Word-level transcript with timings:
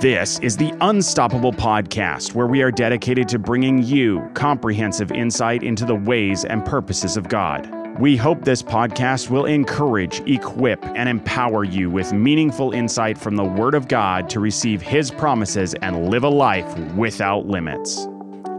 This 0.00 0.38
is 0.38 0.56
the 0.56 0.72
Unstoppable 0.80 1.52
Podcast, 1.52 2.34
where 2.34 2.46
we 2.46 2.62
are 2.62 2.70
dedicated 2.70 3.28
to 3.28 3.38
bringing 3.38 3.82
you 3.82 4.30
comprehensive 4.32 5.12
insight 5.12 5.62
into 5.62 5.84
the 5.84 5.94
ways 5.94 6.46
and 6.46 6.64
purposes 6.64 7.18
of 7.18 7.28
God. 7.28 7.70
We 8.00 8.16
hope 8.16 8.42
this 8.42 8.62
podcast 8.62 9.28
will 9.28 9.44
encourage, 9.44 10.20
equip, 10.20 10.82
and 10.86 11.06
empower 11.06 11.64
you 11.64 11.90
with 11.90 12.14
meaningful 12.14 12.72
insight 12.72 13.18
from 13.18 13.36
the 13.36 13.44
Word 13.44 13.74
of 13.74 13.88
God 13.88 14.30
to 14.30 14.40
receive 14.40 14.80
His 14.80 15.10
promises 15.10 15.74
and 15.74 16.08
live 16.08 16.24
a 16.24 16.30
life 16.30 16.78
without 16.94 17.46
limits. 17.46 18.08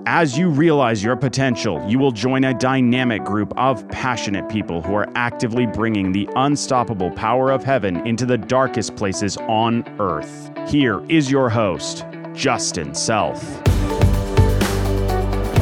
As 0.08 0.36
you 0.36 0.50
realize 0.50 1.04
your 1.04 1.16
potential, 1.16 1.80
you 1.88 2.00
will 2.00 2.12
join 2.12 2.44
a 2.44 2.56
dynamic 2.56 3.24
group 3.24 3.54
of 3.56 3.88
passionate 3.90 4.50
people 4.50 4.82
who 4.82 4.96
are 4.96 5.08
actively 5.14 5.68
bringing 5.68 6.12
the 6.12 6.28
unstoppable 6.36 7.12
power 7.12 7.52
of 7.52 7.64
heaven 7.64 7.98
into 8.08 8.26
the 8.26 8.36
darkest 8.36 8.96
places 8.96 9.38
on 9.38 9.84
earth. 10.00 10.50
Here 10.68 11.06
is 11.08 11.30
your 11.30 11.52
host, 11.52 12.04
Justin 12.34 12.96
Self. 12.96 13.44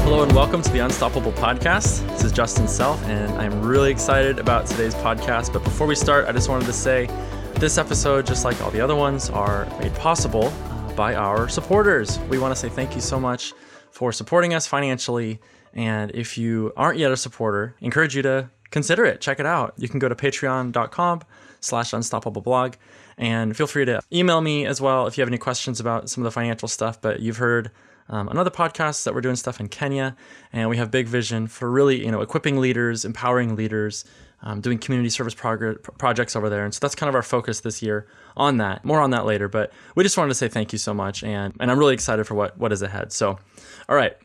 Hello 0.04 0.24
and 0.24 0.32
welcome 0.32 0.62
to 0.62 0.72
the 0.72 0.80
Unstoppable 0.80 1.34
Podcast. 1.34 2.08
This 2.08 2.24
is 2.24 2.32
Justin 2.32 2.70
Self, 2.70 3.04
and 3.08 3.30
I'm 3.34 3.62
really 3.62 3.92
excited 3.92 4.40
about 4.40 4.68
today's 4.68 4.96
podcast. 4.96 5.52
But 5.52 5.66
before 5.66 5.86
we 5.86 5.96
start, 5.96 6.28
I 6.30 6.32
just 6.32 6.48
wanted 6.48 6.66
to 6.68 6.74
say 6.74 7.10
this 7.56 7.78
episode, 7.78 8.26
just 8.26 8.46
like 8.46 8.62
all 8.62 8.72
the 8.72 8.80
other 8.80 8.96
ones, 8.96 9.30
are 9.30 9.66
made 9.82 9.94
possible 9.96 10.46
uh, 10.46 10.94
by 10.94 11.14
our 11.14 11.50
supporters. 11.50 12.20
We 12.30 12.40
want 12.40 12.56
to 12.56 12.60
say 12.60 12.70
thank 12.70 12.96
you 12.96 13.02
so 13.02 13.20
much 13.20 13.54
for 13.92 14.12
supporting 14.12 14.54
us 14.54 14.68
financially. 14.68 15.40
And 15.74 16.12
if 16.12 16.38
you 16.38 16.74
aren't 16.76 16.98
yet 16.98 17.12
a 17.12 17.18
supporter, 17.18 17.76
encourage 17.82 18.16
you 18.16 18.22
to 18.24 18.50
consider 18.72 19.06
it. 19.06 19.22
Check 19.22 19.40
it 19.40 19.46
out. 19.46 19.74
You 19.78 19.88
can 19.88 20.00
go 20.00 20.10
to 20.10 20.16
patreon.com 20.16 21.22
slash 21.60 21.94
unstoppable 21.94 22.42
blog 22.42 22.76
and 23.18 23.56
feel 23.56 23.68
free 23.68 23.86
to 23.86 24.02
email 24.14 24.42
me 24.42 24.66
as 24.66 24.80
well 24.80 25.06
if 25.06 25.18
you 25.18 25.22
have 25.22 25.28
any 25.30 25.38
questions 25.38 25.80
about 25.80 26.10
some 26.10 26.24
of 26.24 26.26
the 26.26 26.32
financial 26.32 26.68
stuff. 26.68 27.02
But 27.02 27.20
you've 27.20 27.38
heard 27.38 27.72
um, 28.08 28.28
another 28.30 28.50
podcast 28.50 29.04
that 29.04 29.14
we're 29.14 29.22
doing 29.22 29.36
stuff 29.36 29.60
in 29.60 29.68
Kenya, 29.68 30.16
and 30.52 30.70
we 30.70 30.78
have 30.78 30.90
big 30.90 31.08
vision 31.08 31.48
for 31.48 31.70
really, 31.70 32.04
you 32.04 32.12
know, 32.12 32.22
equipping 32.22 32.58
leaders, 32.58 33.06
empowering 33.06 33.56
leaders, 33.56 34.06
um, 34.42 34.62
doing 34.62 34.78
community 34.78 35.10
service 35.10 35.34
prog- 35.34 35.82
projects 35.98 36.36
over 36.36 36.50
there. 36.50 36.64
And 36.64 36.74
so 36.74 36.80
that's 36.82 36.96
kind 36.96 37.10
of 37.10 37.16
our 37.16 37.22
focus 37.24 37.62
this 37.62 37.82
year 37.82 38.08
on 38.38 38.58
that. 38.58 38.86
More 38.86 39.00
on 39.00 39.12
that 39.12 39.26
later, 39.26 39.48
but 39.48 39.72
we 39.96 40.04
just 40.04 40.18
wanted 40.18 40.30
to 40.30 40.36
say 40.36 40.48
thank 40.48 40.72
you 40.72 40.80
so 40.80 40.94
much, 40.94 41.24
and 41.24 41.54
and 41.60 41.72
I'm 41.72 41.80
really 41.80 41.94
excited 41.94 42.26
for 42.26 42.36
what 42.36 42.58
what 42.58 42.72
is 42.72 42.82
ahead. 42.82 43.12
So, 43.12 43.40
all 43.88 43.96
right. 43.96 44.16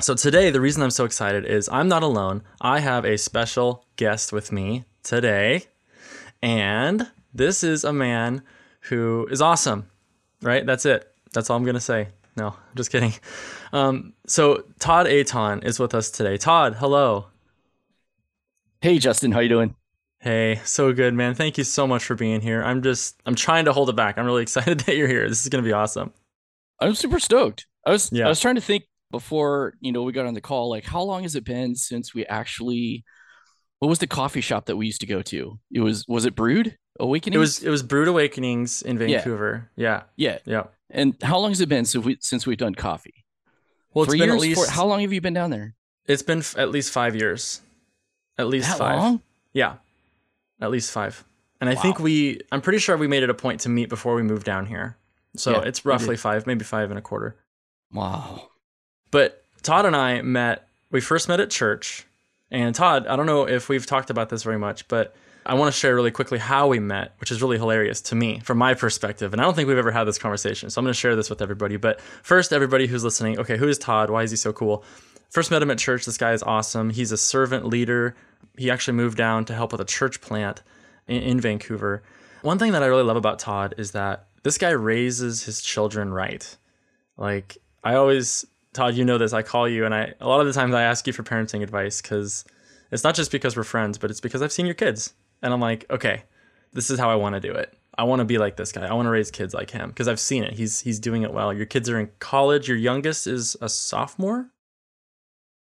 So 0.00 0.14
today, 0.14 0.50
the 0.50 0.60
reason 0.60 0.82
I'm 0.82 0.90
so 0.90 1.04
excited 1.04 1.46
is 1.46 1.68
I'm 1.68 1.88
not 1.88 2.02
alone. 2.02 2.42
I 2.60 2.80
have 2.80 3.04
a 3.04 3.16
special 3.16 3.84
guest 3.96 4.32
with 4.32 4.50
me 4.50 4.84
today, 5.02 5.64
and 6.42 7.10
this 7.32 7.62
is 7.62 7.84
a 7.84 7.92
man 7.92 8.42
who 8.80 9.28
is 9.30 9.40
awesome, 9.40 9.88
right? 10.42 10.66
That's 10.66 10.84
it. 10.84 11.10
That's 11.32 11.48
all 11.48 11.56
I'm 11.56 11.64
going 11.64 11.74
to 11.74 11.80
say. 11.80 12.08
No, 12.36 12.48
I'm 12.48 12.76
just 12.76 12.90
kidding. 12.90 13.12
Um, 13.72 14.12
so 14.26 14.64
Todd 14.78 15.08
Aton 15.08 15.62
is 15.62 15.80
with 15.80 15.94
us 15.94 16.08
today. 16.10 16.36
Todd, 16.36 16.76
hello. 16.76 17.26
Hey, 18.84 18.98
Justin, 18.98 19.32
how 19.32 19.40
you 19.40 19.48
doing? 19.48 19.74
Hey, 20.20 20.60
so 20.62 20.92
good, 20.92 21.14
man. 21.14 21.34
Thank 21.34 21.56
you 21.56 21.64
so 21.64 21.86
much 21.86 22.04
for 22.04 22.14
being 22.14 22.42
here. 22.42 22.62
I'm 22.62 22.82
just, 22.82 23.18
I'm 23.24 23.34
trying 23.34 23.64
to 23.64 23.72
hold 23.72 23.88
it 23.88 23.96
back. 23.96 24.18
I'm 24.18 24.26
really 24.26 24.42
excited 24.48 24.80
that 24.80 24.94
you're 24.94 25.08
here. 25.08 25.26
This 25.26 25.42
is 25.42 25.48
going 25.48 25.64
to 25.64 25.66
be 25.66 25.72
awesome. 25.72 26.12
I'm 26.80 26.94
super 26.94 27.18
stoked. 27.18 27.66
I 27.86 27.92
was, 27.92 28.12
yeah. 28.12 28.26
I 28.26 28.28
was 28.28 28.40
trying 28.40 28.56
to 28.56 28.60
think 28.60 28.84
before, 29.10 29.72
you 29.80 29.90
know, 29.90 30.02
we 30.02 30.12
got 30.12 30.26
on 30.26 30.34
the 30.34 30.42
call, 30.42 30.68
like 30.68 30.84
how 30.84 31.00
long 31.00 31.22
has 31.22 31.34
it 31.34 31.44
been 31.44 31.74
since 31.74 32.14
we 32.14 32.26
actually, 32.26 33.04
what 33.78 33.88
was 33.88 34.00
the 34.00 34.06
coffee 34.06 34.42
shop 34.42 34.66
that 34.66 34.76
we 34.76 34.84
used 34.84 35.00
to 35.00 35.06
go 35.06 35.22
to? 35.22 35.58
It 35.72 35.80
was, 35.80 36.04
was 36.06 36.26
it 36.26 36.34
Brewed? 36.34 36.76
Awakenings? 37.00 37.36
It 37.36 37.38
was 37.38 37.62
it 37.62 37.70
was 37.70 37.82
Brewed 37.82 38.08
Awakenings 38.08 38.82
in 38.82 38.98
Vancouver. 38.98 39.70
Yeah. 39.76 40.02
Yeah. 40.16 40.38
Yeah. 40.44 40.52
yeah. 40.56 40.62
And 40.90 41.16
how 41.22 41.38
long 41.38 41.52
has 41.52 41.62
it 41.62 41.70
been 41.70 41.86
since 41.86 42.04
we 42.04 42.18
since 42.20 42.46
we've 42.46 42.58
done 42.58 42.74
coffee? 42.74 43.24
Well, 43.94 44.04
Three 44.04 44.18
it's 44.18 44.20
been 44.20 44.28
years? 44.28 44.58
at 44.58 44.58
least. 44.60 44.70
how 44.72 44.84
long 44.84 45.00
have 45.00 45.12
you 45.14 45.22
been 45.22 45.32
down 45.32 45.48
there? 45.48 45.74
It's 46.06 46.22
been 46.22 46.40
f- 46.40 46.58
at 46.58 46.70
least 46.70 46.92
five 46.92 47.16
years. 47.16 47.62
At 48.38 48.48
least 48.48 48.68
that 48.68 48.78
five. 48.78 48.98
Long? 48.98 49.22
Yeah. 49.52 49.74
At 50.60 50.70
least 50.70 50.90
five. 50.90 51.24
And 51.60 51.70
I 51.70 51.74
wow. 51.74 51.82
think 51.82 51.98
we. 51.98 52.40
I'm 52.52 52.60
pretty 52.60 52.78
sure 52.78 52.96
we 52.96 53.06
made 53.06 53.22
it 53.22 53.30
a 53.30 53.34
point 53.34 53.60
to 53.60 53.68
meet 53.68 53.88
before 53.88 54.14
we 54.14 54.22
moved 54.22 54.44
down 54.44 54.66
here. 54.66 54.96
So 55.36 55.52
yeah, 55.52 55.62
it's 55.62 55.84
roughly 55.84 56.16
five, 56.16 56.46
maybe 56.46 56.64
five 56.64 56.90
and 56.90 56.98
a 56.98 57.02
quarter. 57.02 57.36
Wow. 57.92 58.48
But 59.10 59.42
Todd 59.62 59.86
and 59.86 59.96
I 59.96 60.22
met. 60.22 60.68
We 60.90 61.00
first 61.00 61.28
met 61.28 61.40
at 61.40 61.50
church, 61.50 62.06
and 62.50 62.74
Todd. 62.74 63.06
I 63.06 63.16
don't 63.16 63.26
know 63.26 63.48
if 63.48 63.68
we've 63.68 63.86
talked 63.86 64.10
about 64.10 64.28
this 64.28 64.42
very 64.42 64.58
much, 64.58 64.86
but 64.88 65.14
I 65.46 65.54
want 65.54 65.72
to 65.72 65.78
share 65.78 65.94
really 65.94 66.10
quickly 66.10 66.38
how 66.38 66.68
we 66.68 66.78
met, 66.78 67.14
which 67.18 67.30
is 67.30 67.42
really 67.42 67.58
hilarious 67.58 68.00
to 68.02 68.14
me 68.14 68.40
from 68.40 68.58
my 68.58 68.74
perspective. 68.74 69.32
And 69.32 69.40
I 69.40 69.44
don't 69.44 69.54
think 69.54 69.68
we've 69.68 69.78
ever 69.78 69.92
had 69.92 70.04
this 70.04 70.18
conversation. 70.18 70.70
So 70.70 70.78
I'm 70.78 70.84
going 70.84 70.94
to 70.94 70.98
share 70.98 71.16
this 71.16 71.28
with 71.28 71.42
everybody. 71.42 71.76
But 71.76 72.00
first, 72.00 72.52
everybody 72.52 72.86
who's 72.86 73.04
listening, 73.04 73.38
okay, 73.38 73.56
who 73.56 73.68
is 73.68 73.78
Todd? 73.78 74.10
Why 74.10 74.22
is 74.22 74.30
he 74.30 74.36
so 74.36 74.52
cool? 74.52 74.84
First 75.34 75.50
met 75.50 75.62
him 75.62 75.70
at 75.72 75.78
church. 75.78 76.04
This 76.04 76.16
guy 76.16 76.32
is 76.32 76.44
awesome. 76.44 76.90
He's 76.90 77.10
a 77.10 77.16
servant 77.16 77.66
leader. 77.66 78.14
He 78.56 78.70
actually 78.70 78.94
moved 78.94 79.18
down 79.18 79.44
to 79.46 79.52
help 79.52 79.72
with 79.72 79.80
a 79.80 79.84
church 79.84 80.20
plant 80.20 80.62
in, 81.08 81.22
in 81.22 81.40
Vancouver. 81.40 82.04
One 82.42 82.56
thing 82.56 82.70
that 82.70 82.84
I 82.84 82.86
really 82.86 83.02
love 83.02 83.16
about 83.16 83.40
Todd 83.40 83.74
is 83.76 83.90
that 83.90 84.28
this 84.44 84.58
guy 84.58 84.70
raises 84.70 85.42
his 85.42 85.60
children 85.60 86.14
right. 86.14 86.56
Like, 87.16 87.58
I 87.82 87.96
always, 87.96 88.46
Todd, 88.74 88.94
you 88.94 89.04
know 89.04 89.18
this, 89.18 89.32
I 89.32 89.42
call 89.42 89.68
you, 89.68 89.84
and 89.84 89.92
I, 89.92 90.14
a 90.20 90.28
lot 90.28 90.40
of 90.40 90.46
the 90.46 90.52
times 90.52 90.72
I 90.72 90.84
ask 90.84 91.04
you 91.04 91.12
for 91.12 91.24
parenting 91.24 91.64
advice 91.64 92.00
because 92.00 92.44
it's 92.92 93.02
not 93.02 93.16
just 93.16 93.32
because 93.32 93.56
we're 93.56 93.64
friends, 93.64 93.98
but 93.98 94.12
it's 94.12 94.20
because 94.20 94.40
I've 94.40 94.52
seen 94.52 94.66
your 94.66 94.76
kids 94.76 95.14
and 95.42 95.52
I'm 95.52 95.60
like, 95.60 95.84
okay, 95.90 96.22
this 96.74 96.90
is 96.90 97.00
how 97.00 97.10
I 97.10 97.16
want 97.16 97.34
to 97.34 97.40
do 97.40 97.52
it. 97.52 97.76
I 97.98 98.04
want 98.04 98.20
to 98.20 98.24
be 98.24 98.38
like 98.38 98.56
this 98.56 98.70
guy. 98.70 98.86
I 98.86 98.92
want 98.92 99.06
to 99.06 99.10
raise 99.10 99.32
kids 99.32 99.52
like 99.52 99.72
him 99.72 99.88
because 99.88 100.06
I've 100.06 100.20
seen 100.20 100.44
it. 100.44 100.52
He's 100.52 100.78
he's 100.80 101.00
doing 101.00 101.22
it 101.22 101.32
well. 101.32 101.52
Your 101.52 101.66
kids 101.66 101.90
are 101.90 101.98
in 101.98 102.10
college. 102.20 102.68
Your 102.68 102.76
youngest 102.76 103.26
is 103.26 103.56
a 103.60 103.68
sophomore. 103.68 104.50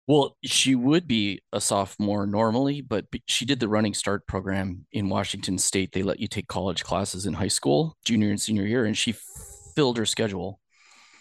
Well, 0.07 0.37
she 0.45 0.75
would 0.75 1.09
be 1.09 1.41
a 1.53 1.61
sophomore 1.61 2.27
normally, 2.27 2.83
but 2.83 3.07
she 3.27 3.47
did 3.47 3.59
the 3.59 3.69
Running 3.69 3.95
Start 3.95 4.27
program 4.27 4.85
in 4.93 5.09
Washington 5.09 5.57
State. 5.57 5.93
They 5.93 6.03
let 6.03 6.21
you 6.21 6.29
take 6.29 6.47
college 6.47 6.85
classes 6.85 7.25
in 7.25 7.33
high 7.33 7.49
school, 7.49 7.97
junior 8.05 8.29
and 8.29 8.41
senior 8.41 8.67
year, 8.67 8.85
and 8.85 8.97
she 8.97 9.15
filled 9.75 9.97
her 9.97 10.05
schedule 10.05 10.61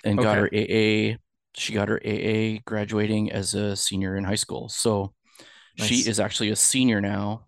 and 0.03 0.19
okay. 0.19 0.25
got 0.25 0.38
her 0.38 0.47
AA. 0.47 1.17
She 1.55 1.73
got 1.73 1.88
her 1.88 2.01
AA 2.05 2.59
graduating 2.66 3.31
as 3.31 3.53
a 3.53 3.75
senior 3.75 4.17
in 4.17 4.25
high 4.25 4.35
school. 4.35 4.67
So 4.67 5.13
nice. 5.77 5.88
she 5.88 6.09
is 6.09 6.19
actually 6.19 6.50
a 6.50 6.55
senior 6.55 7.00
now 7.00 7.45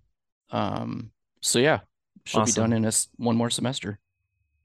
um, 0.51 1.11
so 1.41 1.59
yeah, 1.59 1.79
she'll 2.25 2.41
awesome. 2.41 2.53
be 2.53 2.61
done 2.61 2.73
in 2.73 2.85
a, 2.85 2.91
one 3.17 3.35
more 3.35 3.49
semester. 3.49 3.99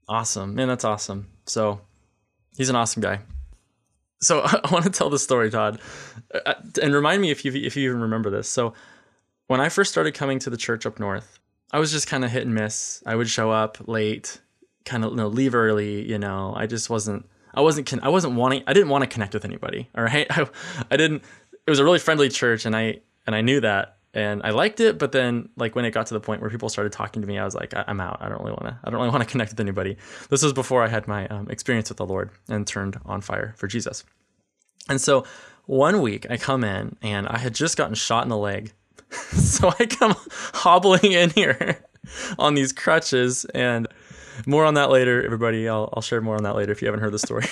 Awesome, 0.07 0.55
man, 0.55 0.67
that's 0.67 0.85
awesome. 0.85 1.27
So 1.45 1.81
he's 2.55 2.69
an 2.69 2.75
awesome 2.75 3.01
guy. 3.01 3.19
So 4.21 4.41
I 4.45 4.71
want 4.71 4.85
to 4.85 4.91
tell 4.91 5.09
the 5.09 5.19
story, 5.19 5.49
Todd, 5.49 5.79
uh, 6.33 6.39
uh, 6.45 6.53
and 6.81 6.93
remind 6.93 7.21
me 7.21 7.31
if 7.31 7.43
you 7.43 7.51
if 7.53 7.75
you 7.75 7.89
even 7.89 8.01
remember 8.01 8.29
this. 8.29 8.47
So 8.47 8.73
when 9.47 9.59
I 9.59 9.69
first 9.69 9.91
started 9.91 10.13
coming 10.13 10.39
to 10.39 10.49
the 10.49 10.57
church 10.57 10.85
up 10.85 10.99
north, 10.99 11.39
I 11.71 11.79
was 11.79 11.91
just 11.91 12.07
kind 12.07 12.23
of 12.23 12.31
hit 12.31 12.43
and 12.43 12.53
miss. 12.53 13.03
I 13.05 13.15
would 13.15 13.29
show 13.29 13.51
up 13.51 13.77
late, 13.87 14.39
kind 14.85 15.03
of 15.03 15.11
you 15.11 15.17
know, 15.17 15.27
leave 15.27 15.55
early. 15.55 16.07
You 16.07 16.19
know, 16.19 16.53
I 16.55 16.67
just 16.67 16.89
wasn't. 16.89 17.27
I 17.53 17.61
wasn't. 17.61 17.91
I 18.03 18.09
wasn't 18.09 18.35
wanting. 18.35 18.63
I 18.67 18.73
didn't 18.73 18.89
want 18.89 19.03
to 19.03 19.09
connect 19.09 19.33
with 19.33 19.45
anybody. 19.45 19.89
All 19.95 20.03
right. 20.03 20.27
I, 20.37 20.47
I 20.89 20.97
didn't. 20.97 21.23
It 21.65 21.69
was 21.69 21.79
a 21.79 21.83
really 21.83 21.99
friendly 21.99 22.29
church, 22.29 22.65
and 22.65 22.75
I 22.75 23.01
and 23.25 23.35
I 23.35 23.41
knew 23.41 23.61
that 23.61 23.97
and 24.13 24.41
I 24.43 24.51
liked 24.51 24.79
it. 24.79 24.97
But 24.97 25.11
then, 25.11 25.49
like 25.55 25.75
when 25.75 25.85
it 25.85 25.91
got 25.91 26.07
to 26.07 26.13
the 26.13 26.19
point 26.19 26.41
where 26.41 26.49
people 26.49 26.69
started 26.69 26.91
talking 26.91 27.21
to 27.21 27.27
me, 27.27 27.37
I 27.37 27.45
was 27.45 27.55
like, 27.55 27.73
I- 27.73 27.85
am 27.87 28.01
out. 28.01 28.17
I 28.21 28.29
don't 28.29 28.39
really 28.39 28.51
want 28.51 28.65
to. 28.65 28.79
I 28.83 28.89
don't 28.89 28.99
really 28.99 29.11
want 29.11 29.23
to 29.23 29.29
connect 29.31 29.51
with 29.51 29.59
anybody. 29.59 29.97
This 30.29 30.43
was 30.43 30.53
before 30.53 30.83
I 30.83 30.87
had 30.87 31.07
my 31.07 31.27
um, 31.27 31.49
experience 31.49 31.89
with 31.89 31.97
the 31.97 32.05
Lord 32.05 32.31
and 32.49 32.65
turned 32.67 32.99
on 33.05 33.21
fire 33.21 33.53
for 33.57 33.67
Jesus. 33.67 34.03
And 34.89 34.99
so, 34.99 35.25
one 35.65 36.01
week 36.01 36.25
I 36.29 36.37
come 36.37 36.63
in 36.63 36.97
and 37.01 37.27
I 37.27 37.37
had 37.37 37.53
just 37.53 37.77
gotten 37.77 37.95
shot 37.95 38.23
in 38.23 38.29
the 38.29 38.37
leg, 38.37 38.73
so 39.11 39.71
I 39.79 39.85
come 39.85 40.15
hobbling 40.29 41.11
in 41.11 41.29
here 41.31 41.83
on 42.37 42.55
these 42.55 42.73
crutches 42.73 43.45
and. 43.45 43.87
More 44.47 44.65
on 44.65 44.73
that 44.75 44.89
later, 44.89 45.23
everybody. 45.23 45.67
I'll, 45.67 45.89
I'll 45.93 46.01
share 46.01 46.21
more 46.21 46.35
on 46.35 46.43
that 46.43 46.55
later 46.55 46.71
if 46.71 46.81
you 46.81 46.87
haven't 46.87 47.01
heard 47.01 47.11
the 47.11 47.19
story. 47.19 47.43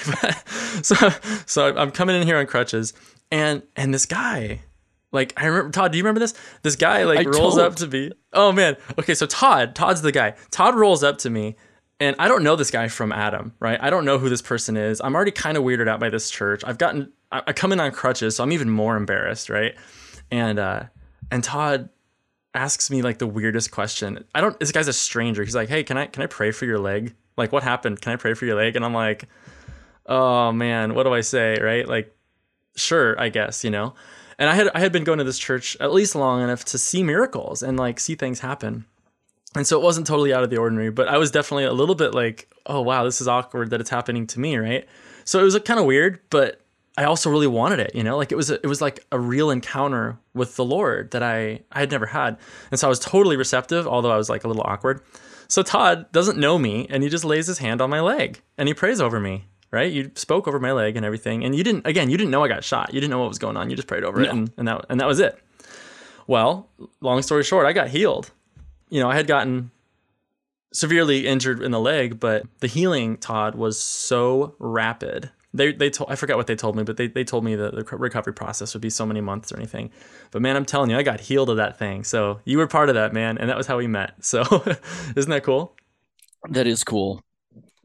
so, 0.82 0.96
so 1.46 1.76
I'm 1.76 1.92
coming 1.92 2.16
in 2.16 2.26
here 2.26 2.38
on 2.38 2.48
crutches, 2.48 2.94
and 3.30 3.62
and 3.76 3.94
this 3.94 4.08
guy 4.08 4.62
like 5.12 5.34
I 5.38 5.46
remember 5.46 5.72
Todd, 5.72 5.92
do 5.92 5.98
you 5.98 6.04
remember 6.04 6.20
this? 6.20 6.34
This 6.62 6.76
guy 6.76 7.04
like 7.04 7.20
I 7.20 7.30
rolls 7.30 7.58
up 7.58 7.76
to 7.78 7.88
me. 7.88 8.12
Oh 8.34 8.52
man. 8.52 8.78
Okay, 8.98 9.16
so 9.16 9.26
Todd, 9.26 9.76
Todd's 9.76 10.02
the 10.02 10.12
guy. 10.12 10.36
Todd 10.52 10.76
rolls 10.76 11.04
up 11.04 11.18
to 11.20 11.30
me 11.30 11.56
and 12.00 12.16
I 12.20 12.28
don't 12.28 12.44
know 12.44 12.56
this 12.56 12.72
guy 12.72 12.88
from 12.88 13.12
Adam, 13.12 13.54
right? 13.60 13.80
I 13.82 13.90
don't 13.90 14.06
know 14.06 14.18
who 14.18 14.30
this 14.30 14.42
person 14.42 14.78
is. 14.78 15.02
I'm 15.02 15.16
already 15.16 15.32
kind 15.32 15.58
of 15.58 15.64
weirded 15.64 15.88
out 15.88 16.00
by 16.00 16.10
this 16.10 16.30
church. 16.30 16.64
I've 16.66 16.78
gotten 16.78 17.12
I, 17.32 17.42
I 17.48 17.54
come 17.54 17.72
in 17.72 17.80
on 17.80 17.92
crutches, 17.92 18.36
so 18.36 18.44
I'm 18.44 18.52
even 18.52 18.70
more 18.70 18.96
embarrassed, 18.96 19.50
right? 19.50 19.76
And 20.32 20.60
uh 20.60 20.84
and 21.32 21.44
Todd 21.44 21.90
asks 22.54 22.90
me 22.90 23.02
like 23.02 23.20
the 23.20 23.28
weirdest 23.28 23.72
question. 23.72 24.26
I 24.34 24.42
don't 24.42 24.60
this 24.60 24.72
guy's 24.72 24.88
a 24.88 24.94
stranger. 24.94 25.44
He's 25.44 25.56
like, 25.56 25.70
"Hey, 25.70 25.84
can 25.84 25.98
I 25.98 26.06
can 26.06 26.24
I 26.24 26.28
pray 26.28 26.52
for 26.52 26.66
your 26.66 26.80
leg? 26.80 27.16
Like 27.38 27.52
what 27.52 27.64
happened? 27.64 28.02
Can 28.02 28.14
I 28.14 28.16
pray 28.16 28.34
for 28.34 28.46
your 28.46 28.56
leg?" 28.56 28.76
And 28.76 28.86
I'm 28.86 28.94
like, 28.94 29.26
"Oh 30.06 30.52
man, 30.52 30.94
what 30.94 31.04
do 31.04 31.14
I 31.14 31.22
say?" 31.22 31.58
Right? 31.60 31.88
Like 31.88 32.16
sure, 32.76 33.20
I 33.20 33.30
guess, 33.30 33.64
you 33.64 33.72
know. 33.72 33.94
And 34.40 34.50
I 34.50 34.56
had 34.56 34.70
I 34.74 34.80
had 34.80 34.92
been 34.92 35.04
going 35.04 35.20
to 35.20 35.24
this 35.24 35.38
church 35.38 35.78
at 35.80 35.94
least 35.94 36.16
long 36.16 36.42
enough 36.42 36.66
to 36.66 36.80
see 36.80 37.04
miracles 37.04 37.62
and 37.62 37.78
like 37.78 38.00
see 38.00 38.16
things 38.16 38.40
happen. 38.40 38.86
And 39.56 39.68
so 39.68 39.80
it 39.80 39.84
wasn't 39.84 40.08
totally 40.08 40.34
out 40.34 40.44
of 40.44 40.50
the 40.50 40.58
ordinary, 40.58 40.92
but 40.92 41.08
I 41.08 41.18
was 41.18 41.30
definitely 41.30 41.66
a 41.66 41.74
little 41.74 41.96
bit 41.96 42.14
like, 42.16 42.52
oh 42.66 42.82
wow, 42.82 43.04
this 43.04 43.20
is 43.20 43.28
awkward 43.28 43.70
that 43.72 43.82
it's 43.82 43.90
happening 43.90 44.26
to 44.28 44.40
me, 44.40 44.58
right? 44.58 44.88
So 45.26 45.40
it 45.40 45.44
was 45.44 45.60
kind 45.60 45.80
of 45.80 45.86
weird, 45.86 46.20
but 46.30 46.62
I 46.98 47.04
also 47.04 47.30
really 47.30 47.48
wanted 47.48 47.80
it, 47.80 47.94
you 47.94 48.04
know, 48.04 48.18
like 48.18 48.32
it 48.32 48.36
was 48.36 48.50
a, 48.50 48.56
it 48.56 48.68
was 48.68 48.82
like 48.82 49.06
a 49.12 49.20
real 49.20 49.50
encounter 49.50 50.18
with 50.34 50.56
the 50.56 50.66
Lord 50.66 51.12
that 51.12 51.22
I 51.22 51.62
I 51.72 51.82
had 51.82 51.92
never 51.92 52.06
had, 52.06 52.38
and 52.72 52.80
so 52.80 52.88
I 52.88 52.90
was 52.90 53.00
totally 53.00 53.38
receptive, 53.38 53.88
although 53.88 54.12
I 54.12 54.18
was 54.18 54.30
like 54.30 54.44
a 54.44 54.48
little 54.48 54.64
awkward. 54.66 55.02
So 55.50 55.64
Todd 55.64 56.12
doesn't 56.12 56.38
know 56.38 56.60
me, 56.60 56.86
and 56.90 57.02
he 57.02 57.10
just 57.10 57.26
lays 57.26 57.48
his 57.48 57.58
hand 57.58 57.82
on 57.82 57.90
my 57.90 58.02
leg 58.02 58.42
and 58.58 58.68
he 58.68 58.74
prays 58.74 59.02
over 59.02 59.20
me. 59.20 59.46
Right, 59.72 59.92
you 59.92 60.10
spoke 60.16 60.48
over 60.48 60.60
my 60.60 60.72
leg 60.72 60.98
and 60.98 61.06
everything, 61.06 61.44
and 61.44 61.56
you 61.56 61.64
didn't. 61.64 61.86
Again, 61.86 62.10
you 62.10 62.18
didn't 62.18 62.32
know 62.32 62.44
I 62.44 62.48
got 62.48 62.64
shot. 62.64 62.92
You 62.92 63.00
didn't 63.00 63.12
know 63.12 63.20
what 63.20 63.30
was 63.30 63.38
going 63.38 63.56
on. 63.56 63.70
You 63.70 63.76
just 63.76 63.88
prayed 63.88 64.04
over 64.04 64.20
it, 64.20 64.30
and, 64.30 64.52
and 64.58 64.68
that 64.68 64.86
and 64.90 65.00
that 65.00 65.08
was 65.08 65.20
it. 65.20 65.40
Well, 66.26 66.70
long 67.02 67.22
story 67.22 67.44
short, 67.44 67.68
I 67.68 67.74
got 67.74 67.90
healed. 67.90 68.32
You 68.90 69.00
know, 69.00 69.10
I 69.12 69.16
had 69.16 69.28
gotten 69.28 69.70
severely 70.72 71.28
injured 71.28 71.62
in 71.62 71.72
the 71.72 71.80
leg, 71.80 72.20
but 72.20 72.46
the 72.60 72.68
healing, 72.68 73.18
Todd, 73.18 73.56
was 73.56 73.80
so 73.80 74.56
rapid. 74.60 75.32
They 75.54 75.72
they 75.72 75.90
told 75.90 76.12
I 76.12 76.16
forgot 76.16 76.38
what 76.38 76.46
they 76.46 76.56
told 76.56 76.76
me, 76.76 76.84
but 76.84 76.98
they, 76.98 77.08
they 77.08 77.24
told 77.24 77.44
me 77.44 77.56
that 77.56 77.74
the 77.74 77.98
recovery 77.98 78.34
process 78.34 78.74
would 78.76 78.82
be 78.82 78.90
so 78.92 79.06
many 79.06 79.22
months 79.22 79.52
or 79.52 79.58
anything. 79.58 79.90
But 80.30 80.44
man, 80.44 80.56
I'm 80.56 80.66
telling 80.66 80.92
you, 80.92 80.98
I 80.98 81.04
got 81.04 81.20
healed 81.20 81.50
of 81.50 81.58
that 81.58 81.80
thing. 81.80 82.04
So 82.04 82.40
you 82.46 82.60
were 82.60 82.68
part 82.68 82.90
of 82.90 82.96
that, 82.96 83.14
man, 83.14 83.40
and 83.40 83.50
that 83.50 83.58
was 83.58 83.66
how 83.66 83.78
we 83.78 83.88
met. 83.88 84.24
So 84.24 84.42
isn't 85.16 85.30
that 85.32 85.44
cool? 85.44 85.76
That 86.50 86.68
is 86.68 86.84
cool. 86.84 87.24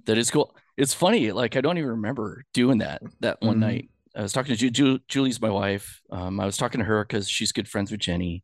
That 0.04 0.18
is 0.18 0.30
cool. 0.30 0.54
It's 0.76 0.94
funny, 0.94 1.32
like 1.32 1.56
I 1.56 1.60
don't 1.60 1.78
even 1.78 1.90
remember 1.90 2.44
doing 2.52 2.78
that 2.78 3.02
that 3.20 3.40
one 3.40 3.54
mm-hmm. 3.54 3.60
night. 3.60 3.90
I 4.16 4.22
was 4.22 4.32
talking 4.32 4.54
to 4.54 4.58
Ju- 4.58 4.70
Ju- 4.70 5.00
Julie's 5.08 5.40
my 5.40 5.50
wife. 5.50 6.00
Um, 6.10 6.38
I 6.38 6.46
was 6.46 6.56
talking 6.56 6.78
to 6.78 6.84
her 6.84 7.04
because 7.04 7.28
she's 7.28 7.52
good 7.52 7.68
friends 7.68 7.90
with 7.90 8.00
Jenny. 8.00 8.42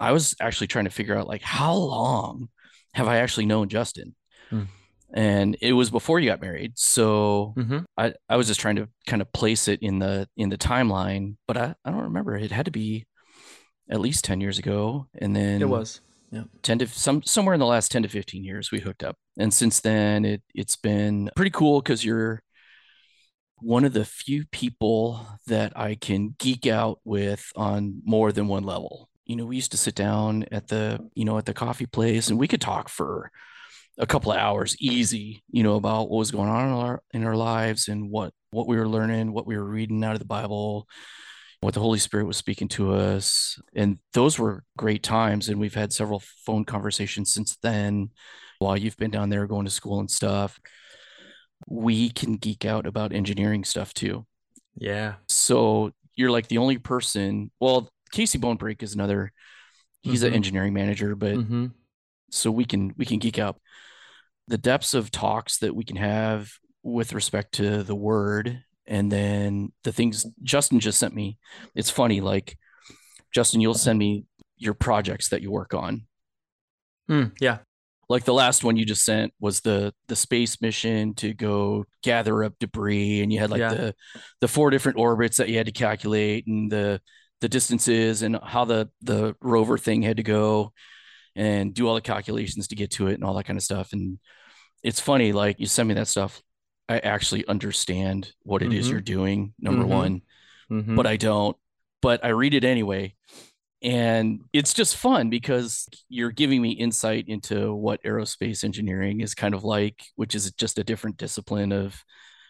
I 0.00 0.12
was 0.12 0.34
actually 0.40 0.66
trying 0.66 0.84
to 0.84 0.90
figure 0.90 1.16
out 1.16 1.28
like 1.28 1.42
how 1.42 1.74
long 1.74 2.48
have 2.94 3.08
I 3.08 3.18
actually 3.18 3.46
known 3.46 3.68
Justin? 3.68 4.14
Mm. 4.50 4.66
And 5.14 5.56
it 5.60 5.72
was 5.72 5.90
before 5.90 6.18
you 6.18 6.28
got 6.28 6.40
married. 6.40 6.72
So 6.76 7.54
mm-hmm. 7.56 7.78
I, 7.96 8.14
I 8.28 8.36
was 8.36 8.48
just 8.48 8.60
trying 8.60 8.76
to 8.76 8.88
kind 9.06 9.22
of 9.22 9.32
place 9.32 9.68
it 9.68 9.80
in 9.80 9.98
the 10.00 10.28
in 10.36 10.48
the 10.48 10.58
timeline, 10.58 11.36
but 11.46 11.56
I, 11.56 11.74
I 11.84 11.90
don't 11.90 12.02
remember. 12.02 12.36
It 12.36 12.50
had 12.50 12.66
to 12.66 12.72
be 12.72 13.06
at 13.88 14.00
least 14.00 14.24
10 14.24 14.40
years 14.40 14.58
ago. 14.58 15.06
And 15.14 15.34
then 15.34 15.62
it 15.62 15.68
was. 15.68 16.00
Yeah. 16.30 16.44
10 16.62 16.80
to 16.80 16.86
some 16.88 17.22
somewhere 17.22 17.54
in 17.54 17.60
the 17.60 17.66
last 17.66 17.92
10 17.92 18.02
to 18.02 18.08
15 18.08 18.42
years 18.42 18.72
we 18.72 18.80
hooked 18.80 19.04
up. 19.04 19.16
And 19.38 19.54
since 19.54 19.80
then 19.80 20.24
it 20.24 20.42
it's 20.54 20.76
been 20.76 21.30
pretty 21.36 21.52
cool 21.52 21.80
because 21.80 22.04
you're 22.04 22.42
one 23.58 23.84
of 23.84 23.92
the 23.92 24.04
few 24.04 24.44
people 24.46 25.26
that 25.46 25.72
I 25.76 25.94
can 25.94 26.34
geek 26.38 26.66
out 26.66 26.98
with 27.04 27.50
on 27.54 28.02
more 28.04 28.32
than 28.32 28.48
one 28.48 28.64
level 28.64 29.08
you 29.26 29.34
know, 29.34 29.44
we 29.44 29.56
used 29.56 29.72
to 29.72 29.76
sit 29.76 29.94
down 29.94 30.44
at 30.52 30.68
the, 30.68 31.00
you 31.14 31.24
know, 31.24 31.36
at 31.36 31.44
the 31.44 31.52
coffee 31.52 31.86
place 31.86 32.30
and 32.30 32.38
we 32.38 32.48
could 32.48 32.60
talk 32.60 32.88
for 32.88 33.30
a 33.98 34.06
couple 34.06 34.30
of 34.30 34.38
hours 34.38 34.76
easy, 34.78 35.42
you 35.50 35.62
know, 35.62 35.74
about 35.74 36.08
what 36.08 36.18
was 36.18 36.30
going 36.30 36.48
on 36.48 36.68
in 36.68 36.74
our, 36.74 37.02
in 37.12 37.24
our 37.24 37.36
lives 37.36 37.88
and 37.88 38.08
what, 38.08 38.32
what 38.50 38.68
we 38.68 38.76
were 38.76 38.88
learning, 38.88 39.32
what 39.32 39.46
we 39.46 39.56
were 39.56 39.64
reading 39.64 40.04
out 40.04 40.12
of 40.12 40.20
the 40.20 40.26
Bible, 40.26 40.86
what 41.60 41.74
the 41.74 41.80
Holy 41.80 41.98
Spirit 41.98 42.26
was 42.26 42.36
speaking 42.36 42.68
to 42.68 42.94
us. 42.94 43.60
And 43.74 43.98
those 44.12 44.38
were 44.38 44.64
great 44.76 45.02
times. 45.02 45.48
And 45.48 45.58
we've 45.58 45.74
had 45.74 45.92
several 45.92 46.22
phone 46.44 46.64
conversations 46.64 47.32
since 47.32 47.56
then 47.62 48.10
while 48.58 48.76
you've 48.76 48.96
been 48.96 49.10
down 49.10 49.30
there 49.30 49.46
going 49.46 49.64
to 49.64 49.70
school 49.70 50.00
and 50.00 50.10
stuff. 50.10 50.60
We 51.66 52.10
can 52.10 52.36
geek 52.36 52.64
out 52.64 52.86
about 52.86 53.12
engineering 53.12 53.64
stuff 53.64 53.94
too. 53.94 54.26
Yeah. 54.76 55.14
So 55.28 55.92
you're 56.14 56.30
like 56.30 56.48
the 56.48 56.58
only 56.58 56.78
person, 56.78 57.50
well, 57.60 57.88
Casey 58.12 58.38
Bonebreak 58.38 58.82
is 58.82 58.94
another. 58.94 59.32
He's 60.02 60.20
mm-hmm. 60.20 60.28
an 60.28 60.34
engineering 60.34 60.74
manager, 60.74 61.16
but 61.16 61.34
mm-hmm. 61.34 61.66
so 62.30 62.50
we 62.50 62.64
can 62.64 62.94
we 62.96 63.04
can 63.04 63.18
geek 63.18 63.38
out. 63.38 63.58
The 64.48 64.58
depths 64.58 64.94
of 64.94 65.10
talks 65.10 65.58
that 65.58 65.74
we 65.74 65.84
can 65.84 65.96
have 65.96 66.52
with 66.82 67.12
respect 67.12 67.54
to 67.54 67.82
the 67.82 67.96
word, 67.96 68.62
and 68.86 69.10
then 69.10 69.72
the 69.84 69.92
things 69.92 70.26
Justin 70.42 70.80
just 70.80 70.98
sent 70.98 71.14
me. 71.14 71.38
It's 71.74 71.90
funny, 71.90 72.20
like 72.20 72.56
Justin, 73.34 73.60
you'll 73.60 73.74
send 73.74 73.98
me 73.98 74.24
your 74.56 74.74
projects 74.74 75.28
that 75.30 75.42
you 75.42 75.50
work 75.50 75.74
on. 75.74 76.06
Mm, 77.10 77.32
yeah, 77.40 77.58
like 78.08 78.24
the 78.24 78.34
last 78.34 78.64
one 78.64 78.76
you 78.76 78.84
just 78.84 79.04
sent 79.04 79.32
was 79.40 79.60
the 79.60 79.92
the 80.08 80.16
space 80.16 80.60
mission 80.60 81.14
to 81.14 81.34
go 81.34 81.84
gather 82.02 82.44
up 82.44 82.54
debris 82.60 83.22
and 83.22 83.32
you 83.32 83.38
had 83.38 83.50
like 83.50 83.60
yeah. 83.60 83.74
the 83.74 83.94
the 84.40 84.48
four 84.48 84.70
different 84.70 84.98
orbits 84.98 85.38
that 85.38 85.48
you 85.48 85.56
had 85.56 85.66
to 85.66 85.72
calculate 85.72 86.46
and 86.46 86.70
the 86.70 87.00
the 87.40 87.48
distances 87.48 88.22
and 88.22 88.38
how 88.42 88.64
the 88.64 88.88
the 89.02 89.34
rover 89.40 89.76
thing 89.76 90.02
had 90.02 90.16
to 90.16 90.22
go 90.22 90.72
and 91.34 91.74
do 91.74 91.86
all 91.86 91.94
the 91.94 92.00
calculations 92.00 92.68
to 92.68 92.76
get 92.76 92.90
to 92.90 93.08
it 93.08 93.14
and 93.14 93.24
all 93.24 93.34
that 93.34 93.44
kind 93.44 93.58
of 93.58 93.62
stuff 93.62 93.92
and 93.92 94.18
it's 94.82 95.00
funny 95.00 95.32
like 95.32 95.58
you 95.58 95.66
send 95.66 95.88
me 95.88 95.94
that 95.94 96.08
stuff 96.08 96.40
i 96.88 96.98
actually 96.98 97.46
understand 97.46 98.32
what 98.42 98.62
it 98.62 98.66
mm-hmm. 98.66 98.78
is 98.78 98.90
you're 98.90 99.00
doing 99.00 99.52
number 99.58 99.82
mm-hmm. 99.82 99.92
one 99.92 100.22
mm-hmm. 100.70 100.96
but 100.96 101.06
i 101.06 101.16
don't 101.16 101.56
but 102.02 102.24
i 102.24 102.28
read 102.28 102.54
it 102.54 102.64
anyway 102.64 103.14
and 103.82 104.40
it's 104.52 104.72
just 104.72 104.96
fun 104.96 105.28
because 105.28 105.88
you're 106.08 106.32
giving 106.32 106.62
me 106.62 106.70
insight 106.70 107.28
into 107.28 107.74
what 107.74 108.02
aerospace 108.04 108.64
engineering 108.64 109.20
is 109.20 109.34
kind 109.34 109.54
of 109.54 109.64
like 109.64 110.02
which 110.16 110.34
is 110.34 110.50
just 110.52 110.78
a 110.78 110.84
different 110.84 111.18
discipline 111.18 111.72
of 111.72 112.02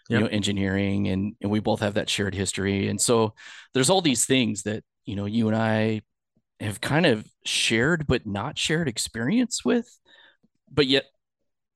yep. 0.08 0.20
you 0.20 0.24
know 0.24 0.30
engineering 0.30 1.08
and 1.08 1.34
and 1.40 1.50
we 1.50 1.60
both 1.60 1.80
have 1.80 1.94
that 1.94 2.08
shared 2.08 2.34
history 2.34 2.88
and 2.88 3.00
so 3.00 3.34
there's 3.74 3.90
all 3.90 4.00
these 4.00 4.24
things 4.24 4.62
that 4.62 4.84
you 5.04 5.16
know 5.16 5.24
you 5.24 5.48
and 5.48 5.56
i 5.56 6.00
have 6.60 6.80
kind 6.80 7.06
of 7.06 7.26
shared 7.44 8.06
but 8.06 8.26
not 8.26 8.56
shared 8.56 8.88
experience 8.88 9.64
with 9.64 9.98
but 10.70 10.86
yet 10.86 11.04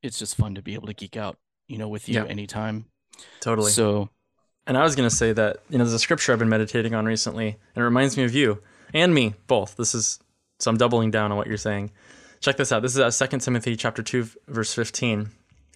it's 0.03 0.19
just 0.19 0.37
fun 0.37 0.55
to 0.55 0.63
be 0.63 0.75
able 0.75 0.87
to 0.87 0.95
geek 0.95 1.17
out 1.17 1.37
you 1.71 1.79
know 1.79 1.89
with 1.89 2.09
you 2.09 2.15
yep. 2.15 2.29
anytime 2.29 2.85
totally 3.41 3.71
so 3.71 4.09
and 4.67 4.77
i 4.77 4.83
was 4.83 4.97
going 4.97 5.09
to 5.09 5.15
say 5.15 5.33
that 5.33 5.59
you 5.69 5.79
know 5.79 5.85
there's 5.85 5.95
a 5.95 5.99
scripture 5.99 6.33
i've 6.33 6.39
been 6.39 6.49
meditating 6.49 6.95
on 6.95 7.05
recently 7.05 7.49
and 7.75 7.83
it 7.83 7.85
reminds 7.85 8.17
me 8.17 8.25
of 8.25 8.35
you 8.35 8.63
and 8.93 9.15
me 9.15 9.35
both 9.47 9.77
this 9.77 9.95
is 9.95 10.19
so 10.59 10.71
i'm 10.71 10.77
doubling 10.77 11.11
down 11.11 11.31
on 11.31 11.39
what 11.39 11.47
you're 11.47 11.57
saying 11.57 11.91
check 12.41 12.57
this 12.57 12.73
out 12.73 12.83
this 12.83 12.97
is 12.97 13.01
uh, 13.01 13.27
2 13.27 13.39
timothy 13.39 13.77
chapter 13.77 14.03
2 14.03 14.29
verse 14.49 14.75
15 14.75 15.31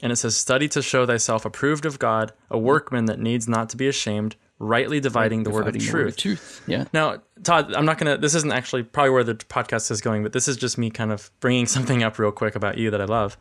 and 0.04 0.12
it 0.12 0.16
says, 0.16 0.36
Study 0.36 0.68
to 0.68 0.82
show 0.82 1.06
thyself 1.06 1.46
approved 1.46 1.86
of 1.86 1.98
God, 1.98 2.32
a 2.50 2.58
workman 2.58 3.06
that 3.06 3.18
needs 3.18 3.48
not 3.48 3.70
to 3.70 3.76
be 3.78 3.88
ashamed, 3.88 4.36
rightly 4.58 5.00
dividing 5.00 5.44
the 5.44 5.50
word 5.50 5.66
of 5.66 5.74
truth. 5.74 5.92
Word 5.94 6.08
of 6.08 6.16
truth. 6.16 6.62
Yeah. 6.66 6.84
Now, 6.92 7.22
Todd, 7.42 7.72
I'm 7.74 7.86
not 7.86 7.98
going 7.98 8.14
to, 8.14 8.20
this 8.20 8.34
isn't 8.34 8.52
actually 8.52 8.82
probably 8.82 9.10
where 9.10 9.24
the 9.24 9.34
podcast 9.34 9.90
is 9.90 10.02
going, 10.02 10.22
but 10.22 10.34
this 10.34 10.46
is 10.46 10.58
just 10.58 10.76
me 10.76 10.90
kind 10.90 11.10
of 11.10 11.30
bringing 11.40 11.64
something 11.74 12.02
up 12.02 12.18
real 12.18 12.32
quick 12.32 12.54
about 12.54 12.76
you 12.76 12.90
that 12.90 13.00
I 13.00 13.06
love. 13.06 13.38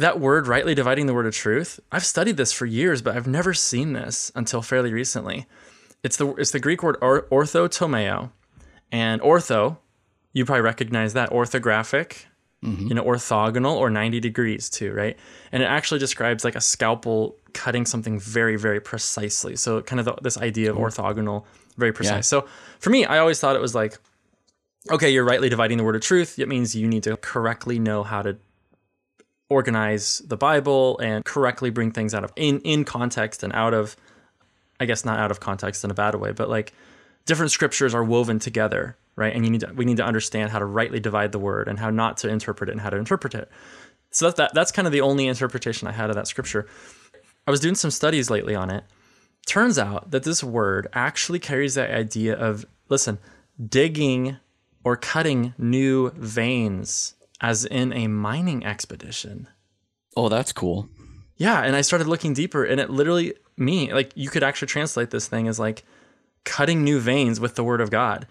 That 0.00 0.18
word, 0.18 0.46
rightly 0.46 0.74
dividing 0.74 1.06
the 1.06 1.14
word 1.14 1.26
of 1.26 1.34
truth, 1.34 1.78
I've 1.92 2.04
studied 2.04 2.36
this 2.36 2.52
for 2.52 2.66
years, 2.66 3.02
but 3.02 3.16
I've 3.16 3.26
never 3.26 3.52
seen 3.52 3.92
this 3.92 4.32
until 4.34 4.62
fairly 4.62 4.92
recently. 4.92 5.46
It's 6.02 6.16
the, 6.16 6.34
it's 6.36 6.52
the 6.52 6.60
Greek 6.60 6.82
word 6.82 6.96
or, 7.02 7.22
orthotomeo. 7.30 8.30
And 8.90 9.20
ortho, 9.20 9.76
you 10.32 10.44
probably 10.44 10.62
recognize 10.62 11.12
that 11.12 11.30
orthographic 11.30 12.24
mm-hmm. 12.64 12.86
you 12.86 12.94
know, 12.94 13.04
orthogonal 13.04 13.76
or 13.76 13.90
90 13.90 14.20
degrees 14.20 14.68
too, 14.68 14.92
right? 14.92 15.18
And 15.52 15.62
it 15.62 15.66
actually 15.66 16.00
describes 16.00 16.44
like 16.44 16.56
a 16.56 16.60
scalpel 16.60 17.36
cutting 17.52 17.86
something 17.86 18.18
very, 18.18 18.56
very 18.56 18.80
precisely. 18.80 19.56
So 19.56 19.82
kind 19.82 20.00
of 20.00 20.06
the, 20.06 20.14
this 20.22 20.38
idea 20.38 20.70
of 20.70 20.76
orthogonal, 20.76 21.44
very 21.76 21.92
precise. 21.92 22.12
Yeah. 22.12 22.20
So 22.20 22.48
for 22.78 22.90
me, 22.90 23.04
I 23.04 23.18
always 23.18 23.40
thought 23.40 23.56
it 23.56 23.62
was 23.62 23.74
like, 23.74 23.98
okay, 24.90 25.10
you're 25.10 25.24
rightly 25.24 25.48
dividing 25.48 25.78
the 25.78 25.84
word 25.84 25.96
of 25.96 26.02
truth. 26.02 26.38
It 26.38 26.48
means 26.48 26.74
you 26.74 26.88
need 26.88 27.02
to 27.04 27.16
correctly 27.18 27.78
know 27.78 28.02
how 28.02 28.22
to 28.22 28.38
organize 29.50 30.22
the 30.26 30.36
Bible 30.36 30.98
and 31.00 31.24
correctly 31.24 31.68
bring 31.68 31.92
things 31.92 32.14
out 32.14 32.24
of 32.24 32.32
in 32.36 32.60
in 32.60 32.84
context 32.84 33.42
and 33.42 33.52
out 33.52 33.74
of 33.74 33.96
I 34.78 34.86
guess 34.86 35.04
not 35.04 35.18
out 35.18 35.30
of 35.30 35.40
context 35.40 35.84
in 35.84 35.90
a 35.90 35.94
bad 35.94 36.14
way, 36.14 36.32
but 36.32 36.48
like 36.48 36.72
different 37.26 37.52
scriptures 37.52 37.94
are 37.94 38.02
woven 38.02 38.38
together 38.38 38.96
right? 39.20 39.34
And 39.34 39.44
you 39.44 39.50
need 39.50 39.60
to, 39.60 39.72
we 39.74 39.84
need 39.84 39.98
to 39.98 40.04
understand 40.04 40.50
how 40.50 40.58
to 40.58 40.64
rightly 40.64 40.98
divide 40.98 41.32
the 41.32 41.38
word 41.38 41.68
and 41.68 41.78
how 41.78 41.90
not 41.90 42.16
to 42.18 42.28
interpret 42.28 42.70
it 42.70 42.72
and 42.72 42.80
how 42.80 42.88
to 42.88 42.96
interpret 42.96 43.34
it. 43.34 43.50
So 44.10 44.24
that's 44.24 44.36
that, 44.38 44.54
that's 44.54 44.72
kind 44.72 44.86
of 44.86 44.92
the 44.92 45.02
only 45.02 45.26
interpretation 45.26 45.86
I 45.86 45.92
had 45.92 46.08
of 46.08 46.16
that 46.16 46.26
scripture. 46.26 46.66
I 47.46 47.50
was 47.50 47.60
doing 47.60 47.74
some 47.74 47.90
studies 47.90 48.30
lately 48.30 48.54
on 48.54 48.70
it. 48.70 48.82
Turns 49.46 49.78
out 49.78 50.10
that 50.10 50.22
this 50.22 50.42
word 50.42 50.88
actually 50.94 51.38
carries 51.38 51.74
the 51.74 51.94
idea 51.94 52.34
of 52.34 52.64
listen, 52.88 53.18
digging 53.64 54.38
or 54.84 54.96
cutting 54.96 55.52
new 55.58 56.10
veins 56.12 57.14
as 57.40 57.64
in 57.64 57.92
a 57.92 58.06
mining 58.06 58.64
expedition. 58.64 59.48
Oh, 60.16 60.28
that's 60.28 60.52
cool. 60.52 60.88
Yeah, 61.36 61.62
and 61.62 61.74
I 61.74 61.80
started 61.80 62.06
looking 62.06 62.34
deeper 62.34 62.64
and 62.64 62.80
it 62.80 62.90
literally 62.90 63.34
me 63.56 63.92
like 63.92 64.12
you 64.14 64.28
could 64.28 64.42
actually 64.42 64.68
translate 64.68 65.10
this 65.10 65.26
thing 65.26 65.48
as 65.48 65.58
like 65.58 65.84
cutting 66.44 66.84
new 66.84 67.00
veins 67.00 67.40
with 67.40 67.54
the 67.54 67.64
word 67.64 67.80
of 67.80 67.90
God. 67.90 68.26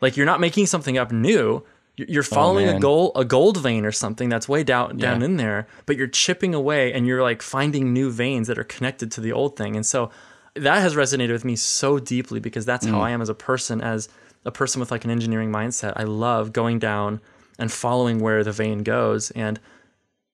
Like 0.00 0.16
you're 0.16 0.26
not 0.26 0.40
making 0.40 0.66
something 0.66 0.98
up 0.98 1.10
new. 1.10 1.64
You're 1.96 2.22
oh, 2.22 2.34
following 2.34 2.68
oh, 2.68 2.76
a 2.76 2.80
gold 2.80 3.12
a 3.16 3.24
gold 3.24 3.60
vein 3.60 3.84
or 3.84 3.92
something 3.92 4.28
that's 4.28 4.48
way 4.48 4.62
down 4.62 4.98
down 4.98 5.20
yeah. 5.20 5.24
in 5.24 5.36
there, 5.36 5.66
but 5.86 5.96
you're 5.96 6.06
chipping 6.06 6.54
away 6.54 6.92
and 6.92 7.06
you're 7.06 7.22
like 7.22 7.42
finding 7.42 7.92
new 7.92 8.10
veins 8.10 8.48
that 8.48 8.58
are 8.58 8.64
connected 8.64 9.10
to 9.12 9.20
the 9.20 9.32
old 9.32 9.56
thing. 9.56 9.74
And 9.74 9.86
so 9.86 10.10
that 10.54 10.80
has 10.80 10.94
resonated 10.94 11.32
with 11.32 11.44
me 11.44 11.56
so 11.56 11.98
deeply 11.98 12.40
because 12.40 12.64
that's 12.64 12.86
mm. 12.86 12.90
how 12.90 13.00
I 13.00 13.10
am 13.10 13.20
as 13.20 13.28
a 13.28 13.34
person, 13.34 13.80
as 13.80 14.08
a 14.44 14.52
person 14.52 14.78
with 14.78 14.90
like 14.90 15.04
an 15.04 15.10
engineering 15.10 15.50
mindset. 15.50 15.94
I 15.96 16.04
love 16.04 16.52
going 16.52 16.78
down 16.78 17.20
and 17.58 17.70
following 17.70 18.20
where 18.20 18.44
the 18.44 18.52
vein 18.52 18.82
goes. 18.82 19.30
And 19.32 19.60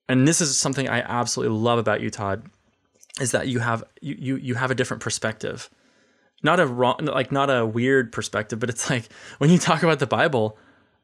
and 0.08 0.26
this 0.26 0.40
is 0.40 0.58
something 0.58 0.88
I 0.88 1.00
absolutely 1.00 1.56
love 1.56 1.78
about 1.78 2.00
you, 2.00 2.10
Todd, 2.10 2.44
is 3.20 3.32
that 3.32 3.48
you 3.48 3.60
have 3.60 3.84
you 4.00 4.16
you, 4.18 4.36
you 4.36 4.54
have 4.54 4.70
a 4.70 4.74
different 4.74 5.02
perspective. 5.02 5.70
Not 6.42 6.58
a 6.58 6.66
wrong 6.66 6.98
like 7.02 7.30
not 7.30 7.50
a 7.50 7.66
weird 7.66 8.12
perspective, 8.12 8.58
but 8.58 8.70
it's 8.70 8.90
like 8.90 9.08
when 9.38 9.50
you 9.50 9.58
talk 9.58 9.82
about 9.82 9.98
the 9.98 10.06
Bible, 10.06 10.56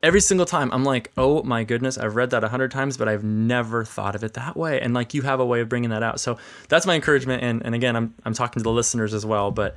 every 0.02 0.20
single 0.20 0.46
time 0.46 0.70
I'm 0.72 0.84
like, 0.84 1.12
oh 1.16 1.42
my 1.42 1.64
goodness, 1.64 1.98
I've 1.98 2.16
read 2.16 2.30
that 2.30 2.44
a 2.44 2.48
hundred 2.48 2.70
times, 2.70 2.96
but 2.96 3.08
I've 3.08 3.24
never 3.24 3.84
thought 3.84 4.14
of 4.14 4.24
it 4.24 4.34
that 4.34 4.56
way. 4.56 4.80
And 4.80 4.94
like 4.94 5.14
you 5.14 5.22
have 5.22 5.40
a 5.40 5.46
way 5.46 5.60
of 5.60 5.68
bringing 5.68 5.90
that 5.90 6.02
out. 6.02 6.20
So 6.20 6.38
that's 6.68 6.86
my 6.86 6.94
encouragement. 6.94 7.42
And, 7.42 7.64
and 7.64 7.74
again, 7.74 7.96
I'm, 7.96 8.14
I'm 8.24 8.34
talking 8.34 8.60
to 8.60 8.64
the 8.64 8.72
listeners 8.72 9.14
as 9.14 9.24
well, 9.26 9.50
but 9.50 9.76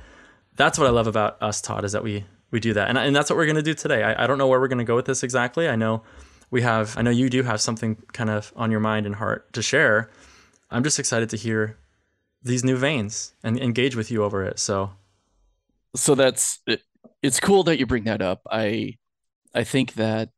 that's 0.56 0.78
what 0.78 0.86
I 0.86 0.90
love 0.90 1.06
about 1.06 1.42
us, 1.42 1.60
Todd, 1.60 1.84
is 1.84 1.92
that 1.92 2.02
we, 2.02 2.24
we 2.50 2.60
do 2.60 2.72
that. 2.74 2.88
And, 2.88 2.98
and 2.98 3.14
that's 3.14 3.30
what 3.30 3.36
we're 3.36 3.46
to 3.56 3.62
do 3.62 3.74
today. 3.74 4.02
I, 4.02 4.24
I 4.24 4.26
don't 4.26 4.38
know 4.38 4.46
where 4.46 4.60
we're 4.60 4.68
to 4.68 4.84
go 4.84 4.96
with 4.96 5.06
this 5.06 5.22
exactly. 5.22 5.68
I 5.68 5.76
know 5.76 6.02
we 6.50 6.62
have, 6.62 6.96
I 6.96 7.02
know 7.02 7.10
you 7.10 7.30
do 7.30 7.42
have 7.42 7.60
something 7.60 7.96
kind 8.12 8.30
of 8.30 8.52
on 8.56 8.70
your 8.70 8.80
mind 8.80 9.06
and 9.06 9.14
heart 9.14 9.52
to 9.52 9.62
share. 9.62 10.10
I'm 10.70 10.82
just 10.82 10.98
excited 10.98 11.30
to 11.30 11.36
hear 11.36 11.76
these 12.42 12.64
new 12.64 12.76
veins 12.76 13.34
and 13.42 13.58
engage 13.58 13.96
with 13.96 14.10
you 14.10 14.24
over 14.24 14.44
it. 14.44 14.58
So, 14.58 14.92
so 15.94 16.14
that's, 16.14 16.60
it, 16.66 16.82
it's 17.22 17.40
cool 17.40 17.62
that 17.64 17.78
you 17.78 17.86
bring 17.86 18.04
that 18.04 18.22
up. 18.22 18.40
I, 18.50 18.96
I 19.54 19.64
think 19.64 19.94
that 19.94 20.30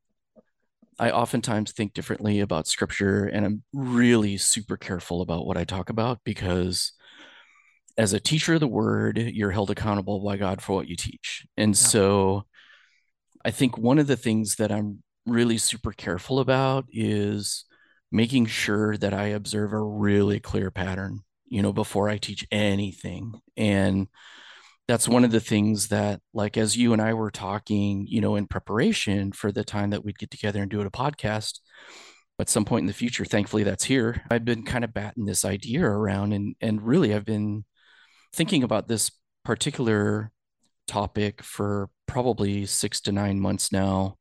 I 0.98 1.10
oftentimes 1.10 1.72
think 1.72 1.94
differently 1.94 2.40
about 2.40 2.66
scripture 2.66 3.26
and 3.26 3.44
I'm 3.44 3.62
really 3.72 4.36
super 4.36 4.76
careful 4.76 5.22
about 5.22 5.46
what 5.46 5.56
I 5.56 5.64
talk 5.64 5.90
about 5.90 6.20
because 6.24 6.92
as 7.98 8.12
a 8.12 8.20
teacher 8.20 8.54
of 8.54 8.60
the 8.60 8.68
word, 8.68 9.18
you're 9.18 9.50
held 9.50 9.70
accountable 9.70 10.20
by 10.20 10.36
God 10.36 10.62
for 10.62 10.74
what 10.74 10.88
you 10.88 10.96
teach. 10.96 11.46
And 11.56 11.74
yeah. 11.74 11.86
so 11.86 12.46
I 13.44 13.50
think 13.50 13.76
one 13.76 13.98
of 13.98 14.06
the 14.06 14.16
things 14.16 14.56
that 14.56 14.72
I'm 14.72 15.02
really 15.26 15.58
super 15.58 15.92
careful 15.92 16.40
about 16.40 16.86
is 16.92 17.64
making 18.10 18.46
sure 18.46 18.96
that 18.98 19.14
I 19.14 19.28
observe 19.28 19.72
a 19.72 19.80
really 19.80 20.40
clear 20.40 20.70
pattern, 20.70 21.20
you 21.46 21.62
know, 21.62 21.72
before 21.72 22.08
I 22.08 22.18
teach 22.18 22.46
anything. 22.50 23.40
And 23.56 24.08
that's 24.88 25.08
one 25.08 25.24
of 25.24 25.30
the 25.30 25.40
things 25.40 25.88
that 25.88 26.20
like 26.34 26.56
as 26.56 26.76
you 26.76 26.92
and 26.92 27.00
I 27.00 27.14
were 27.14 27.30
talking, 27.30 28.06
you 28.08 28.20
know, 28.20 28.36
in 28.36 28.46
preparation 28.46 29.32
for 29.32 29.52
the 29.52 29.64
time 29.64 29.90
that 29.90 30.04
we'd 30.04 30.18
get 30.18 30.30
together 30.30 30.60
and 30.60 30.70
do 30.70 30.80
it 30.80 30.86
a 30.86 30.90
podcast 30.90 31.60
at 32.38 32.48
some 32.48 32.64
point 32.64 32.82
in 32.82 32.86
the 32.88 32.92
future, 32.92 33.24
thankfully 33.24 33.62
that's 33.62 33.84
here. 33.84 34.22
I've 34.30 34.44
been 34.44 34.64
kind 34.64 34.84
of 34.84 34.92
batting 34.92 35.26
this 35.26 35.44
idea 35.44 35.84
around 35.84 36.32
and 36.32 36.56
and 36.60 36.82
really 36.82 37.14
I've 37.14 37.24
been 37.24 37.64
thinking 38.34 38.62
about 38.64 38.88
this 38.88 39.10
particular 39.44 40.32
topic 40.88 41.42
for 41.42 41.88
probably 42.06 42.66
6 42.66 43.00
to 43.02 43.12
9 43.12 43.40
months 43.40 43.72
now. 43.72 44.18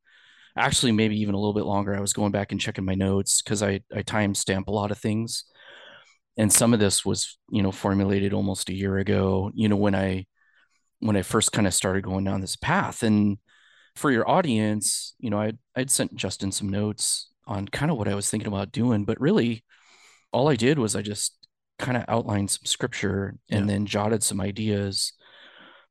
Actually 0.58 0.92
maybe 0.92 1.20
even 1.20 1.34
a 1.34 1.38
little 1.38 1.54
bit 1.54 1.66
longer. 1.66 1.96
I 1.96 2.02
was 2.02 2.14
going 2.14 2.32
back 2.32 2.52
and 2.52 2.60
checking 2.60 2.86
my 2.86 2.96
notes 2.96 3.42
cuz 3.42 3.64
I 3.64 3.82
I 3.96 4.02
time 4.02 4.36
stamp 4.36 4.68
a 4.68 4.72
lot 4.72 4.92
of 4.92 4.98
things. 4.98 5.46
And 6.38 6.52
some 6.52 6.74
of 6.74 6.80
this 6.80 7.06
was, 7.06 7.38
you 7.50 7.62
know, 7.62 7.72
formulated 7.72 8.34
almost 8.34 8.70
a 8.70 8.74
year 8.74 8.98
ago, 8.98 9.52
you 9.54 9.68
know, 9.70 9.76
when 9.76 9.96
I 9.96 10.26
when 11.00 11.18
I 11.18 11.24
first 11.24 11.52
kind 11.52 11.68
of 11.68 11.74
started 11.74 12.04
going 12.04 12.24
down 12.24 12.42
this 12.42 12.56
path. 12.56 13.04
And 13.04 13.38
for 13.96 14.12
your 14.12 14.30
audience, 14.30 15.16
you 15.20 15.30
know, 15.30 15.40
I'd, 15.40 15.58
I'd 15.76 15.92
sent 15.92 16.16
Justin 16.16 16.52
some 16.52 16.70
notes 16.70 17.30
on 17.48 17.68
kind 17.68 17.92
of 17.92 17.98
what 17.98 18.08
I 18.08 18.16
was 18.16 18.30
thinking 18.30 18.48
about 18.48 18.72
doing, 18.72 19.04
but 19.04 19.20
really 19.20 19.66
all 20.32 20.48
I 20.48 20.56
did 20.56 20.80
was 20.80 20.96
I 20.96 21.02
just 21.02 21.36
kind 21.80 21.98
of 21.98 22.06
outlined 22.08 22.52
some 22.52 22.66
scripture 22.66 23.36
and 23.50 23.62
yeah. 23.68 23.74
then 23.74 23.86
jotted 23.86 24.24
some 24.24 24.40
ideas. 24.40 25.14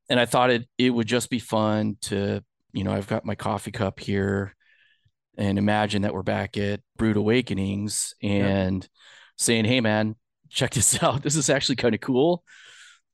And 0.09 0.19
I 0.19 0.25
thought 0.25 0.49
it, 0.49 0.67
it 0.77 0.89
would 0.89 1.07
just 1.07 1.29
be 1.29 1.39
fun 1.39 1.97
to, 2.03 2.43
you 2.73 2.83
know, 2.83 2.91
I've 2.91 3.07
got 3.07 3.25
my 3.25 3.35
coffee 3.35 3.71
cup 3.71 3.99
here 3.99 4.55
and 5.37 5.57
imagine 5.57 6.03
that 6.03 6.13
we're 6.13 6.23
back 6.23 6.57
at 6.57 6.81
Brewed 6.97 7.17
Awakenings 7.17 8.13
and 8.21 8.83
yeah. 8.83 8.87
saying, 9.37 9.65
Hey 9.65 9.81
man, 9.81 10.15
check 10.49 10.71
this 10.71 11.01
out. 11.03 11.23
This 11.23 11.35
is 11.35 11.49
actually 11.49 11.77
kind 11.77 11.95
of 11.95 12.01
cool. 12.01 12.43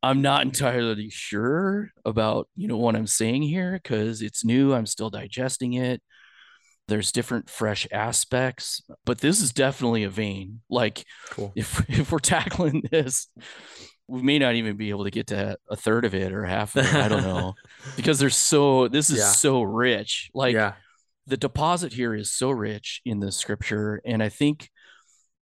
I'm 0.04 0.22
not 0.22 0.44
entirely 0.44 1.10
sure 1.10 1.90
about, 2.06 2.48
you 2.56 2.68
know, 2.68 2.78
what 2.78 2.96
I'm 2.96 3.08
saying 3.08 3.42
here 3.42 3.80
because 3.82 4.22
it's 4.22 4.46
new. 4.46 4.74
I'm 4.74 4.86
still 4.86 5.10
digesting 5.10 5.74
it. 5.74 6.02
There's 6.88 7.12
different 7.12 7.50
fresh 7.50 7.88
aspects, 7.92 8.82
but 9.06 9.20
this 9.20 9.42
is 9.42 9.52
definitely 9.52 10.04
a 10.04 10.10
vein. 10.10 10.62
Like 10.70 11.04
cool. 11.32 11.52
if 11.56 11.84
if 11.90 12.12
we're 12.12 12.20
tackling 12.20 12.84
this, 12.92 13.28
we 14.08 14.22
may 14.22 14.40
not 14.40 14.56
even 14.56 14.78
be 14.78 14.90
able 14.90 15.04
to 15.04 15.12
get 15.12 15.28
to 15.28 15.58
a 15.70 15.76
third 15.76 16.06
of 16.06 16.16
it 16.16 16.32
or 16.32 16.46
half 16.46 16.76
of 16.76 16.86
it. 16.86 16.94
I 16.94 17.08
don't 17.08 17.24
know. 17.24 17.56
because 17.96 18.20
there's 18.20 18.38
so 18.38 18.88
this 18.88 19.10
is 19.10 19.20
yeah. 19.20 19.32
so 19.32 19.62
rich. 19.62 20.32
Like 20.34 20.54
yeah. 20.54 20.74
the 21.26 21.38
deposit 21.38 21.94
here 21.94 22.16
is 22.16 22.34
so 22.34 22.52
rich 22.52 23.02
in 23.06 23.20
the 23.20 23.32
scripture. 23.32 24.02
And 24.06 24.24
I 24.24 24.30
think 24.30 24.70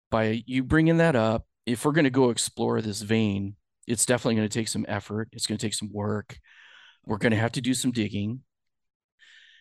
by 0.10 0.43
you 0.45 0.63
bringing 0.63 0.98
that 0.98 1.15
up, 1.15 1.45
if 1.65 1.86
we're 1.86 1.91
going 1.91 2.05
to 2.05 2.10
go 2.10 2.31
explore 2.31 2.81
this 2.81 3.01
vein, 3.01 3.55
it's 3.88 4.05
definitely 4.05 4.36
going 4.36 4.50
to 4.50 4.60
take 4.60 4.67
some 4.67 4.86
effort. 4.88 5.29
It's 5.31 5.45
going 5.45 5.57
to 5.57 5.65
take 5.65 5.74
some 5.74 5.91
work. 5.91 6.39
We're 7.05 7.17
going 7.17 7.31
to 7.31 7.38
have 7.38 7.51
to 7.53 7.62
do 7.62 7.74
some 7.74 7.91
digging. 7.91 8.41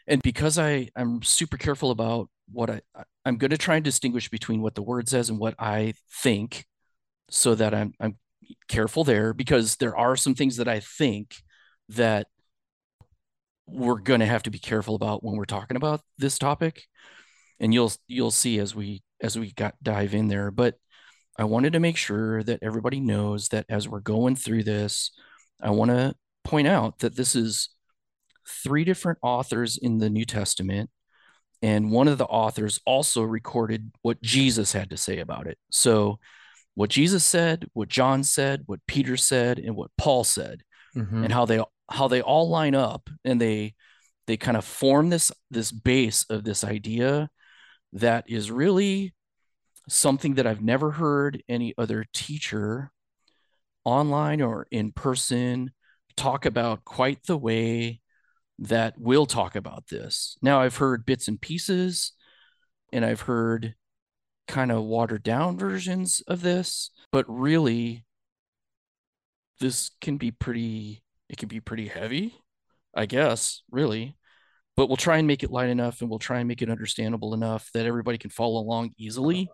And 0.06 0.22
because 0.22 0.58
I, 0.58 0.88
I'm 0.96 1.22
super 1.22 1.56
careful 1.56 1.90
about 1.90 2.28
what 2.50 2.70
I, 2.70 2.80
I'm 3.24 3.36
going 3.36 3.50
to 3.50 3.58
try 3.58 3.76
and 3.76 3.84
distinguish 3.84 4.28
between 4.28 4.60
what 4.60 4.74
the 4.74 4.82
word 4.82 5.08
says 5.08 5.30
and 5.30 5.38
what 5.38 5.54
I 5.58 5.94
think 6.22 6.66
so 7.30 7.54
that 7.54 7.74
I'm, 7.74 7.94
I'm 8.00 8.16
careful 8.68 9.04
there 9.04 9.32
because 9.32 9.76
there 9.76 9.96
are 9.96 10.16
some 10.16 10.34
things 10.34 10.56
that 10.56 10.68
I 10.68 10.80
think 10.80 11.36
that 11.90 12.26
we're 13.66 13.98
going 13.98 14.20
to 14.20 14.26
have 14.26 14.42
to 14.44 14.50
be 14.50 14.58
careful 14.58 14.94
about 14.94 15.24
when 15.24 15.36
we're 15.36 15.44
talking 15.44 15.76
about 15.76 16.00
this 16.18 16.38
topic 16.38 16.82
and 17.60 17.72
you'll 17.72 17.92
you'll 18.06 18.30
see 18.30 18.58
as 18.58 18.74
we 18.74 19.02
as 19.22 19.38
we 19.38 19.52
got 19.52 19.74
dive 19.82 20.14
in 20.14 20.28
there 20.28 20.50
but 20.50 20.76
I 21.36 21.44
wanted 21.44 21.72
to 21.72 21.80
make 21.80 21.96
sure 21.96 22.42
that 22.44 22.60
everybody 22.62 23.00
knows 23.00 23.48
that 23.48 23.66
as 23.68 23.88
we're 23.88 24.00
going 24.00 24.36
through 24.36 24.64
this, 24.64 25.10
I 25.60 25.70
want 25.70 25.90
to 25.90 26.14
point 26.44 26.68
out 26.68 27.00
that 27.00 27.16
this 27.16 27.34
is 27.34 27.70
three 28.48 28.84
different 28.84 29.18
authors 29.22 29.76
in 29.76 29.98
the 29.98 30.10
New 30.10 30.24
Testament. 30.24 30.90
And 31.60 31.90
one 31.90 32.08
of 32.08 32.18
the 32.18 32.26
authors 32.26 32.78
also 32.86 33.22
recorded 33.22 33.90
what 34.02 34.22
Jesus 34.22 34.72
had 34.72 34.90
to 34.90 34.96
say 34.96 35.18
about 35.18 35.46
it. 35.46 35.58
So, 35.70 36.18
what 36.74 36.90
Jesus 36.90 37.24
said, 37.24 37.66
what 37.72 37.88
John 37.88 38.24
said, 38.24 38.62
what 38.66 38.80
Peter 38.86 39.16
said, 39.16 39.58
and 39.58 39.76
what 39.76 39.90
Paul 39.96 40.24
said, 40.24 40.62
mm-hmm. 40.96 41.24
and 41.24 41.32
how 41.32 41.44
they 41.44 41.62
how 41.90 42.08
they 42.08 42.22
all 42.22 42.48
line 42.48 42.74
up 42.74 43.10
and 43.24 43.40
they 43.40 43.74
they 44.26 44.36
kind 44.36 44.56
of 44.56 44.64
form 44.64 45.10
this 45.10 45.30
this 45.50 45.70
base 45.70 46.24
of 46.30 46.44
this 46.44 46.64
idea 46.64 47.28
that 47.92 48.24
is 48.26 48.50
really 48.50 49.14
something 49.88 50.34
that 50.34 50.46
I've 50.46 50.62
never 50.62 50.92
heard 50.92 51.42
any 51.48 51.74
other 51.76 52.06
teacher 52.12 52.90
online 53.84 54.40
or 54.40 54.66
in 54.70 54.92
person 54.92 55.72
talk 56.16 56.46
about 56.46 56.84
quite 56.84 57.24
the 57.26 57.36
way 57.36 58.00
that 58.58 58.94
we'll 58.98 59.26
talk 59.26 59.56
about 59.56 59.88
this. 59.88 60.36
Now, 60.40 60.60
I've 60.60 60.76
heard 60.76 61.04
bits 61.04 61.28
and 61.28 61.40
pieces 61.40 62.12
and 62.92 63.04
I've 63.04 63.22
heard 63.22 63.74
kind 64.46 64.70
of 64.70 64.84
watered 64.84 65.22
down 65.22 65.58
versions 65.58 66.22
of 66.26 66.42
this, 66.42 66.90
but 67.12 67.24
really, 67.28 68.04
this 69.60 69.90
can 70.00 70.16
be 70.16 70.30
pretty, 70.30 71.02
it 71.28 71.38
can 71.38 71.48
be 71.48 71.60
pretty 71.60 71.88
heavy, 71.88 72.34
I 72.94 73.06
guess, 73.06 73.62
really. 73.70 74.16
But 74.76 74.88
we'll 74.88 74.96
try 74.96 75.18
and 75.18 75.26
make 75.26 75.42
it 75.44 75.52
light 75.52 75.68
enough 75.68 76.00
and 76.00 76.10
we'll 76.10 76.18
try 76.18 76.40
and 76.40 76.48
make 76.48 76.60
it 76.60 76.70
understandable 76.70 77.32
enough 77.32 77.70
that 77.74 77.86
everybody 77.86 78.18
can 78.18 78.30
follow 78.30 78.60
along 78.60 78.90
easily. 78.98 79.48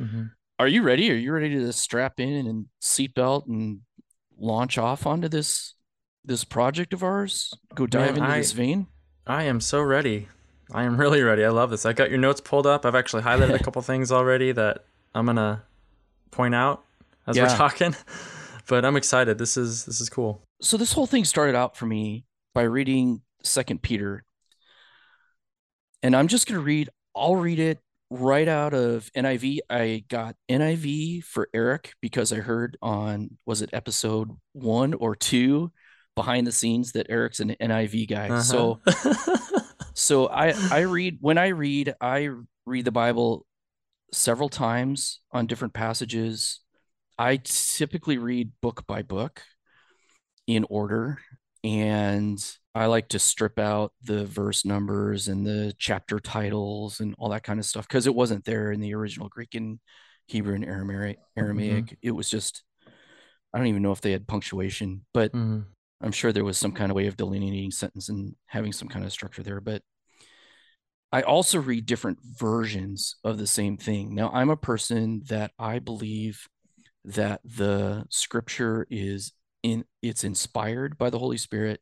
Mm-hmm. 0.00 0.24
Are 0.58 0.68
you 0.68 0.82
ready? 0.82 1.10
Are 1.10 1.16
you 1.16 1.32
ready 1.32 1.50
to 1.50 1.72
strap 1.72 2.18
in 2.18 2.46
and 2.46 2.66
seatbelt 2.82 3.46
and 3.46 3.80
launch 4.38 4.78
off 4.78 5.06
onto 5.06 5.28
this 5.28 5.74
this 6.24 6.44
project 6.44 6.94
of 6.94 7.02
ours? 7.02 7.52
Go 7.74 7.86
dive 7.86 8.14
Man, 8.14 8.24
into 8.24 8.30
I, 8.30 8.38
this 8.38 8.52
vein. 8.52 8.86
I 9.26 9.44
am 9.44 9.60
so 9.60 9.82
ready. 9.82 10.28
I 10.72 10.84
am 10.84 10.96
really 10.96 11.22
ready. 11.22 11.44
I 11.44 11.50
love 11.50 11.70
this. 11.70 11.86
I 11.86 11.92
got 11.92 12.10
your 12.10 12.18
notes 12.18 12.40
pulled 12.40 12.66
up. 12.66 12.86
I've 12.86 12.94
actually 12.94 13.22
highlighted 13.22 13.54
a 13.54 13.62
couple 13.62 13.82
things 13.82 14.10
already 14.10 14.52
that 14.52 14.84
I'm 15.14 15.26
gonna 15.26 15.62
point 16.30 16.54
out 16.54 16.84
as 17.26 17.36
yeah. 17.36 17.44
we're 17.44 17.56
talking. 17.56 17.94
But 18.66 18.86
I'm 18.86 18.96
excited. 18.96 19.36
This 19.36 19.58
is 19.58 19.84
this 19.84 20.00
is 20.00 20.08
cool. 20.08 20.40
So 20.62 20.78
this 20.78 20.94
whole 20.94 21.06
thing 21.06 21.26
started 21.26 21.54
out 21.54 21.76
for 21.76 21.84
me 21.84 22.24
by 22.54 22.62
reading 22.62 23.20
Second 23.42 23.82
Peter, 23.82 24.24
and 26.02 26.16
I'm 26.16 26.28
just 26.28 26.48
gonna 26.48 26.60
read. 26.62 26.88
I'll 27.14 27.36
read 27.36 27.58
it 27.58 27.78
right 28.10 28.48
out 28.48 28.74
of 28.74 29.10
NIV, 29.16 29.58
I 29.68 30.04
got 30.08 30.36
NIV 30.48 31.24
for 31.24 31.48
Eric 31.52 31.94
because 32.00 32.32
I 32.32 32.36
heard 32.36 32.76
on 32.82 33.36
was 33.46 33.62
it 33.62 33.70
episode 33.72 34.30
one 34.52 34.94
or 34.94 35.16
two 35.16 35.72
behind 36.14 36.46
the 36.46 36.52
scenes 36.52 36.92
that 36.92 37.06
Eric's 37.10 37.40
an 37.40 37.56
NIV 37.60 38.08
guy. 38.08 38.28
Uh-huh. 38.28 38.42
So 38.42 38.80
so 40.04 40.28
I 40.28 40.56
I 40.70 40.80
read 40.80 41.18
when 41.20 41.38
I 41.38 41.48
read 41.48 41.94
I 42.00 42.28
read 42.66 42.84
the 42.84 42.92
Bible 42.92 43.46
several 44.12 44.48
times 44.50 45.20
on 45.32 45.46
different 45.46 45.74
passages. 45.74 46.60
I 47.18 47.38
typically 47.44 48.18
read 48.18 48.52
book 48.62 48.86
by 48.86 49.02
book 49.02 49.42
in 50.46 50.64
order 50.68 51.18
and 51.62 52.38
I 52.74 52.86
like 52.86 53.08
to 53.10 53.18
strip 53.18 53.58
out 53.58 53.92
the 54.02 54.26
verse 54.26 54.64
numbers 54.64 55.28
and 55.28 55.46
the 55.46 55.74
chapter 55.78 56.18
titles 56.18 57.00
and 57.00 57.14
all 57.18 57.30
that 57.30 57.44
kind 57.44 57.58
of 57.60 57.64
stuff 57.66 57.88
because 57.88 58.06
it 58.06 58.14
wasn't 58.14 58.44
there 58.44 58.72
in 58.72 58.80
the 58.80 58.94
original 58.94 59.28
Greek 59.28 59.54
and 59.54 59.78
Hebrew 60.26 60.54
and 60.54 60.64
Aramaic. 60.64 61.18
Aramaic. 61.36 61.96
It 62.02 62.10
was 62.10 62.28
just 62.28 62.62
I 63.54 63.58
don't 63.58 63.68
even 63.68 63.82
know 63.82 63.92
if 63.92 64.00
they 64.00 64.12
had 64.12 64.26
punctuation, 64.26 65.04
but 65.14 65.32
hmm 65.32 65.74
I'm 66.02 66.12
sure 66.12 66.32
there 66.32 66.44
was 66.44 66.58
some 66.58 66.72
kind 66.72 66.90
of 66.92 66.96
way 66.96 67.06
of 67.08 67.16
delineating 67.16 67.70
sentence 67.72 68.08
and 68.08 68.34
having 68.46 68.72
some 68.72 68.88
kind 68.88 69.04
of 69.04 69.12
structure 69.12 69.42
there. 69.42 69.60
But 69.60 69.82
I 71.12 71.22
also 71.22 71.60
read 71.60 71.86
different 71.86 72.18
versions 72.22 73.16
of 73.22 73.38
the 73.38 73.46
same 73.46 73.76
thing. 73.76 74.14
Now, 74.14 74.30
I'm 74.30 74.50
a 74.50 74.56
person 74.56 75.22
that 75.28 75.52
I 75.58 75.78
believe 75.78 76.48
that 77.04 77.40
the 77.44 78.04
scripture 78.08 78.86
is 78.90 79.32
in 79.62 79.84
it's 80.02 80.24
inspired 80.24 80.98
by 80.98 81.10
the 81.10 81.18
Holy 81.18 81.38
Spirit 81.38 81.80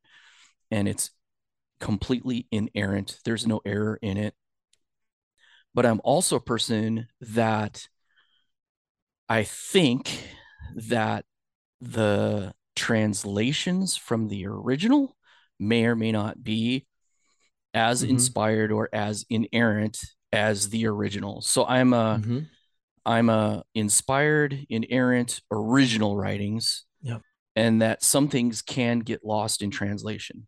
and 0.71 0.89
it's 0.89 1.11
completely 1.81 2.47
inerrant. 2.51 3.19
There's 3.25 3.47
no 3.47 3.61
error 3.65 3.99
in 4.03 4.17
it. 4.17 4.35
But 5.75 5.87
I'm 5.87 6.01
also 6.05 6.37
a 6.37 6.41
person 6.41 7.09
that 7.21 7.89
I 9.29 9.45
think 9.45 10.29
that 10.77 11.25
the 11.81 12.55
translations 12.77 13.97
from 13.97 14.29
the 14.29 14.47
original 14.47 15.17
may 15.59 15.87
or 15.87 15.97
may 15.97 16.13
not 16.13 16.43
be 16.43 16.87
as 17.75 18.03
Mhm. 18.03 18.11
inspired 18.11 18.73
or 18.73 18.89
as 18.93 19.25
inerrant 19.31 19.99
as 20.33 20.71
the 20.71 20.87
original. 20.87 21.41
So 21.43 21.65
I'm 21.67 21.93
a 21.93 22.19
hmm 22.19 22.41
am 23.05 23.29
a 23.31 23.65
inspired, 23.75 24.65
inerrant, 24.69 25.41
original 25.51 26.17
writings. 26.17 26.85
Yep. 27.03 27.23
And 27.57 27.83
that 27.83 28.03
some 28.03 28.29
things 28.29 28.63
can 28.63 29.01
get 29.01 29.25
lost 29.25 29.61
in 29.61 29.71
translation. 29.71 30.47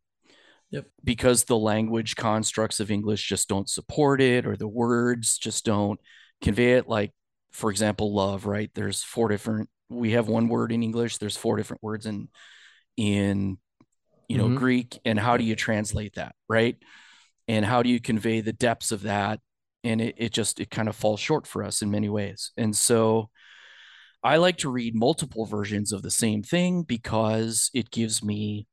Yep. 0.71 0.87
Because 1.02 1.45
the 1.45 1.59
language 1.59 2.16
constructs 2.16 2.81
of 2.81 2.90
English 2.90 3.28
just 3.28 3.49
don't 3.49 3.69
support 3.69 4.21
it, 4.21 4.47
or 4.47 4.57
the 4.57 4.69
words 4.69 5.37
just 5.37 5.64
don't 5.64 6.00
convey 6.40 6.75
it. 6.75 6.88
Like, 6.88 7.12
for 7.52 7.71
example, 7.71 8.14
love, 8.14 8.47
right? 8.47 8.71
There's 8.75 9.02
four 9.02 9.28
different, 9.28 9.69
we 9.88 10.12
have 10.12 10.28
one 10.28 10.49
word 10.49 10.73
in 10.73 10.83
English, 10.83 11.19
there's 11.19 11.37
four 11.37 11.57
different 11.57 11.83
words 11.83 12.07
in 12.07 12.28
in 12.97 13.59
you 14.28 14.38
know 14.38 14.49
Mhm. 14.49 14.57
Greek. 14.57 15.00
And 15.04 15.19
how 15.19 15.37
do 15.37 15.45
you 15.45 15.57
translate 15.57 16.14
that, 16.14 16.35
right? 16.49 16.76
And 17.49 17.65
how 17.65 17.83
do 17.83 17.91
you 17.91 18.01
convey 18.01 18.41
the 18.41 18.53
depths 18.53 18.93
of 18.93 19.03
that? 19.03 19.41
And 19.83 20.01
it, 20.01 20.15
it 20.19 20.33
just 20.33 20.61
it 20.61 20.71
kind 20.71 20.89
of 20.89 20.97
falls 20.97 21.21
short 21.21 21.47
for 21.47 21.63
us 21.63 21.83
in 21.83 21.91
many 21.91 22.09
ways. 22.09 22.53
And 22.57 22.75
so 22.75 23.31
I 24.23 24.39
like 24.39 24.59
to 24.59 24.71
read 24.71 24.95
multiple 24.95 25.45
versions 25.45 25.93
of 25.93 26.03
the 26.03 26.11
same 26.11 26.43
thing 26.43 26.83
because 26.83 27.71
it 27.75 27.91
gives 27.91 28.25
me 28.25 28.67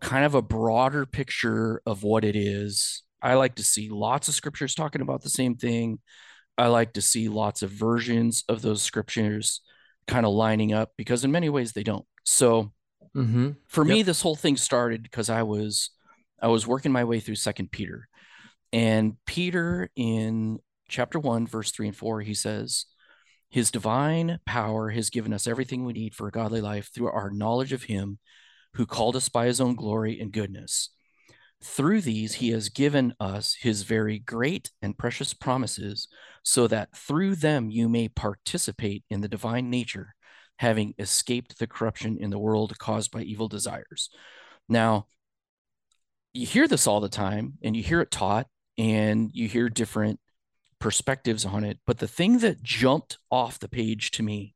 kind 0.00 0.24
of 0.24 0.34
a 0.34 0.42
broader 0.42 1.06
picture 1.06 1.82
of 1.86 2.02
what 2.02 2.24
it 2.24 2.36
is. 2.36 3.02
I 3.22 3.34
like 3.34 3.56
to 3.56 3.64
see 3.64 3.88
lots 3.88 4.28
of 4.28 4.34
scriptures 4.34 4.74
talking 4.74 5.00
about 5.02 5.22
the 5.22 5.30
same 5.30 5.56
thing. 5.56 6.00
I 6.58 6.68
like 6.68 6.94
to 6.94 7.02
see 7.02 7.28
lots 7.28 7.62
of 7.62 7.70
versions 7.70 8.44
of 8.48 8.62
those 8.62 8.82
scriptures 8.82 9.62
kind 10.06 10.26
of 10.26 10.32
lining 10.32 10.72
up 10.72 10.92
because 10.96 11.24
in 11.24 11.32
many 11.32 11.48
ways 11.48 11.72
they 11.72 11.84
don't. 11.84 12.06
So 12.24 12.72
hmm 13.14 13.50
for 13.68 13.84
me 13.84 14.02
this 14.02 14.22
whole 14.22 14.36
thing 14.36 14.56
started 14.56 15.02
because 15.02 15.30
I 15.30 15.42
was 15.42 15.90
I 16.40 16.48
was 16.48 16.66
working 16.66 16.92
my 16.92 17.04
way 17.04 17.20
through 17.20 17.36
second 17.36 17.70
Peter. 17.70 18.08
And 18.72 19.16
Peter 19.26 19.90
in 19.96 20.58
chapter 20.88 21.18
1 21.18 21.46
verse 21.46 21.70
3 21.70 21.88
and 21.88 21.96
4 21.96 22.20
he 22.20 22.34
says 22.34 22.86
his 23.48 23.70
divine 23.70 24.38
power 24.46 24.90
has 24.90 25.10
given 25.10 25.32
us 25.32 25.46
everything 25.46 25.84
we 25.84 25.92
need 25.92 26.14
for 26.14 26.26
a 26.26 26.32
godly 26.32 26.60
life 26.60 26.90
through 26.92 27.08
our 27.08 27.30
knowledge 27.30 27.72
of 27.72 27.84
him 27.84 28.18
who 28.74 28.86
called 28.86 29.14
us 29.14 29.28
by 29.28 29.46
his 29.46 29.60
own 29.60 29.74
glory 29.74 30.18
and 30.18 30.32
goodness. 30.32 30.90
Through 31.62 32.00
these, 32.00 32.34
he 32.34 32.48
has 32.50 32.70
given 32.70 33.14
us 33.20 33.54
his 33.60 33.82
very 33.82 34.18
great 34.18 34.70
and 34.80 34.98
precious 34.98 35.34
promises, 35.34 36.08
so 36.42 36.66
that 36.66 36.96
through 36.96 37.36
them 37.36 37.70
you 37.70 37.88
may 37.88 38.08
participate 38.08 39.04
in 39.10 39.20
the 39.20 39.28
divine 39.28 39.70
nature, 39.70 40.14
having 40.56 40.94
escaped 40.98 41.58
the 41.58 41.66
corruption 41.66 42.16
in 42.18 42.30
the 42.30 42.38
world 42.38 42.76
caused 42.78 43.12
by 43.12 43.22
evil 43.22 43.48
desires. 43.48 44.10
Now, 44.68 45.06
you 46.32 46.46
hear 46.46 46.66
this 46.66 46.86
all 46.86 47.00
the 47.00 47.08
time, 47.08 47.58
and 47.62 47.76
you 47.76 47.82
hear 47.82 48.00
it 48.00 48.10
taught, 48.10 48.48
and 48.78 49.30
you 49.32 49.48
hear 49.48 49.68
different 49.68 50.20
perspectives 50.78 51.44
on 51.44 51.64
it. 51.64 51.78
But 51.86 51.98
the 51.98 52.08
thing 52.08 52.38
that 52.38 52.62
jumped 52.62 53.18
off 53.30 53.58
the 53.58 53.68
page 53.68 54.10
to 54.12 54.22
me 54.22 54.54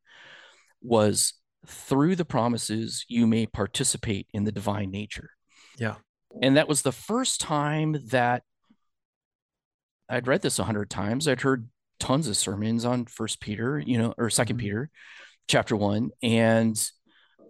was 0.83 1.35
through 1.67 2.17
the 2.17 2.25
promises, 2.25 3.05
you 3.09 3.27
may 3.27 3.47
participate 3.47 4.27
in 4.33 4.45
the 4.45 4.53
divine 4.53 4.91
nature. 4.91 5.31
Yeah. 5.79 5.97
And 6.43 6.57
that 6.57 6.69
was 6.69 6.83
the 6.83 6.93
first 6.93 7.41
time 7.41 7.97
that 8.09 8.43
I'd 10.09 10.29
read 10.29 10.43
this 10.43 10.59
a 10.59 10.65
hundred 10.65 10.91
times. 10.91 11.27
I'd 11.27 11.41
heard 11.41 11.69
tons 11.99 12.29
of 12.29 12.37
sermons 12.37 12.85
on 12.85 13.07
First 13.07 13.41
Peter, 13.41 13.79
you 13.79 13.99
know, 13.99 14.15
or 14.19 14.31
2nd 14.31 14.57
Mhm. 14.57 14.61
Peter, 14.61 14.91
chapter 15.49 15.75
one, 15.77 16.11
and 16.23 16.77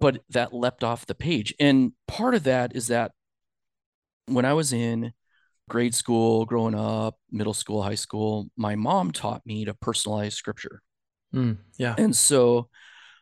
but 0.00 0.22
that 0.28 0.52
leapt 0.52 0.84
off 0.84 1.06
the 1.06 1.14
page. 1.14 1.54
And 1.58 1.92
part 2.06 2.34
of 2.34 2.44
that 2.44 2.76
is 2.76 2.88
that 2.88 3.12
when 4.26 4.44
I 4.44 4.52
was 4.52 4.72
in 4.72 5.12
grade 5.68 5.94
school, 5.94 6.44
growing 6.44 6.74
up, 6.74 7.16
middle 7.30 7.54
school, 7.54 7.82
high 7.82 7.96
school, 7.96 8.48
my 8.56 8.76
mom 8.76 9.10
taught 9.10 9.44
me 9.44 9.64
to 9.64 9.74
personalize 9.74 10.32
scripture. 10.32 10.82
Mm, 11.34 11.58
yeah. 11.76 11.94
And 11.98 12.14
so 12.14 12.68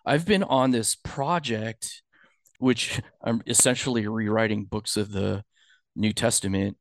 I've 0.05 0.27
been 0.27 0.43
on 0.43 0.71
this 0.71 0.95
project, 0.95 2.03
which 2.59 3.01
I'm 3.23 3.43
essentially 3.47 4.07
rewriting 4.07 4.65
books 4.65 4.97
of 4.97 5.11
the 5.11 5.43
New 5.97 6.13
Testament 6.13 6.77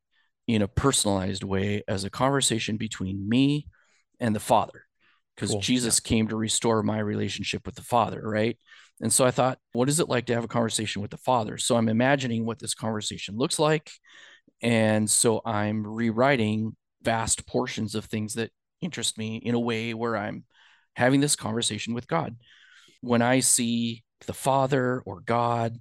in 0.47 0.61
a 0.61 0.67
personalized 0.67 1.43
way 1.43 1.83
as 1.87 2.03
a 2.03 2.09
conversation 2.09 2.77
between 2.77 3.27
me 3.27 3.67
and 4.19 4.35
the 4.35 4.41
Father. 4.41 4.85
Because 5.35 5.51
Cool. 5.51 5.61
Jesus 5.61 5.99
came 5.99 6.27
to 6.27 6.35
restore 6.35 6.83
my 6.83 6.99
relationship 6.99 7.65
with 7.65 7.75
the 7.75 7.81
Father, 7.81 8.21
right? 8.21 8.57
And 9.01 9.11
so 9.11 9.25
I 9.25 9.31
thought, 9.31 9.57
what 9.71 9.89
is 9.89 9.99
it 9.99 10.09
like 10.09 10.27
to 10.27 10.35
have 10.35 10.43
a 10.43 10.49
conversation 10.49 11.01
with 11.01 11.11
the 11.11 11.17
Father? 11.17 11.57
So 11.57 11.75
I'm 11.75 11.89
imagining 11.89 12.45
what 12.45 12.59
this 12.59 12.75
conversation 12.75 13.35
looks 13.37 13.57
like. 13.57 13.89
And 14.63 15.09
so 15.09 15.41
I'm 15.45 15.85
rewriting 15.85 16.75
vast 17.01 17.45
portions 17.45 17.95
of 17.95 18.05
things 18.05 18.35
that 18.35 18.51
interest 18.81 19.17
me 19.17 19.35
in 19.35 19.55
a 19.55 19.59
way 19.59 19.93
where 19.93 20.15
I'm 20.15 20.45
having 20.95 21.19
this 21.19 21.35
conversation 21.35 21.93
with 21.93 22.07
God. 22.07 22.37
When 23.01 23.21
I 23.21 23.41
see 23.41 24.03
the 24.25 24.33
Father 24.33 25.03
or 25.05 25.19
God, 25.19 25.79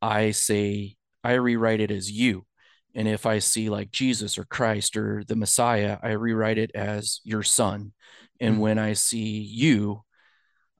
I 0.00 0.30
say, 0.30 0.96
I 1.22 1.34
rewrite 1.34 1.80
it 1.80 1.90
as 1.90 2.10
you. 2.10 2.46
And 2.94 3.06
if 3.06 3.26
I 3.26 3.40
see 3.40 3.68
like 3.68 3.90
Jesus 3.90 4.38
or 4.38 4.44
Christ 4.44 4.96
or 4.96 5.22
the 5.24 5.36
Messiah, 5.36 5.98
I 6.02 6.12
rewrite 6.12 6.58
it 6.58 6.70
as 6.74 7.20
your 7.24 7.42
son. 7.42 7.92
And 8.40 8.56
Mhm. 8.56 8.60
when 8.60 8.78
I 8.78 8.94
see 8.94 9.40
you, 9.40 10.02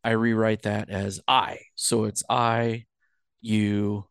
I 0.02 0.12
rewrite 0.12 0.62
that 0.62 0.88
as 0.88 1.20
I. 1.28 1.58
So 1.74 2.04
it's 2.04 2.22
I, 2.30 2.86
you, 3.42 4.06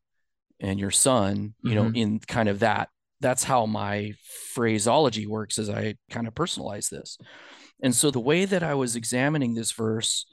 and 0.59 0.79
your 0.79 0.91
son, 0.91 1.55
you 1.63 1.75
know, 1.75 1.85
Mhm. 1.85 1.97
in 1.97 2.19
kind 2.19 2.49
of 2.49 2.59
that. 2.59 2.89
That's 3.19 3.43
how 3.43 3.65
my 3.65 4.13
phraseology 4.53 5.25
works 5.25 5.57
as 5.57 5.69
I 5.69 5.95
kind 6.11 6.27
of 6.27 6.35
personalize 6.35 6.89
this. 6.89 7.17
And 7.81 7.95
so 7.95 8.11
the 8.11 8.19
way 8.19 8.45
that 8.45 8.63
I 8.63 8.73
was 8.73 8.95
examining 8.95 9.53
this 9.53 9.71
verse, 9.71 10.25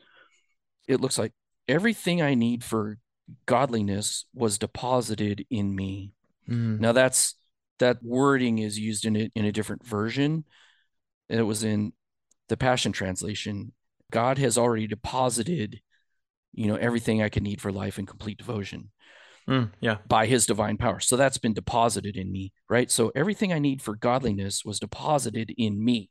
it 0.89 1.01
looks 1.01 1.19
like 1.19 1.33
everything 1.69 2.23
I 2.23 2.35
need 2.35 2.63
for 2.63 2.99
godliness 3.47 4.27
was 4.35 4.59
deposited 4.59 5.47
in 5.51 5.75
me. 5.75 6.13
Mm, 6.49 6.81
Now 6.81 6.93
that's 6.93 7.35
that 7.79 8.03
wording 8.03 8.59
is 8.59 8.79
used 8.79 9.05
in 9.05 9.17
it 9.17 9.33
in 9.35 9.45
a 9.45 9.53
different 9.53 9.85
version. 9.87 10.45
And 11.29 11.41
it 11.41 11.45
was 11.45 11.65
in 11.65 11.93
the 12.49 12.57
Passion 12.57 12.93
Translation. 12.93 13.73
God 14.11 14.39
has 14.39 14.59
already 14.59 14.87
deposited, 14.87 15.81
you 16.53 16.69
know, 16.69 16.77
everything 16.77 17.23
I 17.23 17.31
can 17.31 17.43
need 17.43 17.61
for 17.61 17.73
life 17.73 17.99
and 17.99 18.07
complete 18.07 18.39
devotion 18.39 18.91
mm, 19.49 19.71
yeah. 19.81 19.99
by 20.07 20.27
his 20.27 20.47
divine 20.47 20.77
power. 20.77 21.01
So 21.01 21.17
that's 21.17 21.39
been 21.39 21.55
deposited 21.55 22.17
in 22.17 22.31
me, 22.31 22.53
right? 22.69 22.91
So 22.91 23.13
everything 23.15 23.53
I 23.53 23.59
need 23.59 23.83
for 23.83 23.95
godliness 23.95 24.65
was 24.65 24.81
deposited 24.81 25.53
in 25.57 25.83
me. 25.83 26.11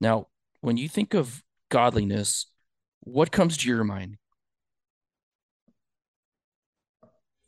Now, 0.00 0.28
when 0.60 0.76
you 0.76 0.88
think 0.88 1.14
of 1.14 1.42
godliness, 1.68 2.46
what 3.00 3.30
comes 3.30 3.56
to 3.58 3.68
your 3.68 3.84
mind? 3.84 4.16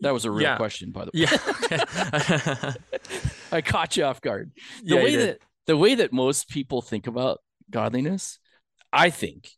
That 0.00 0.12
was 0.12 0.24
a 0.24 0.30
real 0.30 0.42
Yeah. 0.42 0.56
question, 0.56 0.90
by 0.90 1.06
the 1.06 1.10
way. 1.14 1.26
Yeah. 1.70 2.72
I 3.52 3.62
caught 3.62 3.96
you 3.96 4.04
off 4.04 4.20
guard. 4.20 4.52
The 4.84 4.96
Yeah, 4.96 5.02
way 5.02 5.16
that 5.16 5.38
the 5.66 5.76
way 5.76 5.94
that 5.96 6.12
most 6.12 6.48
people 6.48 6.82
think 6.82 7.06
about 7.06 7.40
godliness, 7.70 8.38
I 8.92 9.10
think, 9.10 9.50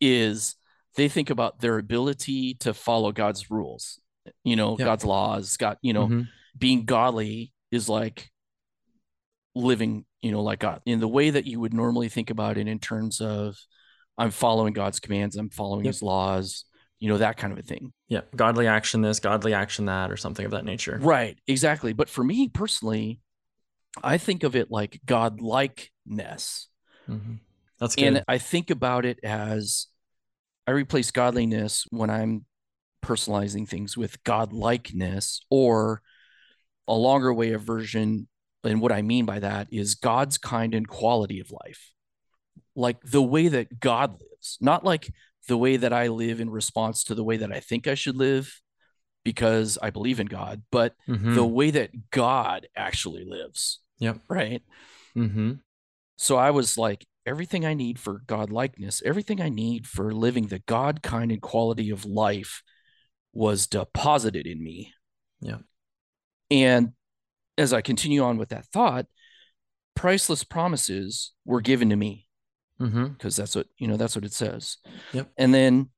is 0.00 0.56
they 0.96 1.08
think 1.08 1.30
about 1.30 1.60
their 1.60 1.78
ability 1.78 2.54
to 2.60 2.74
follow 2.74 3.12
God's 3.12 3.50
rules, 3.50 4.00
you 4.44 4.56
know, 4.56 4.76
Yeah. 4.78 4.84
God's 4.86 5.04
laws, 5.04 5.56
God, 5.56 5.76
you 5.82 5.92
know, 5.92 6.08
Mhm. 6.08 6.28
being 6.58 6.84
godly 6.84 7.52
is 7.70 7.88
like 7.88 8.30
living, 9.54 10.04
you 10.22 10.30
know, 10.32 10.42
like 10.42 10.60
God 10.60 10.82
in 10.86 11.00
the 11.00 11.08
way 11.08 11.30
that 11.30 11.46
you 11.46 11.60
would 11.60 11.72
normally 11.74 12.08
think 12.08 12.30
about 12.30 12.58
it 12.58 12.68
in 12.68 12.78
terms 12.78 13.20
of 13.20 13.56
I'm 14.18 14.30
following 14.30 14.72
God's 14.72 15.00
commands, 15.00 15.36
I'm 15.36 15.50
following 15.50 15.84
Yep. 15.84 15.94
his 15.94 16.02
laws, 16.02 16.64
you 16.98 17.08
know, 17.08 17.18
that 17.18 17.36
kind 17.36 17.52
of 17.52 17.58
a 17.58 17.62
thing. 17.62 17.92
Yeah. 18.08 18.22
Godly 18.34 18.66
action 18.66 19.02
this, 19.02 19.20
godly 19.20 19.52
action 19.52 19.86
that, 19.86 20.10
or 20.10 20.16
something 20.16 20.44
of 20.46 20.52
that 20.52 20.64
nature. 20.64 20.98
Right, 21.00 21.38
exactly. 21.46 21.92
But 21.92 22.08
for 22.08 22.24
me 22.24 22.48
personally, 22.48 23.20
I 24.02 24.18
think 24.18 24.42
of 24.42 24.56
it 24.56 24.70
like 24.70 25.00
God 25.04 25.40
likeness. 25.40 26.68
Mhm. 27.08 27.40
That's 27.78 27.94
good. 27.96 28.04
And 28.04 28.24
I 28.26 28.38
think 28.38 28.70
about 28.70 29.04
it 29.04 29.18
as 29.22 29.86
I 30.66 30.70
replace 30.72 31.10
godliness 31.10 31.86
when 31.90 32.10
I'm 32.10 32.46
personalizing 33.06 33.68
things 33.68 33.96
with 33.96 34.22
godlikeness 34.24 35.40
or 35.48 36.02
a 36.88 36.94
longer 36.94 37.32
way 37.32 37.52
of 37.52 37.62
version 37.62 38.28
and 38.64 38.80
what 38.80 38.90
I 38.92 39.02
mean 39.02 39.26
by 39.26 39.38
that 39.38 39.68
is 39.70 39.94
God's 39.94 40.38
kind 40.38 40.74
and 40.74 40.88
quality 40.88 41.38
of 41.38 41.52
life. 41.52 41.92
Like 42.74 43.00
the 43.02 43.22
way 43.22 43.46
that 43.48 43.78
God 43.78 44.20
lives, 44.20 44.58
not 44.60 44.84
like 44.84 45.12
the 45.46 45.56
way 45.56 45.76
that 45.76 45.92
I 45.92 46.08
live 46.08 46.40
in 46.40 46.50
response 46.50 47.04
to 47.04 47.14
the 47.14 47.22
way 47.22 47.36
that 47.36 47.52
I 47.52 47.60
think 47.60 47.86
I 47.86 47.94
should 47.94 48.16
live 48.16 48.60
because 49.24 49.78
I 49.80 49.90
believe 49.90 50.18
in 50.18 50.26
God, 50.26 50.62
but 50.72 50.94
Mhm. 51.08 51.34
the 51.34 51.46
way 51.46 51.70
that 51.70 52.10
God 52.10 52.66
actually 52.76 53.24
lives. 53.24 53.80
Yep. 53.98 54.20
Right. 54.28 54.62
Mm-hmm. 55.16 55.52
So 56.16 56.36
I 56.36 56.50
was 56.50 56.76
like, 56.76 57.06
everything 57.24 57.64
I 57.64 57.74
need 57.74 57.98
for 57.98 58.22
God 58.26 58.50
likeness, 58.50 59.02
everything 59.04 59.40
I 59.40 59.48
need 59.48 59.86
for 59.86 60.12
living 60.12 60.46
the 60.46 60.60
God 60.60 61.02
kind 61.02 61.30
and 61.32 61.42
quality 61.42 61.90
of 61.90 62.04
life 62.04 62.62
was 63.36 63.66
deposited 63.66 64.46
in 64.46 64.62
me. 64.62 64.92
Yeah. 65.40 65.58
And 66.50 66.92
as 67.58 67.72
I 67.72 67.80
continue 67.82 68.22
on 68.22 68.38
with 68.38 68.48
that 68.50 68.66
thought, 68.66 69.06
priceless 69.94 70.44
promises 70.44 71.32
were 71.44 71.60
given 71.60 71.90
to 71.90 71.96
me 71.96 72.24
Mm-hmm. 72.80 73.06
because 73.06 73.36
that's 73.36 73.54
what, 73.56 73.66
you 73.78 73.88
know, 73.88 73.96
that's 73.96 74.14
what 74.14 74.26
it 74.26 74.34
says. 74.34 74.76
Yep. 75.14 75.30
And 75.38 75.54
then 75.54 75.88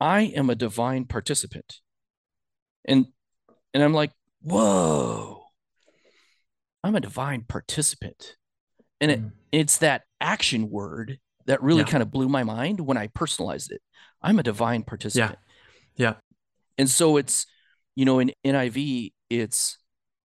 I 0.00 0.22
am 0.22 0.50
a 0.50 0.56
divine 0.56 1.04
participant. 1.04 1.76
And 2.84 3.06
and 3.72 3.84
I'm 3.84 3.92
like, 3.94 4.10
whoa. 4.42 5.44
I'm 6.82 6.96
a 6.96 7.00
divine 7.00 7.44
participant. 7.46 8.34
And 9.00 9.10
it 9.12 9.20
Mm. 9.22 9.32
it's 9.52 9.78
that 9.78 10.02
action 10.20 10.70
word 10.70 11.20
that 11.46 11.62
really 11.62 11.82
Yeah. 11.82 11.86
kind 11.86 12.02
of 12.02 12.10
blew 12.10 12.28
my 12.28 12.42
mind 12.42 12.80
when 12.80 12.96
I 12.96 13.06
personalized 13.06 13.70
it. 13.70 13.80
I'm 14.20 14.40
a 14.40 14.42
divine 14.42 14.82
participant. 14.82 15.38
Yeah. 15.94 16.14
Yeah. 16.14 16.14
And 16.78 16.88
so 16.90 17.16
it's, 17.16 17.46
you 17.94 18.04
know, 18.04 18.18
in 18.18 18.32
NIV, 18.44 19.12
it's 19.30 19.78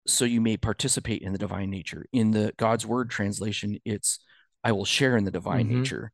so 0.07 0.25
you 0.25 0.41
may 0.41 0.57
participate 0.57 1.21
in 1.21 1.31
the 1.33 1.37
divine 1.37 1.69
nature. 1.69 2.05
In 2.11 2.31
the 2.31 2.53
God's 2.57 2.85
word 2.85 3.09
translation, 3.09 3.77
it's 3.85 4.19
I 4.63 4.71
will 4.71 4.85
share 4.85 5.15
in 5.15 5.23
the 5.25 5.31
divine 5.31 5.67
Mhm. 5.67 5.77
nature. 5.81 6.11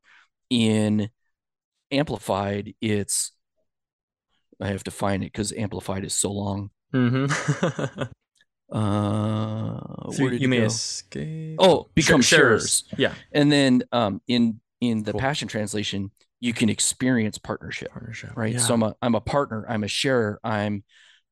In 0.49 1.09
amplified, 1.91 2.73
it's 2.81 3.31
I 4.61 4.67
have 4.67 4.83
to 4.85 4.91
find 4.91 5.23
it 5.23 5.27
because 5.33 5.51
amplified 5.53 6.03
is 6.05 6.13
so 6.13 6.31
long. 6.31 6.69
Mm-hmm. 6.93 8.01
Uh, 8.71 10.11
so 10.11 10.21
where 10.23 10.31
did 10.31 10.41
you 10.41 10.47
may 10.47 10.59
go? 10.59 10.65
escape. 10.65 11.57
Oh, 11.59 11.87
become 11.93 12.21
Sh- 12.21 12.27
sharers. 12.27 12.83
Yeah. 12.97 13.13
And 13.31 13.51
then 13.51 13.83
um, 13.91 14.21
in 14.27 14.59
in 14.81 15.03
the 15.03 15.11
Cool. 15.11 15.21
Passion 15.21 15.47
Translation, 15.47 16.11
you 16.45 16.53
can 16.53 16.69
experience 16.69 17.39
partnership, 17.39 17.91
Partnership. 17.91 18.31
right? 18.35 18.53
Yeah. 18.53 18.59
So 18.59 18.75
I'm 18.75 18.83
a 18.83 18.95
I'm 19.01 19.15
a 19.15 19.21
partner. 19.21 19.65
I'm 19.67 19.83
a 19.83 19.87
sharer. 19.87 20.39
I'm 20.43 20.83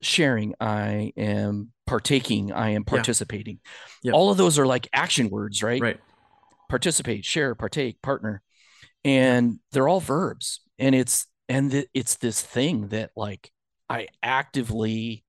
sharing. 0.02 0.56
I 0.60 1.14
am 1.16 1.70
partaking. 1.86 2.52
I 2.52 2.70
am 2.72 2.84
participating. 2.84 3.60
Yep. 4.02 4.16
All 4.16 4.32
of 4.32 4.38
those 4.38 4.58
are 4.58 4.66
like 4.66 4.90
action 4.92 5.30
words, 5.30 5.62
right? 5.62 5.80
right. 5.80 6.00
Participate, 6.68 7.26
share, 7.26 7.54
partake, 7.54 8.02
partner, 8.02 8.42
and 9.06 9.60
they're 9.72 9.88
all 9.88 10.00
verbs. 10.00 10.62
And 10.80 10.96
it's 10.96 11.28
and 11.48 11.86
it's 11.94 12.16
this 12.16 12.42
thing 12.42 12.88
that 12.88 13.12
like 13.16 13.52
I 13.88 14.08
actively 14.24 15.24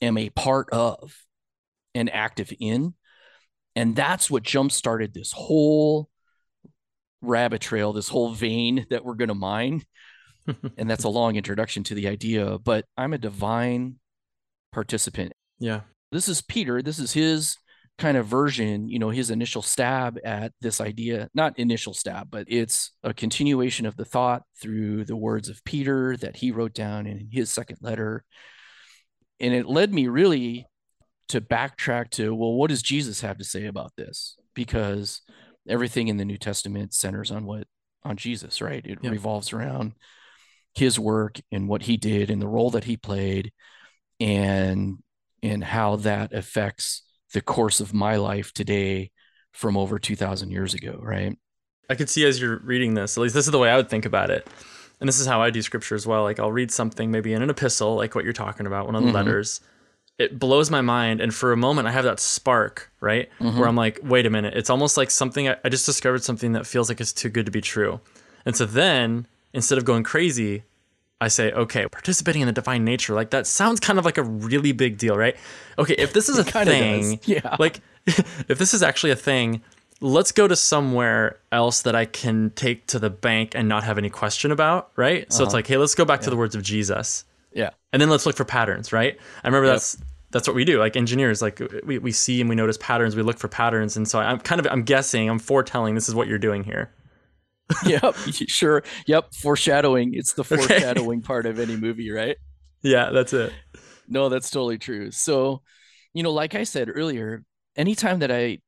am 0.00 0.16
a 0.16 0.30
part 0.30 0.70
of 0.70 1.14
and 1.94 2.10
active 2.10 2.54
in. 2.58 2.94
And 3.76 3.94
that's 3.94 4.30
what 4.30 4.42
jump 4.42 4.72
started 4.72 5.12
this 5.12 5.32
whole 5.32 6.08
rabbit 7.22 7.60
trail, 7.60 7.92
this 7.92 8.08
whole 8.08 8.32
vein 8.32 8.86
that 8.90 9.04
we're 9.04 9.14
going 9.14 9.28
to 9.28 9.34
mine. 9.34 9.82
And 10.76 10.90
that's 10.90 11.04
a 11.04 11.08
long 11.08 11.36
introduction 11.36 11.84
to 11.84 11.94
the 11.94 12.08
idea, 12.08 12.58
but 12.58 12.84
I'm 12.96 13.12
a 13.12 13.18
divine 13.18 13.96
participant. 14.72 15.32
yeah. 15.60 15.82
This 16.10 16.28
is 16.28 16.42
Peter. 16.42 16.82
This 16.82 16.98
is 16.98 17.12
his 17.12 17.56
kind 18.00 18.16
of 18.16 18.26
version, 18.26 18.88
you 18.88 18.98
know, 18.98 19.10
his 19.10 19.30
initial 19.30 19.62
stab 19.62 20.18
at 20.24 20.52
this 20.60 20.80
idea, 20.80 21.28
not 21.34 21.56
initial 21.58 21.94
stab, 21.94 22.28
but 22.30 22.46
it's 22.48 22.92
a 23.04 23.14
continuation 23.14 23.86
of 23.86 23.96
the 23.96 24.04
thought 24.04 24.42
through 24.60 25.04
the 25.04 25.14
words 25.14 25.48
of 25.48 25.62
Peter 25.64 26.16
that 26.16 26.36
he 26.36 26.50
wrote 26.50 26.74
down 26.74 27.06
in 27.06 27.28
his 27.30 27.52
second 27.52 27.78
letter. 27.80 28.24
And 29.38 29.54
it 29.54 29.66
led 29.66 29.92
me 29.92 30.08
really 30.08 30.66
to 31.28 31.40
backtrack 31.40 32.10
to, 32.12 32.34
well, 32.34 32.54
what 32.54 32.70
does 32.70 32.82
Jesus 32.82 33.20
have 33.20 33.38
to 33.38 33.44
say 33.44 33.66
about 33.66 33.92
this? 33.96 34.36
Because 34.54 35.20
everything 35.70 36.08
in 36.08 36.16
the 36.16 36.24
New 36.24 36.36
Testament 36.38 36.92
centers 36.94 37.30
on 37.30 37.44
what 37.46 37.66
on 38.02 38.16
Jesus, 38.16 38.60
right? 38.60 38.84
It 38.84 38.98
Yeah. 39.02 39.10
revolves 39.10 39.52
around 39.52 39.92
his 40.74 40.98
work 40.98 41.40
and 41.52 41.68
what 41.68 41.82
he 41.82 41.96
did 41.96 42.30
and 42.30 42.40
the 42.40 42.48
role 42.48 42.70
that 42.70 42.84
he 42.84 42.96
played 42.96 43.52
and 44.18 44.98
and 45.42 45.64
how 45.64 45.96
that 45.96 46.32
affects 46.32 47.02
the 47.32 47.40
course 47.40 47.80
of 47.80 47.94
my 47.94 48.16
life 48.16 48.52
today 48.52 49.10
from 49.52 49.76
over 49.76 49.98
2000 49.98 50.50
years 50.50 50.74
ago, 50.74 50.98
right? 51.02 51.36
I 51.88 51.94
could 51.94 52.08
see 52.10 52.24
as 52.26 52.40
you're 52.40 52.58
reading 52.58 52.94
this, 52.94 53.16
at 53.16 53.20
least 53.22 53.34
this 53.34 53.46
is 53.46 53.52
the 53.52 53.58
way 53.58 53.70
I 53.70 53.76
would 53.76 53.88
think 53.88 54.04
about 54.04 54.30
it. 54.30 54.46
And 55.00 55.08
this 55.08 55.18
is 55.18 55.26
how 55.26 55.40
I 55.40 55.50
do 55.50 55.62
scripture 55.62 55.94
as 55.94 56.06
well. 56.06 56.22
Like 56.22 56.38
I'll 56.38 56.52
read 56.52 56.70
something 56.70 57.10
maybe 57.10 57.32
in 57.32 57.42
an 57.42 57.50
epistle, 57.50 57.96
like 57.96 58.14
what 58.14 58.24
you're 58.24 58.32
talking 58.32 58.66
about, 58.66 58.86
one 58.86 58.94
of 58.94 59.02
the 59.02 59.08
Mhm. 59.10 59.14
letters. 59.14 59.60
It 60.20 60.38
blows 60.38 60.70
my 60.70 60.80
mind. 60.82 61.20
And 61.20 61.34
for 61.34 61.50
a 61.52 61.56
moment, 61.56 61.88
I 61.88 61.92
have 61.92 62.04
that 62.04 62.20
spark, 62.20 62.90
right? 63.00 63.28
Mhm. 63.40 63.56
Where 63.58 63.66
I'm 63.68 63.76
like, 63.76 63.98
wait 64.02 64.26
a 64.26 64.30
minute. 64.30 64.54
It's 64.54 64.70
almost 64.70 64.96
like 64.96 65.10
something, 65.10 65.48
I, 65.48 65.56
I 65.64 65.68
just 65.70 65.86
discovered 65.86 66.22
something 66.22 66.52
that 66.52 66.66
feels 66.66 66.88
like 66.90 67.00
it's 67.00 67.12
too 67.12 67.28
good 67.30 67.46
to 67.46 67.52
be 67.52 67.60
true. 67.60 68.00
And 68.46 68.54
so 68.54 68.66
then, 68.66 69.26
instead 69.52 69.78
of 69.78 69.84
going 69.84 70.02
crazy, 70.04 70.62
I 71.22 71.28
say, 71.28 71.52
okay, 71.52 71.86
participating 71.88 72.42
in 72.42 72.46
the 72.46 72.52
divine 72.52 72.84
nature, 72.84 73.14
like 73.14 73.30
that 73.30 73.46
sounds 73.46 73.80
kind 73.80 73.98
of 73.98 74.04
like 74.04 74.18
a 74.18 74.22
really 74.22 74.72
big 74.72 74.96
deal, 74.98 75.16
right? 75.16 75.36
Okay, 75.78 75.94
if 75.98 76.12
this 76.12 76.28
is 76.28 76.38
a 76.44 76.44
thing, 76.44 77.16
does. 77.16 77.28
Yeah. 77.28 77.56
like 77.58 77.80
if 78.06 78.58
this 78.58 78.72
is 78.74 78.82
actually 78.82 79.10
a 79.12 79.16
thing, 79.16 79.62
let's 80.00 80.32
go 80.32 80.48
to 80.48 80.56
somewhere 80.56 81.38
else 81.52 81.82
that 81.82 81.94
I 81.94 82.06
can 82.06 82.50
take 82.56 82.86
to 82.88 82.98
the 82.98 83.10
bank 83.10 83.52
and 83.54 83.68
not 83.68 83.84
have 83.84 83.98
any 83.98 84.08
question 84.10 84.50
about, 84.50 84.90
right? 84.96 85.30
So 85.30 85.44
it's 85.44 85.48
Uh-huh. 85.48 85.58
like, 85.58 85.66
hey, 85.66 85.76
let's 85.76 85.94
go 85.94 86.04
back 86.06 86.20
to 86.22 86.30
the 86.30 86.36
words 86.36 86.54
of 86.54 86.62
Jesus. 86.62 87.24
Yeah. 87.52 87.70
And 87.92 88.00
then 88.00 88.08
let's 88.08 88.24
look 88.26 88.36
for 88.36 88.44
patterns, 88.46 88.92
right? 88.92 89.18
I 89.44 89.48
remember 89.48 89.66
Yep. 89.66 89.74
that's 89.74 89.98
that's 90.30 90.46
what 90.46 90.54
we 90.54 90.64
do. 90.64 90.78
Like 90.78 90.96
engineers, 90.96 91.42
like 91.42 91.60
uh, 91.60 91.68
we, 91.84 91.98
we 91.98 92.12
see 92.12 92.40
and 92.40 92.48
we 92.48 92.56
notice 92.56 92.78
patterns, 92.78 93.16
we 93.16 93.22
look 93.22 93.38
for 93.38 93.48
patterns. 93.48 93.96
And 93.96 94.06
so 94.08 94.18
I'm 94.18 94.38
kind 94.38 94.60
of 94.60 94.66
I'm 94.70 94.82
guessing, 94.82 95.28
I'm 95.28 95.38
foretelling 95.38 95.94
this 95.94 96.08
is 96.08 96.14
what 96.14 96.28
you're 96.28 96.38
doing 96.38 96.64
here. 96.64 96.92
yep. 97.86 98.14
Sure. 98.14 98.82
Yep. 99.06 99.34
Foreshadowing. 99.34 100.14
It's 100.14 100.32
the 100.32 100.42
Okay. 100.50 100.56
foreshadowing 100.56 101.22
part 101.22 101.46
of 101.46 101.58
any 101.58 101.76
movie, 101.76 102.10
right? 102.10 102.36
Yeah, 102.82 103.10
that's 103.10 103.32
it. 103.32 103.52
No, 104.08 104.28
that's 104.28 104.50
totally 104.50 104.78
true. 104.78 105.10
So, 105.10 105.62
you 106.14 106.22
know, 106.22 106.32
like 106.32 106.54
I 106.54 106.64
said 106.64 106.90
earlier, 106.92 107.44
anytime 107.76 108.20
that 108.20 108.32
I 108.32 108.58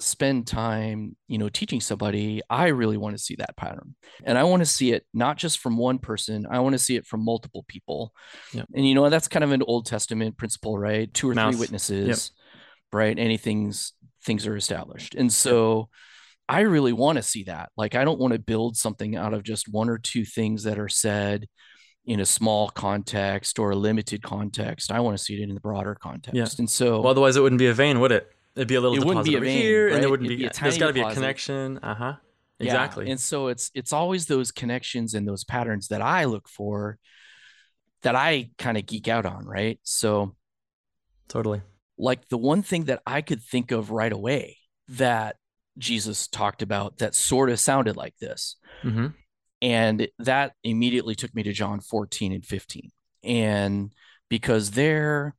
spend 0.00 0.46
time, 0.46 1.16
you 1.26 1.38
know, 1.38 1.48
teaching 1.48 1.80
somebody, 1.80 2.40
I 2.48 2.68
really 2.68 2.96
want 2.96 3.16
to 3.16 3.22
see 3.22 3.36
that 3.36 3.56
pattern. 3.56 3.94
And 4.24 4.38
I 4.38 4.44
want 4.44 4.60
to 4.60 4.66
see 4.66 4.92
it 4.92 5.04
not 5.12 5.36
just 5.36 5.58
from 5.58 5.76
one 5.76 5.98
person, 5.98 6.46
I 6.48 6.60
want 6.60 6.74
to 6.74 6.78
see 6.78 6.96
it 6.96 7.06
from 7.06 7.24
multiple 7.24 7.64
people. 7.66 8.12
Yep. 8.52 8.66
And 8.74 8.88
you 8.88 8.94
know, 8.94 9.08
that's 9.10 9.28
kind 9.28 9.44
of 9.44 9.52
an 9.52 9.62
Old 9.66 9.86
Testament 9.86 10.36
principle, 10.36 10.78
right? 10.78 11.12
Two 11.12 11.30
or 11.30 11.34
Mouth. 11.34 11.54
three 11.54 11.60
witnesses, 11.60 12.30
right? 12.92 13.18
Anything's 13.18 13.92
things 14.24 14.46
are 14.46 14.56
established. 14.56 15.14
And 15.14 15.32
so 15.32 15.88
I 16.48 16.60
really 16.60 16.92
want 16.92 17.16
to 17.16 17.22
see 17.22 17.44
that. 17.44 17.70
Like 17.76 17.94
I 17.94 18.04
don't 18.04 18.20
want 18.20 18.32
to 18.32 18.38
build 18.38 18.76
something 18.76 19.16
out 19.16 19.34
of 19.34 19.42
just 19.42 19.68
one 19.68 19.88
or 19.88 19.98
two 19.98 20.24
things 20.24 20.62
that 20.62 20.78
are 20.78 20.88
said 20.88 21.48
in 22.06 22.20
a 22.20 22.26
small 22.26 22.70
context 22.70 23.58
or 23.58 23.70
a 23.72 23.76
limited 23.76 24.22
context. 24.22 24.90
I 24.90 25.00
want 25.00 25.18
to 25.18 25.22
see 25.22 25.34
it 25.34 25.40
in 25.46 25.54
the 25.54 25.60
broader 25.60 25.94
context. 25.94 26.36
Yeah. 26.36 26.46
And 26.58 26.70
so 26.70 27.00
Well, 27.00 27.10
otherwise 27.10 27.36
it 27.36 27.42
wouldn't 27.42 27.58
be 27.58 27.66
a 27.66 27.74
vein, 27.74 28.00
would 28.00 28.12
it? 28.12 28.30
It'd 28.58 28.68
be 28.68 28.74
a 28.76 28.80
little 28.80 28.96
It 28.96 29.00
deposit 29.00 29.30
be 29.30 29.36
a 29.36 29.40
over 29.40 29.46
vein, 29.46 29.62
here, 29.62 29.90
and 29.90 30.02
there 30.02 30.10
right? 30.10 30.10
wouldn't 30.10 30.26
It'd 30.26 30.38
be. 30.38 30.44
be 30.44 30.46
a 30.46 30.50
there's 30.62 30.78
got 30.78 30.88
to 30.88 30.92
be 30.92 31.00
a 31.00 31.06
connection. 31.06 31.78
Uh 31.78 31.94
huh. 31.94 32.16
Yeah, 32.60 32.64
Exactly. 32.66 33.08
And 33.10 33.20
so 33.20 33.48
it's 33.48 33.70
it's 33.74 33.92
always 33.92 34.26
those 34.26 34.50
connections 34.52 35.14
and 35.14 35.28
those 35.28 35.44
patterns 35.44 35.88
that 35.88 36.02
I 36.02 36.24
look 36.24 36.48
for 36.48 36.98
that 38.02 38.16
I 38.16 38.50
kind 38.58 38.76
of 38.76 38.86
geek 38.86 39.08
out 39.08 39.26
on, 39.26 39.46
right? 39.46 39.80
So 39.84 40.36
totally. 41.28 41.62
like 41.98 42.28
the 42.28 42.38
one 42.38 42.62
thing 42.62 42.84
that 42.86 43.02
I 43.06 43.22
could 43.22 43.42
think 43.42 43.70
of 43.70 43.90
right 43.90 44.12
away 44.12 44.58
that 44.88 45.36
Jesus 45.78 46.26
talked 46.28 46.62
about 46.62 46.98
that 46.98 47.14
sort 47.14 47.50
of 47.50 47.60
sounded 47.60 47.96
like 47.96 48.16
this. 48.18 48.56
Mm-hmm. 48.82 49.08
And 49.62 50.08
that 50.20 50.52
immediately 50.64 51.14
took 51.16 51.34
me 51.34 51.42
to 51.44 51.52
John 51.52 51.80
14 51.80 52.32
and 52.32 52.44
15. 52.46 52.90
And 53.24 53.92
because 54.28 54.72
there, 54.72 55.34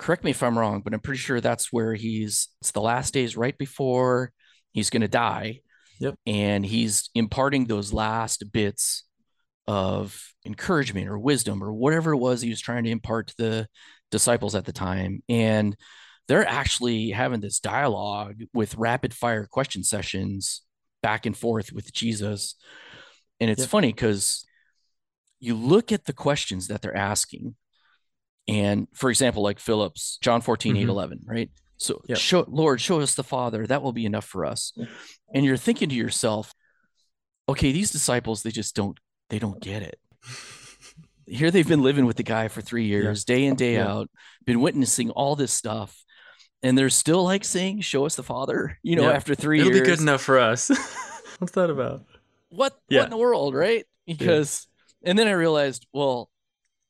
correct 0.00 0.24
me 0.24 0.30
if 0.30 0.42
I'm 0.42 0.58
wrong, 0.58 0.80
but 0.80 0.94
I'm 0.94 1.00
pretty 1.00 1.18
sure 1.18 1.40
that's 1.40 1.70
where 1.70 1.94
he's, 1.94 2.48
it's 2.62 2.70
the 2.70 2.80
last 2.80 3.12
days 3.12 3.36
right 3.36 3.56
before 3.56 4.32
he's 4.72 4.88
going 4.88 5.02
to 5.02 5.08
die. 5.08 5.60
Yep. 6.00 6.14
And 6.26 6.64
he's 6.64 7.10
imparting 7.14 7.66
those 7.66 7.92
last 7.92 8.50
bits 8.50 9.04
of 9.68 10.32
encouragement 10.46 11.06
or 11.06 11.18
wisdom 11.18 11.62
or 11.62 11.70
whatever 11.72 12.12
it 12.12 12.16
was 12.16 12.40
he 12.40 12.48
was 12.48 12.62
trying 12.62 12.84
to 12.84 12.90
impart 12.90 13.28
to 13.28 13.34
the 13.36 13.68
disciples 14.10 14.54
at 14.54 14.64
the 14.64 14.72
time. 14.72 15.22
And 15.28 15.76
they're 16.28 16.48
actually 16.48 17.10
having 17.10 17.40
this 17.40 17.60
dialogue 17.60 18.36
with 18.54 18.76
rapid 18.76 19.12
fire 19.12 19.46
question 19.46 19.84
sessions 19.84 20.62
back 21.02 21.26
and 21.26 21.36
forth 21.36 21.72
with 21.72 21.92
Jesus. 21.92 22.54
And 23.38 23.50
it's 23.50 23.60
Yep. 23.60 23.68
funny 23.68 23.92
because 23.92 24.46
you 25.40 25.54
look 25.54 25.92
at 25.92 26.06
the 26.06 26.14
questions 26.14 26.68
that 26.68 26.80
they're 26.80 26.96
asking. 26.96 27.54
And 28.50 28.88
for 28.94 29.10
example, 29.10 29.42
like 29.42 29.58
Philip's, 29.58 30.18
John 30.20 30.40
14, 30.40 30.76
8, 30.76 30.86
Mhm. 30.86 30.88
11, 30.90 31.20
right? 31.24 31.50
So, 31.76 32.02
Yep. 32.08 32.18
show, 32.18 32.44
Lord, 32.48 32.80
show 32.80 33.00
us 33.00 33.14
the 33.14 33.22
Father. 33.24 33.66
That 33.66 33.82
will 33.82 33.92
be 33.92 34.04
enough 34.04 34.24
for 34.26 34.44
us. 34.44 34.72
And 35.34 35.44
you're 35.44 35.56
thinking 35.56 35.88
to 35.88 35.94
yourself, 35.94 36.52
okay, 37.48 37.72
these 37.72 37.90
disciples, 37.92 38.42
they 38.42 38.50
just 38.50 38.74
don't, 38.74 38.98
they 39.28 39.38
don't 39.38 39.60
get 39.62 39.82
it. 39.82 39.98
Here 41.26 41.50
they've 41.50 41.66
been 41.68 41.82
living 41.82 42.06
with 42.06 42.16
the 42.16 42.22
guy 42.24 42.48
for 42.48 42.60
three 42.60 42.86
years, 42.86 43.24
day 43.24 43.44
in, 43.44 43.54
day 43.54 43.74
Yeah. 43.74 43.86
out, 43.88 44.10
been 44.44 44.60
witnessing 44.60 45.10
all 45.10 45.36
this 45.36 45.52
stuff. 45.52 46.04
And 46.62 46.76
they're 46.76 46.90
still 46.90 47.22
like 47.24 47.44
saying, 47.44 47.80
show 47.82 48.04
us 48.04 48.16
the 48.16 48.22
Father, 48.24 48.78
you 48.82 48.96
know, 48.96 49.04
Yeah. 49.08 49.12
after 49.12 49.34
3 49.34 49.60
It'll 49.60 49.72
years 49.72 49.80
be 49.82 49.86
good 49.86 50.00
enough 50.00 50.22
for 50.22 50.38
us. 50.38 50.68
What's 51.38 51.52
that 51.52 51.70
about? 51.70 52.04
what 52.50 52.76
Yeah. 52.88 52.98
what 53.00 53.04
in 53.04 53.10
the 53.10 53.16
world, 53.16 53.54
right? 53.54 53.86
Because 54.06 54.66
and 55.04 55.16
then 55.18 55.28
I 55.28 55.32
realized, 55.32 55.86
well, 55.92 56.28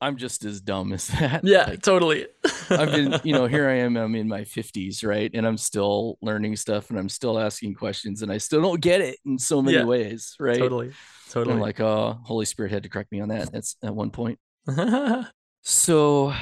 I'm 0.01 0.17
just 0.17 0.45
as 0.45 0.61
dumb 0.61 0.93
as 0.93 1.07
that. 1.21 1.43
Yeah, 1.45 1.65
Like, 1.65 1.83
totally. 1.83 2.27
I've 2.71 2.91
been, 2.91 3.21
you 3.25 3.35
know, 3.35 3.47
here 3.47 3.69
I 3.69 3.75
am, 3.79 3.97
I'm 3.97 4.15
in 4.15 4.29
my 4.29 4.43
50s, 4.43 5.05
right? 5.05 5.31
And 5.35 5.47
I'm 5.47 5.57
still 5.59 6.17
learning 6.23 6.57
stuff 6.57 6.91
and 6.91 6.99
I'm 6.99 7.09
still 7.09 7.39
asking 7.39 7.75
questions 7.75 8.23
and 8.23 8.33
I 8.33 8.39
still 8.39 8.63
don't 8.63 8.81
get 8.81 9.01
it 9.01 9.19
in 9.27 9.39
so 9.39 9.61
many 9.61 9.77
Yeah. 9.77 9.85
ways, 9.85 10.37
right? 10.41 10.59
totally. 10.59 10.87
And 10.87 10.95
Totally. 11.31 11.55
I'm 11.55 11.61
like, 11.61 11.79
oh, 11.81 12.19
Holy 12.25 12.45
Spirit 12.45 12.73
had 12.73 12.83
to 12.83 12.89
correct 12.89 13.13
me 13.13 13.21
on 13.21 13.29
that. 13.29 13.53
That's 13.53 13.77
at 13.83 13.95
one 13.95 14.11
point. 14.11 14.39
So 15.63 16.33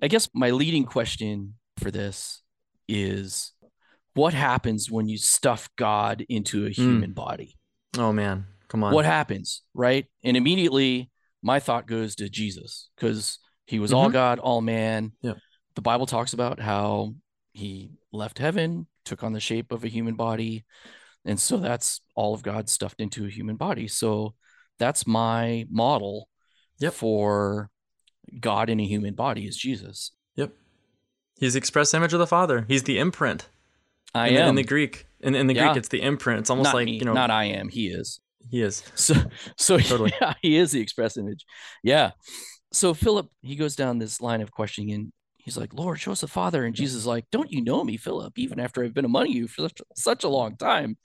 I 0.00 0.08
guess 0.08 0.28
my 0.32 0.50
leading 0.50 0.84
question 0.84 1.54
for 1.78 1.90
this 1.90 2.42
is 2.86 3.52
what 4.14 4.34
happens 4.34 4.90
when 4.90 5.08
you 5.08 5.18
stuff 5.18 5.68
God 5.76 6.24
into 6.28 6.64
a 6.64 6.68
hmm. 6.68 6.72
human 6.82 7.12
body? 7.12 7.56
oh 7.98 8.12
man, 8.12 8.46
come 8.68 8.84
on. 8.84 8.92
what 8.94 9.04
happens 9.04 9.62
right 9.74 10.06
and 10.22 10.36
immediately 10.36 11.10
my 11.42 11.60
thought 11.60 11.86
goes 11.86 12.14
to 12.16 12.28
jesus 12.28 12.90
because 12.96 13.38
he 13.66 13.78
was 13.78 13.92
all 13.92 14.08
Mhm. 14.08 14.12
god 14.12 14.38
all 14.38 14.60
man 14.60 15.12
Yeah. 15.22 15.34
the 15.74 15.82
bible 15.82 16.06
talks 16.06 16.32
about 16.32 16.60
how 16.60 17.14
he 17.52 17.92
left 18.12 18.38
heaven 18.38 18.86
took 19.04 19.22
on 19.22 19.32
the 19.32 19.40
shape 19.40 19.72
of 19.72 19.84
a 19.84 19.88
human 19.88 20.14
body 20.14 20.64
and 21.24 21.38
so 21.40 21.56
that's 21.58 22.00
all 22.14 22.34
of 22.34 22.42
god 22.42 22.68
stuffed 22.68 23.00
into 23.00 23.24
a 23.26 23.30
human 23.30 23.56
body 23.56 23.86
so 23.88 24.34
that's 24.78 25.06
my 25.06 25.66
model 25.70 26.28
Yep. 26.80 26.92
for 26.94 27.70
god 28.40 28.68
in 28.70 28.80
a 28.80 28.86
human 28.86 29.14
body 29.14 29.46
is 29.46 29.56
jesus 29.56 30.12
Yep. 30.36 30.52
He's 31.40 31.54
the 31.54 31.58
express 31.58 31.94
image 31.94 32.12
of 32.12 32.18
the 32.18 32.26
Father. 32.26 32.64
He's 32.68 32.82
the 32.84 32.98
imprint. 32.98 33.48
i 34.14 34.28
in, 34.28 34.34
the- 34.34 34.40
am 34.42 34.48
in 34.50 34.54
the 34.56 34.64
Greek. 34.64 35.06
In, 35.20 35.34
in 35.34 35.46
the 35.46 35.54
Yeah. 35.54 35.66
Greek, 35.68 35.76
it's 35.78 35.88
the 35.88 36.02
imprint. 36.02 36.40
It's 36.40 36.50
almost 36.50 36.66
not 36.68 36.74
like 36.74 36.86
me, 36.86 36.98
you 36.98 37.04
know. 37.04 37.12
not 37.12 37.30
i 37.30 37.44
am 37.44 37.68
he 37.68 37.88
is 37.88 38.20
he 38.50 38.62
is. 38.62 38.82
So, 38.94 39.14
so 39.56 39.78
Totally. 39.78 40.12
yeah, 40.20 40.34
he 40.42 40.56
is 40.56 40.72
the 40.72 40.80
express 40.80 41.16
image. 41.16 41.44
Yeah. 41.82 42.12
So 42.72 42.94
Philip, 42.94 43.28
he 43.42 43.56
goes 43.56 43.76
down 43.76 43.98
this 43.98 44.20
line 44.20 44.40
of 44.42 44.50
questioning 44.50 44.92
and 44.92 45.12
he's 45.38 45.56
like, 45.56 45.72
Lord, 45.74 45.98
show 46.00 46.12
us 46.12 46.20
the 46.20 46.28
Father. 46.28 46.64
And 46.64 46.74
Jesus 46.74 46.96
is 46.98 47.06
like, 47.06 47.24
Don't 47.32 47.52
you 47.52 47.62
know 47.62 47.84
me, 47.84 47.96
Philip, 47.96 48.38
even 48.38 48.60
after 48.60 48.82
I've 48.84 48.94
been 48.94 49.04
among 49.04 49.28
you 49.28 49.48
for 49.48 49.68
such, 49.96 50.24
a 50.24 50.28
long 50.28 50.56
time? 50.56 50.96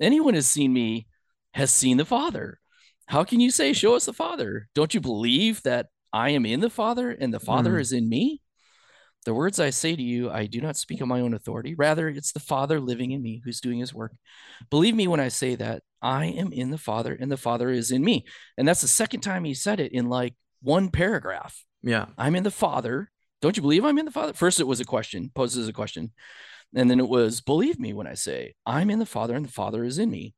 Anyone 0.00 0.34
has 0.34 0.46
seen 0.46 0.72
me 0.72 1.06
has 1.54 1.70
seen 1.70 1.96
the 1.98 2.04
Father. 2.04 2.58
How 3.06 3.24
can 3.24 3.40
you 3.40 3.50
say, 3.50 3.72
Show 3.72 3.94
us 3.94 4.04
the 4.06 4.12
Father? 4.12 4.68
Don't 4.74 4.94
you 4.94 5.00
believe 5.00 5.62
that 5.62 5.86
I 6.12 6.30
am 6.30 6.44
in 6.46 6.60
the 6.60 6.70
Father 6.70 7.10
and 7.10 7.32
the 7.32 7.40
Father 7.40 7.72
Mm. 7.72 7.80
is 7.80 7.92
in 7.92 8.08
me? 8.08 8.41
The 9.24 9.34
words 9.34 9.60
I 9.60 9.70
say 9.70 9.94
to 9.94 10.02
you, 10.02 10.30
I 10.30 10.46
do 10.46 10.60
not 10.60 10.76
speak 10.76 11.00
on 11.00 11.08
my 11.08 11.20
own 11.20 11.34
authority. 11.34 11.74
Rather, 11.74 12.08
it's 12.08 12.32
the 12.32 12.40
Father 12.40 12.80
living 12.80 13.12
in 13.12 13.22
me 13.22 13.40
who's 13.44 13.60
doing 13.60 13.78
his 13.78 13.94
work. 13.94 14.12
Believe 14.68 14.96
me 14.96 15.06
when 15.06 15.20
I 15.20 15.28
say 15.28 15.54
that 15.54 15.82
I 16.00 16.26
am 16.26 16.52
in 16.52 16.70
the 16.70 16.78
Father 16.78 17.16
and 17.18 17.30
the 17.30 17.36
Father 17.36 17.70
is 17.70 17.92
in 17.92 18.04
me. 18.04 18.26
And 18.58 18.66
that's 18.66 18.80
the 18.80 18.88
second 18.88 19.20
time 19.20 19.44
he 19.44 19.54
said 19.54 19.78
it 19.78 19.92
in 19.92 20.08
like 20.08 20.34
one 20.60 20.90
paragraph. 20.90 21.64
Yeah. 21.82 22.06
I'm 22.18 22.34
in 22.34 22.42
the 22.42 22.50
Father. 22.50 23.10
Don't 23.40 23.56
you 23.56 23.62
believe 23.62 23.84
I'm 23.84 23.98
in 23.98 24.06
the 24.06 24.10
Father? 24.10 24.32
First, 24.32 24.60
it 24.60 24.66
was 24.66 24.80
a 24.80 24.84
question, 24.84 25.30
posed 25.34 25.56
as 25.56 25.68
a 25.68 25.72
question. 25.72 26.12
And 26.74 26.90
then 26.90 26.98
it 26.98 27.08
was, 27.08 27.40
believe 27.40 27.78
me 27.78 27.92
when 27.92 28.06
I 28.06 28.14
say 28.14 28.54
I'm 28.66 28.90
in 28.90 28.98
the 28.98 29.06
Father 29.06 29.36
and 29.36 29.44
the 29.44 29.52
Father 29.52 29.84
is 29.84 29.98
in 29.98 30.10
me. 30.10 30.34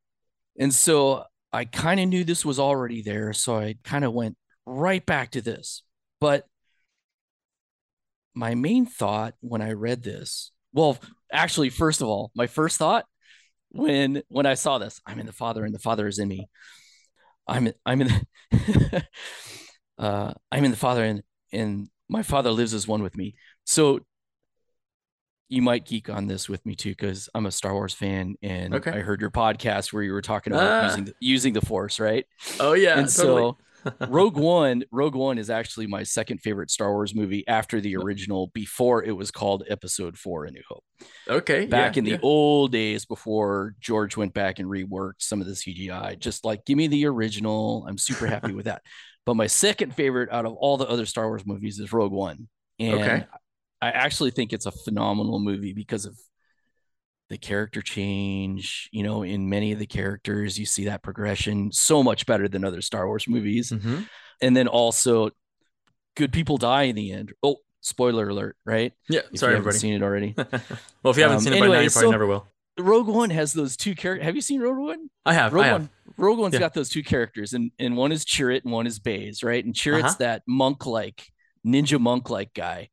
And 0.59 0.75
so 0.75 1.25
I 1.53 1.65
kind 1.65 2.01
of 2.01 2.09
knew 2.09 2.25
this 2.25 2.45
was 2.45 2.59
already 2.59 3.01
there. 3.01 3.33
So 3.33 3.57
I 3.57 3.77
kind 3.85 4.05
of 4.05 4.13
went 4.13 4.37
right 4.67 5.05
back 5.05 5.31
to 5.33 5.41
this. 5.41 5.83
But 6.21 6.45
my 8.35 8.55
main 8.55 8.87
thought 8.87 9.35
when 9.41 9.63
I 9.63 9.73
read 9.73 10.03
this, 10.03 10.51
well, 10.73 10.99
actually, 11.33 11.71
first 11.71 12.01
of 12.03 12.09
all, 12.09 12.31
my 12.35 12.47
first 12.47 12.77
thought 12.79 13.07
when 13.71 14.23
when 14.29 14.47
I 14.47 14.55
saw 14.55 14.79
this, 14.79 15.01
I'm 15.07 15.19
in 15.21 15.27
the 15.27 15.33
Father 15.33 15.65
and 15.65 15.75
the 15.75 15.79
Father 15.79 16.07
is 16.07 16.19
in 16.19 16.29
me. 16.29 16.49
I'm 17.47 17.73
I'm 17.85 18.01
in 18.03 18.09
the, 18.51 19.05
uh, 19.99 20.33
I'm 20.51 20.65
in 20.65 20.71
the 20.71 20.77
Father 20.77 21.05
and 21.05 21.23
and 21.53 21.89
my 22.09 22.23
Father 22.23 22.51
lives 22.51 22.75
as 22.75 22.87
one 22.89 23.03
with 23.03 23.17
me. 23.17 23.35
So 23.65 24.01
you 25.49 25.63
might 25.63 25.85
geek 25.85 26.09
on 26.09 26.27
this 26.27 26.49
with 26.49 26.65
me 26.67 26.75
too 26.75 26.91
because 26.91 27.29
I'm 27.35 27.47
a 27.47 27.51
Star 27.51 27.75
Wars 27.75 27.93
fan 27.95 28.35
and 28.43 28.75
Okay. 28.75 28.91
I 28.91 29.01
heard 29.01 29.21
your 29.21 29.31
podcast 29.31 29.93
where 29.93 30.03
you 30.03 30.13
were 30.13 30.23
talking 30.23 30.53
about 30.53 30.83
Ah. 30.85 30.87
using 30.89 31.05
the, 31.05 31.15
using 31.21 31.53
the 31.53 31.61
Force, 31.61 32.01
right? 32.01 32.25
Oh 32.59 32.73
yeah. 32.73 32.99
and 32.99 33.09
totally. 33.09 33.43
so 33.43 33.59
Rogue 34.09 34.37
One, 34.37 34.85
Rogue 34.91 35.15
One 35.15 35.39
is 35.39 35.51
actually 35.51 35.87
my 35.87 36.03
second 36.03 36.39
favorite 36.39 36.71
Star 36.71 36.93
Wars 36.93 37.15
movie 37.15 37.47
after 37.49 37.81
the 37.81 37.97
original 37.97 38.49
before 38.55 39.03
it 39.05 39.13
was 39.13 39.31
called 39.31 39.65
Episode 39.69 40.17
4 40.19 40.47
A 40.47 40.51
New 40.51 40.63
Hope. 40.69 40.85
okay. 41.29 41.67
Back 41.67 41.97
yeah, 41.97 41.99
in 41.99 42.05
the 42.05 42.11
yeah. 42.13 42.19
old 42.23 42.73
days 42.73 43.05
before 43.05 43.75
George 43.81 44.17
went 44.17 44.35
back 44.35 44.59
and 44.59 44.69
reworked 44.69 45.21
some 45.21 45.41
of 45.41 45.47
the 45.47 45.53
CGI, 45.55 46.19
just 46.19 46.45
like 46.45 46.65
give 46.65 46.77
me 46.77 46.87
the 46.87 47.07
original. 47.07 47.85
I'm 47.89 47.99
super 47.99 48.27
happy 48.27 48.53
with 48.53 48.67
that. 48.67 48.83
But 49.27 49.37
my 49.37 49.47
second 49.47 49.95
favorite 49.95 50.31
out 50.31 50.45
of 50.45 50.53
all 50.53 50.77
the 50.77 50.87
other 50.87 51.07
Star 51.07 51.27
Wars 51.29 51.47
movies 51.47 51.79
is 51.79 51.95
Rogue 51.95 52.13
One. 52.13 52.47
And 52.79 53.01
Okay. 53.01 53.25
I 53.81 53.89
actually 53.91 54.33
think 54.33 54.53
it's 54.53 54.67
a 54.67 54.71
phenomenal 54.71 55.39
movie 55.39 55.73
because 55.73 56.05
of 56.05 56.15
the 57.31 57.39
character 57.39 57.81
change. 57.83 58.89
You 58.93 59.03
know, 59.03 59.23
in 59.23 59.49
many 59.49 59.73
of 59.73 59.79
the 59.79 59.87
characters, 59.87 60.59
you 60.59 60.67
see 60.67 60.85
that 60.87 61.03
progression 61.03 61.73
so 61.73 62.03
much 62.03 62.27
better 62.27 62.49
than 62.49 62.65
other 62.65 62.83
Star 62.83 63.07
Wars 63.07 63.27
movies. 63.29 63.71
Mhm. 63.71 64.09
And 64.43 64.57
then 64.57 64.69
also, 64.69 65.31
good 66.17 66.33
people 66.33 66.57
die 66.59 66.85
in 66.85 66.97
the 66.97 67.13
end. 67.13 67.33
Oh, 67.43 67.57
spoiler 67.81 68.29
alert, 68.29 68.57
right? 68.65 68.93
Yeah. 69.09 69.21
If 69.33 69.41
Sorry, 69.41 69.53
you 69.53 69.57
haven't 69.57 69.69
everybody. 69.75 69.79
seen 69.79 69.95
it 69.95 70.03
already. 70.03 70.35
well, 71.03 71.11
if 71.11 71.17
you 71.17 71.23
haven't 71.23 71.39
Um, 71.39 71.41
seen 71.43 71.53
it 71.55 71.61
by 71.61 71.67
now, 71.67 71.73
anyway, 71.73 71.85
you 71.85 71.91
probably 71.91 72.07
so- 72.09 72.11
never 72.11 72.27
will. 72.27 72.47
Rogue 72.77 73.07
One 73.07 73.31
has 73.31 73.53
those 73.53 73.77
two 73.77 73.95
characters. 73.95 74.25
Have 74.25 74.35
you 74.35 74.41
seen 74.43 74.61
Rogue 74.61 74.79
One? 74.79 75.09
I 75.25 75.33
have. 75.35 75.53
Rogue 75.53 75.65
I 75.65 75.69
have. 75.69 75.81
One. 75.83 75.91
Rogue 76.17 76.39
One's 76.41 76.55
Yeah. 76.55 76.61
got 76.61 76.75
those 76.75 76.89
two 76.89 77.05
characters, 77.05 77.53
and 77.53 77.71
and 77.79 77.97
one 77.97 78.11
is 78.11 78.25
Chirrut 78.25 78.65
and 78.65 78.73
one 78.73 78.89
is 78.89 78.99
Baze, 78.99 79.45
right? 79.45 79.65
And 79.65 79.73
Chirrut's 79.75 80.05
Uh-huh. 80.07 80.15
that 80.19 80.43
monk 80.49 80.85
like 80.85 81.25
ninja 81.65 82.01
monk 82.01 82.31
like 82.31 82.53
guy, 82.53 82.91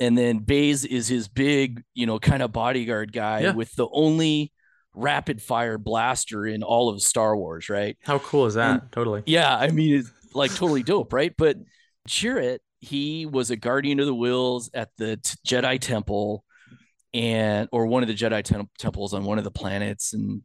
and 0.00 0.16
then 0.18 0.38
Baze 0.38 0.84
is 0.84 1.06
his 1.08 1.28
big, 1.28 1.82
you 1.94 2.06
know, 2.06 2.18
kind 2.18 2.42
of 2.42 2.52
bodyguard 2.52 3.12
guy 3.12 3.40
Yeah. 3.42 3.52
with 3.54 3.74
the 3.76 3.86
only 3.92 4.52
rapid 4.94 5.42
fire 5.42 5.78
blaster 5.78 6.46
in 6.46 6.62
all 6.62 6.88
of 6.88 7.02
Star 7.02 7.36
Wars, 7.36 7.68
right? 7.68 7.96
How 8.02 8.18
cool 8.18 8.46
is 8.46 8.54
that? 8.54 8.92
totally. 8.92 9.22
Yeah, 9.26 9.56
I 9.56 9.68
mean, 9.70 9.96
it's 10.00 10.10
like 10.34 10.54
totally 10.54 10.82
dope, 10.82 11.12
right? 11.12 11.32
But 11.36 11.56
Chirrut, 12.08 12.58
he 12.80 13.24
was 13.26 13.50
a 13.50 13.56
guardian 13.56 13.98
of 14.00 14.06
the 14.06 14.14
Whills 14.14 14.70
at 14.74 14.90
the 14.98 15.16
t- 15.16 15.36
Jedi 15.46 15.80
Temple, 15.80 16.44
and 17.12 17.68
or 17.72 17.86
one 17.86 18.02
of 18.02 18.08
the 18.08 18.14
Jedi 18.14 18.42
tem- 18.42 18.68
temples 18.78 19.14
on 19.14 19.24
one 19.24 19.38
of 19.38 19.44
the 19.44 19.50
planets, 19.50 20.12
and 20.12 20.42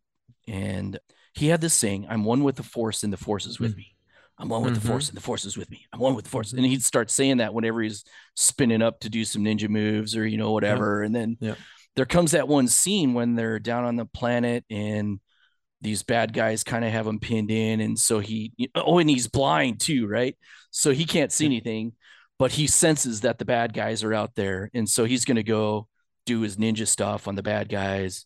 and 0.47 0.99
he 1.33 1.47
had 1.47 1.61
this 1.61 1.73
saying, 1.73 2.07
"I'm 2.09 2.23
one 2.23 2.43
with 2.43 2.55
the 2.55 2.63
Force, 2.63 3.03
and 3.03 3.11
the 3.13 3.17
Force 3.17 3.45
is 3.45 3.59
with 3.59 3.73
Mm. 3.73 3.77
me. 3.77 3.95
I'm 4.39 4.49
one 4.49 4.63
with 4.63 4.73
Mhm. 4.73 4.81
the 4.81 4.87
Force, 4.87 5.09
and 5.09 5.17
the 5.17 5.21
Force 5.21 5.45
is 5.45 5.57
with 5.57 5.69
me. 5.69 5.85
I'm 5.93 5.99
one 5.99 6.15
with 6.15 6.23
the 6.25 6.31
Force." 6.31 6.53
And 6.53 6.65
he'd 6.65 6.83
start 6.83 7.11
saying 7.11 7.37
that 7.37 7.53
whenever 7.53 7.81
he's 7.81 8.03
spinning 8.35 8.81
up 8.81 9.01
to 9.01 9.09
do 9.09 9.25
some 9.25 9.43
ninja 9.43 9.67
moves 9.69 10.15
or 10.15 10.25
you 10.25 10.37
know 10.37 10.51
whatever, 10.51 11.03
and 11.03 11.13
then 11.13 11.37
Yeah. 11.41 11.55
there 11.95 12.05
comes 12.05 12.31
that 12.31 12.47
one 12.47 12.67
scene 12.67 13.13
when 13.13 13.35
they're 13.35 13.59
down 13.59 13.83
on 13.83 13.95
the 13.97 14.05
planet 14.05 14.63
and 14.69 15.19
these 15.81 16.03
bad 16.03 16.33
guys 16.33 16.63
kind 16.63 16.83
of 16.83 16.91
have 16.91 17.07
him 17.07 17.19
pinned 17.19 17.51
in 17.51 17.79
and 17.79 17.97
so 17.97 18.19
he 18.19 18.51
oh 18.75 18.97
and 18.99 19.09
he's 19.09 19.27
blind 19.27 19.79
too 19.79 20.07
right 20.07 20.37
so 20.71 20.91
he 20.91 21.05
can't 21.05 21.31
see 21.31 21.45
Yeah. 21.45 21.51
anything 21.51 21.93
but 22.37 22.51
he 22.53 22.67
senses 22.67 23.21
that 23.21 23.37
the 23.39 23.45
bad 23.45 23.73
guys 23.73 24.03
are 24.03 24.13
out 24.13 24.35
there 24.35 24.69
and 24.73 24.89
so 24.89 25.05
he's 25.05 25.23
going 25.23 25.37
to 25.37 25.43
go 25.43 25.87
do 26.25 26.41
his 26.41 26.57
ninja 26.57 26.85
stuff 26.85 27.29
on 27.29 27.35
the 27.35 27.43
bad 27.43 27.69
guys 27.69 28.25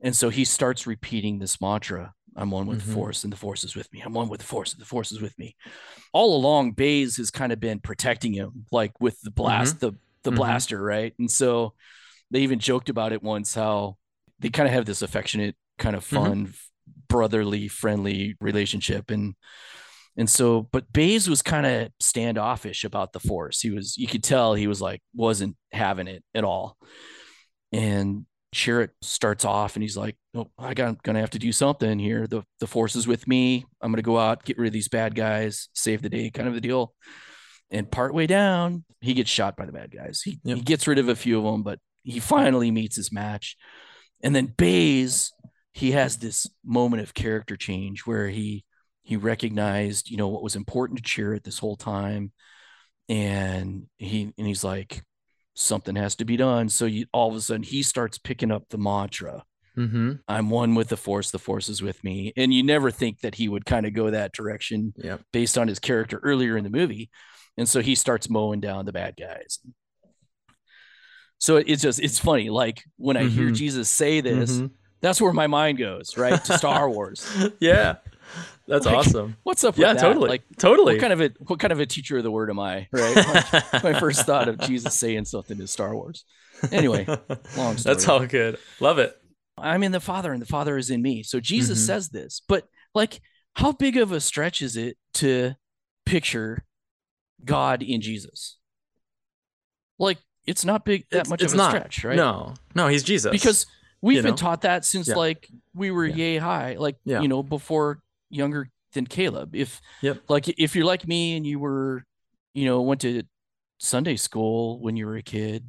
and 0.00 0.16
so 0.16 0.30
he 0.30 0.42
starts 0.46 0.86
repeating 0.86 1.38
this 1.38 1.60
mantra 1.60 2.14
i'm 2.36 2.50
one 2.50 2.66
with 2.66 2.82
Mhm. 2.82 2.86
the 2.86 2.92
force 2.92 3.24
and 3.24 3.32
the 3.32 3.36
force 3.36 3.64
is 3.64 3.74
with 3.74 3.90
me. 3.92 4.00
I'm 4.04 4.12
one 4.12 4.28
with 4.28 4.40
the 4.40 4.46
force 4.46 4.72
and 4.72 4.80
the 4.80 4.86
force 4.86 5.10
is 5.12 5.20
with 5.20 5.38
me. 5.38 5.56
All 6.12 6.36
along 6.36 6.72
baze 6.72 7.16
has 7.16 7.30
kind 7.30 7.52
of 7.52 7.60
been 7.60 7.80
protecting 7.80 8.34
him 8.34 8.66
like 8.70 8.92
with 9.00 9.20
the 9.22 9.30
blast 9.30 9.80
the 9.80 9.92
the 10.22 10.32
Mhm. 10.32 10.36
blaster 10.36 10.82
right? 10.82 11.14
And 11.18 11.30
so 11.30 11.74
they 12.30 12.40
even 12.40 12.58
joked 12.58 12.88
about 12.88 13.12
it 13.12 13.22
once 13.22 13.54
how 13.54 13.96
they 14.40 14.50
kind 14.50 14.66
of 14.68 14.74
have 14.74 14.84
this 14.84 15.00
affectionate 15.02 15.56
kind 15.78 15.96
of 15.96 16.04
Mhm. 16.04 16.14
fun 16.14 16.54
brotherly 17.08 17.68
friendly 17.68 18.34
relationship. 18.40 19.10
And 19.10 19.34
and 20.18 20.28
so 20.28 20.62
but 20.72 20.92
Baze 20.92 21.28
was 21.28 21.42
kind 21.42 21.66
of 21.66 21.90
standoffish 22.00 22.84
about 22.84 23.12
the 23.12 23.20
force. 23.20 23.60
He 23.60 23.70
was 23.70 23.96
you 23.96 24.06
could 24.08 24.24
tell 24.24 24.54
he 24.54 24.66
was 24.66 24.80
like 24.80 25.00
wasn't 25.14 25.56
having 25.72 26.08
it 26.08 26.24
at 26.34 26.44
all. 26.44 26.76
And 27.72 28.26
Chirrut 28.56 28.88
starts 29.02 29.44
off 29.44 29.76
and 29.76 29.82
he's 29.82 29.96
like, 29.98 30.16
"Oh, 30.34 30.50
I 30.58 30.72
got 30.72 31.02
gonna 31.02 31.20
have 31.20 31.30
to 31.30 31.38
do 31.38 31.52
something 31.52 31.98
here. 31.98 32.26
The 32.26 32.42
the 32.58 32.66
force 32.66 32.96
is 32.96 33.06
with 33.06 33.28
me. 33.28 33.66
I'm 33.82 33.92
gonna 33.92 34.02
go 34.02 34.18
out, 34.18 34.44
get 34.44 34.56
rid 34.58 34.68
of 34.68 34.72
these 34.72 34.88
bad 34.88 35.14
guys, 35.14 35.68
save 35.74 36.00
the 36.02 36.08
day, 36.08 36.30
kind 36.30 36.48
of 36.48 36.56
a 36.56 36.60
deal." 36.60 36.94
And 37.70 37.90
partway 37.90 38.26
down, 38.26 38.84
he 39.00 39.12
gets 39.12 39.28
shot 39.28 39.56
by 39.56 39.66
the 39.66 39.72
bad 39.72 39.90
guys. 39.90 40.22
He 40.22 40.40
Yep. 40.44 40.56
he 40.56 40.62
gets 40.62 40.86
rid 40.86 40.98
of 40.98 41.08
a 41.08 41.16
few 41.16 41.38
of 41.38 41.44
them, 41.44 41.62
but 41.62 41.80
he 42.02 42.18
finally 42.20 42.70
meets 42.70 42.96
his 42.96 43.12
match. 43.12 43.56
And 44.22 44.34
then 44.34 44.46
Baze, 44.46 45.32
he 45.72 45.90
has 45.92 46.16
this 46.16 46.46
moment 46.64 47.02
of 47.02 47.12
character 47.12 47.56
change 47.56 48.06
where 48.06 48.28
he 48.30 48.64
he 49.02 49.16
recognized, 49.16 50.10
you 50.10 50.16
know, 50.16 50.28
what 50.28 50.42
was 50.42 50.56
important 50.56 50.98
to 50.98 51.04
Chirrut 51.04 51.44
this 51.44 51.58
whole 51.58 51.76
time, 51.76 52.32
and 53.08 53.86
he 53.98 54.32
and 54.38 54.46
he's 54.46 54.64
like, 54.64 55.02
something 55.56 55.96
has 55.96 56.14
to 56.16 56.24
be 56.24 56.36
done. 56.36 56.68
So 56.68 56.84
you, 56.84 57.06
all 57.12 57.30
of 57.30 57.34
a 57.36 57.40
sudden 57.40 57.62
he 57.64 57.82
starts 57.82 58.18
picking 58.18 58.52
up 58.52 58.68
the 58.68 58.78
mantra. 58.78 59.42
Mm-hmm. 59.76 60.12
I'm 60.28 60.48
one 60.50 60.74
with 60.74 60.88
the 60.88 60.96
force, 60.96 61.30
the 61.30 61.38
force 61.38 61.68
is 61.68 61.82
with 61.82 62.02
me. 62.04 62.32
And 62.36 62.52
you 62.54 62.62
never 62.62 62.90
think 62.90 63.20
that 63.22 63.34
he 63.34 63.48
would 63.48 63.66
kind 63.66 63.84
of 63.86 63.92
go 63.94 64.10
that 64.10 64.32
direction 64.32 64.94
based 65.32 65.58
on 65.58 65.66
his 65.68 65.78
character 65.78 66.18
earlier 66.22 66.56
in 66.56 66.64
the 66.64 66.70
movie. 66.70 67.10
And 67.58 67.68
so 67.68 67.80
he 67.80 67.94
starts 67.94 68.30
mowing 68.30 68.60
down 68.60 68.84
the 68.86 68.92
bad 68.92 69.16
guys. 69.18 69.58
So 71.38 71.56
it's 71.56 71.82
just 71.82 72.00
it's 72.00 72.18
funny. 72.18 72.48
Like 72.50 72.82
when 72.96 73.16
I 73.16 73.24
hear 73.24 73.50
Mhm. 73.50 73.54
Jesus 73.56 73.90
say 73.90 74.20
this, 74.20 74.58
Mhm. 74.58 74.70
that's 75.02 75.20
where 75.20 75.32
my 75.32 75.46
mind 75.46 75.78
goes, 75.78 76.16
right? 76.16 76.42
To 76.44 76.56
Star 76.58 76.88
Wars. 76.94 77.26
yeah. 77.60 77.96
That's 78.68 78.84
Like, 78.86 78.96
awesome. 78.96 79.36
What's 79.44 79.62
up 79.64 79.74
with 79.76 79.82
Yeah, 79.86 79.92
that? 79.94 80.00
totally. 80.00 80.28
Like 80.28 80.42
totally. 80.58 80.94
what 80.94 81.00
kind 81.00 81.12
of 81.12 81.20
a 81.20 81.30
what 81.46 81.60
kind 81.60 81.72
of 81.72 81.78
a 81.80 81.86
teacher 81.86 82.16
of 82.18 82.24
the 82.24 82.30
word 82.32 82.50
am 82.50 82.58
I? 82.58 82.88
Right. 82.92 83.16
Like, 83.72 83.84
my 83.84 83.98
first 84.00 84.26
thought 84.26 84.48
of 84.48 84.58
Jesus 84.58 84.94
saying 84.94 85.26
something 85.26 85.60
is 85.60 85.70
Star 85.70 85.94
Wars. 85.94 86.24
Anyway, 86.72 87.04
long 87.56 87.76
story. 87.76 87.94
That's 87.94 88.08
all 88.08 88.26
good. 88.26 88.58
Love 88.80 88.98
it. 88.98 89.16
I'm 89.58 89.82
in 89.82 89.92
the 89.92 90.00
Father 90.00 90.32
and 90.32 90.42
the 90.42 90.46
Father 90.46 90.76
is 90.76 90.90
in 90.90 91.00
me. 91.00 91.22
So 91.22 91.38
Jesus 91.40 91.80
Mhm. 91.80 91.86
says 91.86 92.08
this, 92.08 92.42
but 92.48 92.66
like, 92.94 93.20
how 93.54 93.72
big 93.72 93.96
of 93.96 94.10
a 94.12 94.20
stretch 94.20 94.60
is 94.62 94.76
it 94.76 94.96
to 95.14 95.54
picture 96.04 96.64
God 97.44 97.82
in 97.82 98.00
Jesus? 98.00 98.56
Like, 99.98 100.18
it's 100.46 100.64
not 100.64 100.84
big 100.84 101.06
that 101.10 101.18
It's- 101.18 101.30
much 101.30 101.42
it's 101.42 101.52
of 101.52 101.58
a 101.58 101.62
not. 101.62 101.70
stretch, 101.70 102.04
right? 102.04 102.16
No, 102.16 102.54
no, 102.74 102.88
he's 102.88 103.02
Jesus. 103.02 103.30
because 103.30 103.66
we've 104.02 104.16
you 104.16 104.22
been 104.22 104.30
know? 104.32 104.36
taught 104.36 104.62
that 104.62 104.84
since 104.84 105.08
Yeah. 105.08 105.14
like 105.14 105.48
we 105.74 105.90
were 105.90 106.06
Yeah. 106.06 106.14
yay 106.16 106.36
high, 106.38 106.76
like 106.78 106.96
Yeah. 107.04 107.20
you 107.20 107.28
know, 107.28 107.42
before 107.42 108.02
younger 108.30 108.68
than 108.92 109.06
Caleb. 109.06 109.54
If 109.54 109.80
Yep. 110.02 110.22
like 110.28 110.48
if 110.48 110.74
you're 110.74 110.84
like 110.86 111.06
me 111.06 111.36
and 111.36 111.46
you 111.46 111.58
were, 111.58 112.04
you 112.54 112.64
know, 112.64 112.82
went 112.82 113.00
to 113.02 113.22
Sunday 113.78 114.16
school 114.16 114.80
when 114.80 114.96
you 114.96 115.06
were 115.06 115.16
a 115.16 115.22
kid 115.22 115.66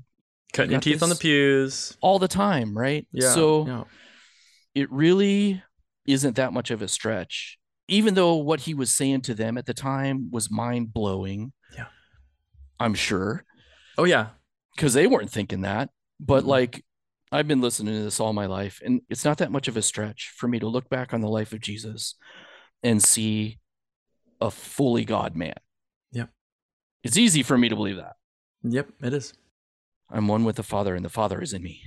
cutting 0.53 0.71
your 0.71 0.79
teeth 0.79 1.03
on 1.03 1.09
the 1.09 1.15
pews. 1.15 1.97
all 2.01 2.19
the 2.19 2.27
time, 2.27 2.77
right? 2.77 3.05
Yeah. 3.11 3.33
So 3.33 3.67
yeah. 3.67 3.83
it 4.75 4.91
really 4.91 5.61
isn't 6.05 6.35
that 6.37 6.53
much 6.53 6.71
of 6.71 6.81
a 6.81 6.87
stretch. 6.87 7.57
Even 7.89 8.13
though 8.13 8.35
what 8.35 8.61
he 8.61 8.73
was 8.73 8.91
saying 8.91 9.21
to 9.21 9.33
them 9.33 9.57
at 9.57 9.65
the 9.65 9.73
time 9.73 10.29
was 10.31 10.49
mind 10.51 10.93
blowing. 10.93 11.51
Yeah. 11.75 11.87
I'm 12.79 12.93
sure 12.93 13.43
Oh 13.97 14.03
yeah. 14.05 14.27
because 14.75 14.93
they 14.93 15.07
weren't 15.07 15.29
thinking 15.31 15.61
that. 15.61 15.89
But 16.19 16.43
Mhm. 16.43 16.47
like, 16.47 16.85
I've 17.31 17.47
been 17.47 17.61
listening 17.61 17.93
to 17.95 18.03
this 18.03 18.19
all 18.21 18.31
my 18.31 18.45
life, 18.45 18.79
and 18.85 19.01
it's 19.09 19.25
not 19.25 19.37
that 19.39 19.51
much 19.51 19.67
of 19.67 19.75
a 19.75 19.81
stretch 19.81 20.31
for 20.37 20.47
me 20.47 20.59
to 20.59 20.67
look 20.67 20.87
back 20.89 21.13
on 21.13 21.19
the 21.21 21.27
life 21.27 21.51
of 21.51 21.59
Jesus 21.59 22.15
and 22.83 23.01
see 23.03 23.57
a 24.39 24.51
fully 24.51 25.05
God 25.05 25.35
man. 25.35 25.55
Yep. 26.11 26.29
It's 27.03 27.17
easy 27.17 27.43
for 27.43 27.57
me 27.57 27.69
to 27.69 27.75
believe 27.75 27.97
that. 27.97 28.13
Yep. 28.63 28.89
It 29.01 29.13
is. 29.13 29.33
I'm 30.09 30.27
one 30.27 30.45
with 30.45 30.55
the 30.55 30.63
Father, 30.63 30.95
and 30.95 31.03
the 31.03 31.09
Father 31.09 31.41
is 31.41 31.53
in 31.53 31.61
me. 31.61 31.81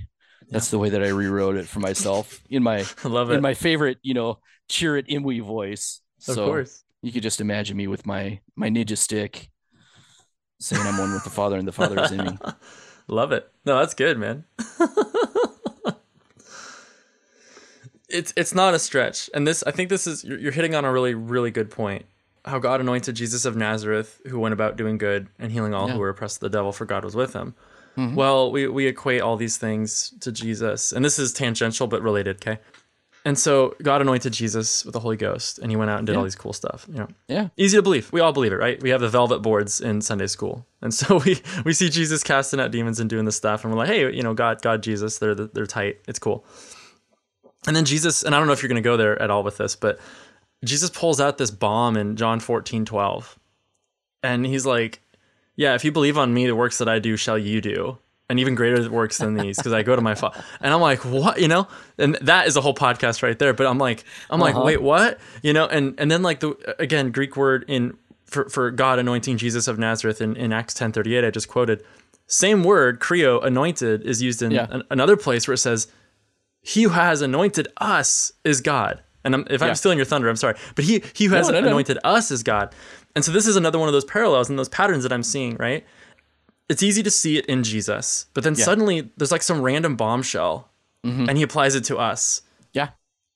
That's 0.49 0.69
the 0.69 0.79
way 0.79 0.89
that 0.89 1.01
I 1.03 1.09
rewrote 1.09 1.55
it 1.55 1.67
for 1.67 1.79
myself 1.79 2.41
in 2.49 2.61
my 2.61 2.85
love 3.03 3.31
it. 3.31 3.35
in 3.35 3.41
my 3.41 3.53
favorite, 3.53 3.97
you 4.01 4.13
know, 4.13 4.39
Chirrut 4.69 5.07
Îmwe 5.09 5.41
voice. 5.41 6.01
of 6.27 6.35
so 6.35 6.45
course. 6.45 6.83
you 7.01 7.11
could 7.11 7.23
just 7.23 7.39
imagine 7.41 7.77
me 7.77 7.87
with 7.87 8.05
my 8.05 8.39
my 8.55 8.69
ninja 8.69 8.97
stick 8.97 9.49
saying 10.59 10.85
I'm 10.85 10.97
one 10.97 11.13
with 11.13 11.23
the 11.23 11.29
Father 11.29 11.57
and 11.57 11.67
the 11.67 11.71
Father 11.71 11.99
is 12.03 12.11
in 12.11 12.25
me. 12.25 12.37
Love 13.07 13.31
it. 13.31 13.49
No, 13.65 13.79
that's 13.79 13.93
good, 13.93 14.17
man. 14.17 14.45
it's 18.13 18.33
it's 18.35 18.53
not 18.53 18.73
a 18.73 18.79
stretch, 18.79 19.29
and 19.33 19.47
this 19.47 19.63
I 19.63 19.71
think 19.71 19.89
this 19.89 20.05
is 20.07 20.23
you're, 20.23 20.37
you're 20.39 20.51
hitting 20.51 20.75
on 20.75 20.85
a 20.85 20.91
really 20.91 21.13
really 21.13 21.51
good 21.51 21.69
point. 21.71 22.05
How 22.45 22.57
God 22.59 22.81
anointed 22.81 23.15
Jesus 23.15 23.45
of 23.45 23.55
Nazareth, 23.55 24.19
who 24.27 24.39
went 24.39 24.53
about 24.53 24.75
doing 24.75 24.97
good 24.97 25.27
and 25.37 25.51
healing 25.51 25.73
all 25.75 25.87
Yeah. 25.87 25.93
who 25.93 25.99
were 25.99 26.09
oppressed 26.09 26.37
of 26.37 26.51
the 26.51 26.57
devil, 26.57 26.71
for 26.71 26.85
God 26.85 27.03
was 27.05 27.15
with 27.15 27.33
him. 27.33 27.53
Mhm. 27.97 28.15
Well, 28.15 28.51
we 28.51 28.67
we 28.67 28.87
equate 28.87 29.21
all 29.21 29.37
these 29.37 29.57
things 29.57 30.13
to 30.21 30.31
Jesus, 30.31 30.91
and 30.91 31.03
this 31.05 31.19
is 31.19 31.33
tangential 31.33 31.87
but 31.87 32.01
related. 32.01 32.37
Okay. 32.37 32.59
And 33.23 33.37
so 33.37 33.75
God 33.83 34.01
anointed 34.01 34.33
Jesus 34.33 34.83
with 34.83 34.93
the 34.93 34.99
Holy 34.99 35.15
Ghost, 35.17 35.59
and 35.59 35.69
he 35.69 35.75
went 35.77 35.91
out 35.91 35.99
and 35.99 36.07
did 36.07 36.15
all 36.15 36.23
these 36.23 36.33
cool 36.35 36.53
stuff. 36.53 36.87
You 36.91 36.99
know, 37.01 37.07
Yeah. 37.27 37.49
easy 37.55 37.77
to 37.77 37.83
believe. 37.83 38.11
We 38.11 38.19
all 38.19 38.33
believe 38.33 38.51
it, 38.51 38.55
right? 38.57 38.81
We 38.81 38.89
have 38.89 38.99
the 39.01 39.09
velvet 39.09 39.43
boards 39.43 39.79
in 39.79 40.01
Sunday 40.01 40.25
school, 40.25 40.65
and 40.81 40.91
so 40.91 41.17
we 41.25 41.39
we 41.63 41.73
see 41.73 41.89
Jesus 41.89 42.23
casting 42.23 42.59
out 42.59 42.71
demons 42.71 42.99
and 42.99 43.07
doing 43.07 43.25
this 43.25 43.35
stuff, 43.35 43.63
and 43.63 43.71
we're 43.71 43.77
like, 43.77 43.89
hey, 43.89 44.11
you 44.11 44.23
know, 44.23 44.33
God, 44.33 44.63
God, 44.63 44.81
Jesus, 44.81 45.19
they're 45.19 45.35
they're 45.35 45.67
tight. 45.67 45.99
It's 46.07 46.17
cool. 46.17 46.43
And 47.67 47.75
then 47.75 47.85
Jesus, 47.85 48.23
and 48.23 48.33
I 48.33 48.37
don't 48.39 48.47
know 48.47 48.53
if 48.53 48.61
you're 48.63 48.69
going 48.69 48.81
to 48.81 48.87
go 48.87 48.97
there 48.97 49.21
at 49.21 49.29
all 49.29 49.43
with 49.43 49.57
this, 49.57 49.75
but 49.75 49.99
Jesus 50.65 50.89
pulls 50.89 51.21
out 51.21 51.37
this 51.37 51.51
bomb 51.51 51.95
in 51.97 52.15
John 52.15 52.39
14, 52.39 52.85
12. 52.85 53.37
And 54.23 54.45
he's 54.45 54.65
like, 54.65 54.99
Yeah, 55.55 55.75
if 55.75 55.83
you 55.85 55.91
believe 55.91 56.17
on 56.17 56.33
me, 56.33 56.45
the 56.47 56.55
works 56.55 56.77
that 56.79 56.89
I 56.89 56.99
do 56.99 57.15
shall 57.17 57.37
you 57.37 57.61
do. 57.61 57.97
And 58.29 58.39
even 58.39 58.55
greater 58.55 58.89
works 58.89 59.17
than 59.17 59.33
these, 59.33 59.57
because 59.57 59.73
I 59.73 59.83
go 59.83 59.93
to 59.95 60.01
my 60.01 60.15
father. 60.15 60.41
And 60.61 60.73
I'm 60.73 60.79
like, 60.79 61.03
what? 61.03 61.41
You 61.41 61.49
know? 61.49 61.67
And 61.97 62.15
that 62.21 62.47
is 62.47 62.55
a 62.55 62.61
whole 62.61 62.73
podcast 62.73 63.21
right 63.23 63.37
there. 63.37 63.53
But 63.53 63.67
I'm 63.67 63.77
like, 63.77 64.05
I'm 64.29 64.39
like, 64.39 64.55
Uh-huh. 64.55 64.63
wait, 64.63 64.81
what? 64.81 65.19
You 65.43 65.51
know, 65.53 65.65
and 65.67 65.95
and 65.99 66.09
then 66.09 66.21
like 66.23 66.39
the 66.39 66.55
again, 66.79 67.11
Greek 67.11 67.35
word 67.35 67.65
in 67.67 67.97
for, 68.25 68.47
for 68.47 68.71
God 68.71 68.97
anointing 68.99 69.35
Jesus 69.37 69.67
of 69.67 69.77
Nazareth 69.77 70.21
in, 70.21 70.37
in 70.37 70.53
Acts 70.53 70.73
10 70.73 70.93
38, 70.93 71.25
I 71.25 71.29
just 71.31 71.49
quoted. 71.49 71.83
Same 72.27 72.63
word, 72.63 73.01
chrio, 73.01 73.43
anointed, 73.43 74.03
is 74.03 74.21
used 74.21 74.41
in 74.41 74.51
Yeah. 74.51 74.67
an, 74.69 74.83
another 74.89 75.17
place 75.17 75.45
where 75.47 75.53
it 75.55 75.57
says, 75.57 75.87
he 76.61 76.83
who 76.83 76.89
has 76.89 77.21
anointed 77.21 77.67
us 77.77 78.33
is 78.43 78.61
God. 78.61 79.01
And 79.23 79.33
I'm, 79.35 79.45
if 79.49 79.61
Yeah. 79.61 79.67
I'm 79.67 79.75
stealing 79.75 79.97
your 79.97 80.05
thunder, 80.05 80.29
I'm 80.29 80.35
sorry. 80.35 80.55
But 80.75 80.85
he, 80.85 81.03
he 81.13 81.25
who 81.25 81.35
has 81.35 81.47
No, 81.47 81.53
no, 81.53 81.61
no. 81.61 81.67
anointed 81.67 81.97
us 82.03 82.31
is 82.31 82.43
God. 82.43 82.73
And 83.15 83.23
so 83.25 83.31
this 83.31 83.45
is 83.47 83.55
another 83.55 83.77
one 83.79 83.87
of 83.87 83.93
those 83.93 84.05
parallels 84.05 84.49
and 84.49 84.57
those 84.57 84.69
patterns 84.69 85.03
that 85.03 85.11
I'm 85.13 85.23
seeing, 85.23 85.55
right? 85.57 85.85
It's 86.69 86.81
easy 86.81 87.03
to 87.03 87.11
see 87.11 87.37
it 87.37 87.45
in 87.47 87.63
Jesus, 87.63 88.27
but 88.33 88.43
then 88.43 88.55
Yeah. 88.55 88.63
suddenly 88.65 89.11
there's 89.17 89.31
like 89.31 89.43
some 89.43 89.61
random 89.61 89.95
bombshell 89.95 90.69
Mhm. 91.05 91.27
and 91.27 91.37
he 91.37 91.43
applies 91.43 91.75
it 91.75 91.83
to 91.85 91.97
us. 91.97 92.41
Yeah. 92.73 92.89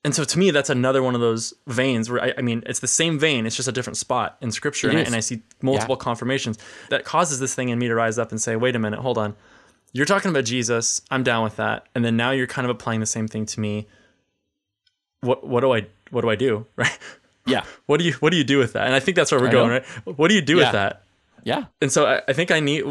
And 0.03 0.15
so 0.15 0.23
to 0.23 0.39
me, 0.39 0.51
that's 0.51 0.69
another 0.69 1.01
one 1.03 1.15
of 1.15 1.21
those 1.21 1.53
veins 1.67 2.09
where 2.09 2.23
I, 2.23 2.33
I 2.37 2.41
mean, 2.41 2.63
it's 2.67 2.79
the 2.79 2.87
same 2.87 3.17
vein, 3.19 3.45
it's 3.45 3.55
just 3.55 3.67
a 3.67 3.71
different 3.71 3.97
spot 3.97 4.37
in 4.39 4.51
scripture. 4.51 4.87
And 4.89 4.99
I, 4.99 5.01
and 5.01 5.15
I 5.15 5.19
see 5.19 5.41
multiple 5.61 5.97
confirmations 5.97 6.57
that 6.89 7.03
causes 7.05 7.39
this 7.39 7.53
thing 7.55 7.69
in 7.69 7.79
me 7.79 7.87
to 7.87 7.95
rise 7.95 8.17
up 8.19 8.31
and 8.31 8.39
say, 8.41 8.55
wait 8.55 8.75
a 8.75 8.79
minute, 8.79 8.99
hold 8.99 9.17
on. 9.17 9.35
You're 9.95 10.05
talking 10.05 10.29
about 10.29 10.43
Jesus. 10.43 11.01
I'm 11.09 11.23
down 11.23 11.43
with 11.45 11.55
that. 11.55 11.87
And 11.95 12.03
then 12.03 12.17
now 12.17 12.31
you're 12.31 12.47
kind 12.47 12.65
of 12.65 12.69
applying 12.69 12.99
the 12.99 13.05
same 13.05 13.27
thing 13.29 13.45
to 13.45 13.59
me. 13.61 13.87
What 15.21 15.47
what 15.47 15.61
do 15.61 15.73
I 15.73 15.87
what 16.11 16.21
do 16.21 16.29
I 16.29 16.35
do? 16.35 16.65
Right? 16.75 16.97
Yeah. 17.47 17.63
What 17.85 17.99
do 17.99 18.05
you 18.05 18.13
what 18.13 18.31
do 18.31 18.37
you 18.37 18.43
do 18.43 18.57
with 18.57 18.73
that? 18.73 18.85
And 18.87 18.95
I 18.95 18.99
think 18.99 19.15
that's 19.15 19.31
where 19.31 19.39
we're 19.39 19.47
I 19.49 19.51
going, 19.51 19.67
know. 19.69 19.73
right? 20.07 20.17
What 20.17 20.27
do 20.29 20.35
you 20.35 20.41
do 20.41 20.57
Yeah. 20.57 20.63
with 20.63 20.71
that? 20.73 21.03
Yeah. 21.43 21.65
And 21.81 21.91
so 21.91 22.05
I, 22.07 22.21
I 22.27 22.33
think 22.33 22.51
I 22.51 22.59
need 22.59 22.83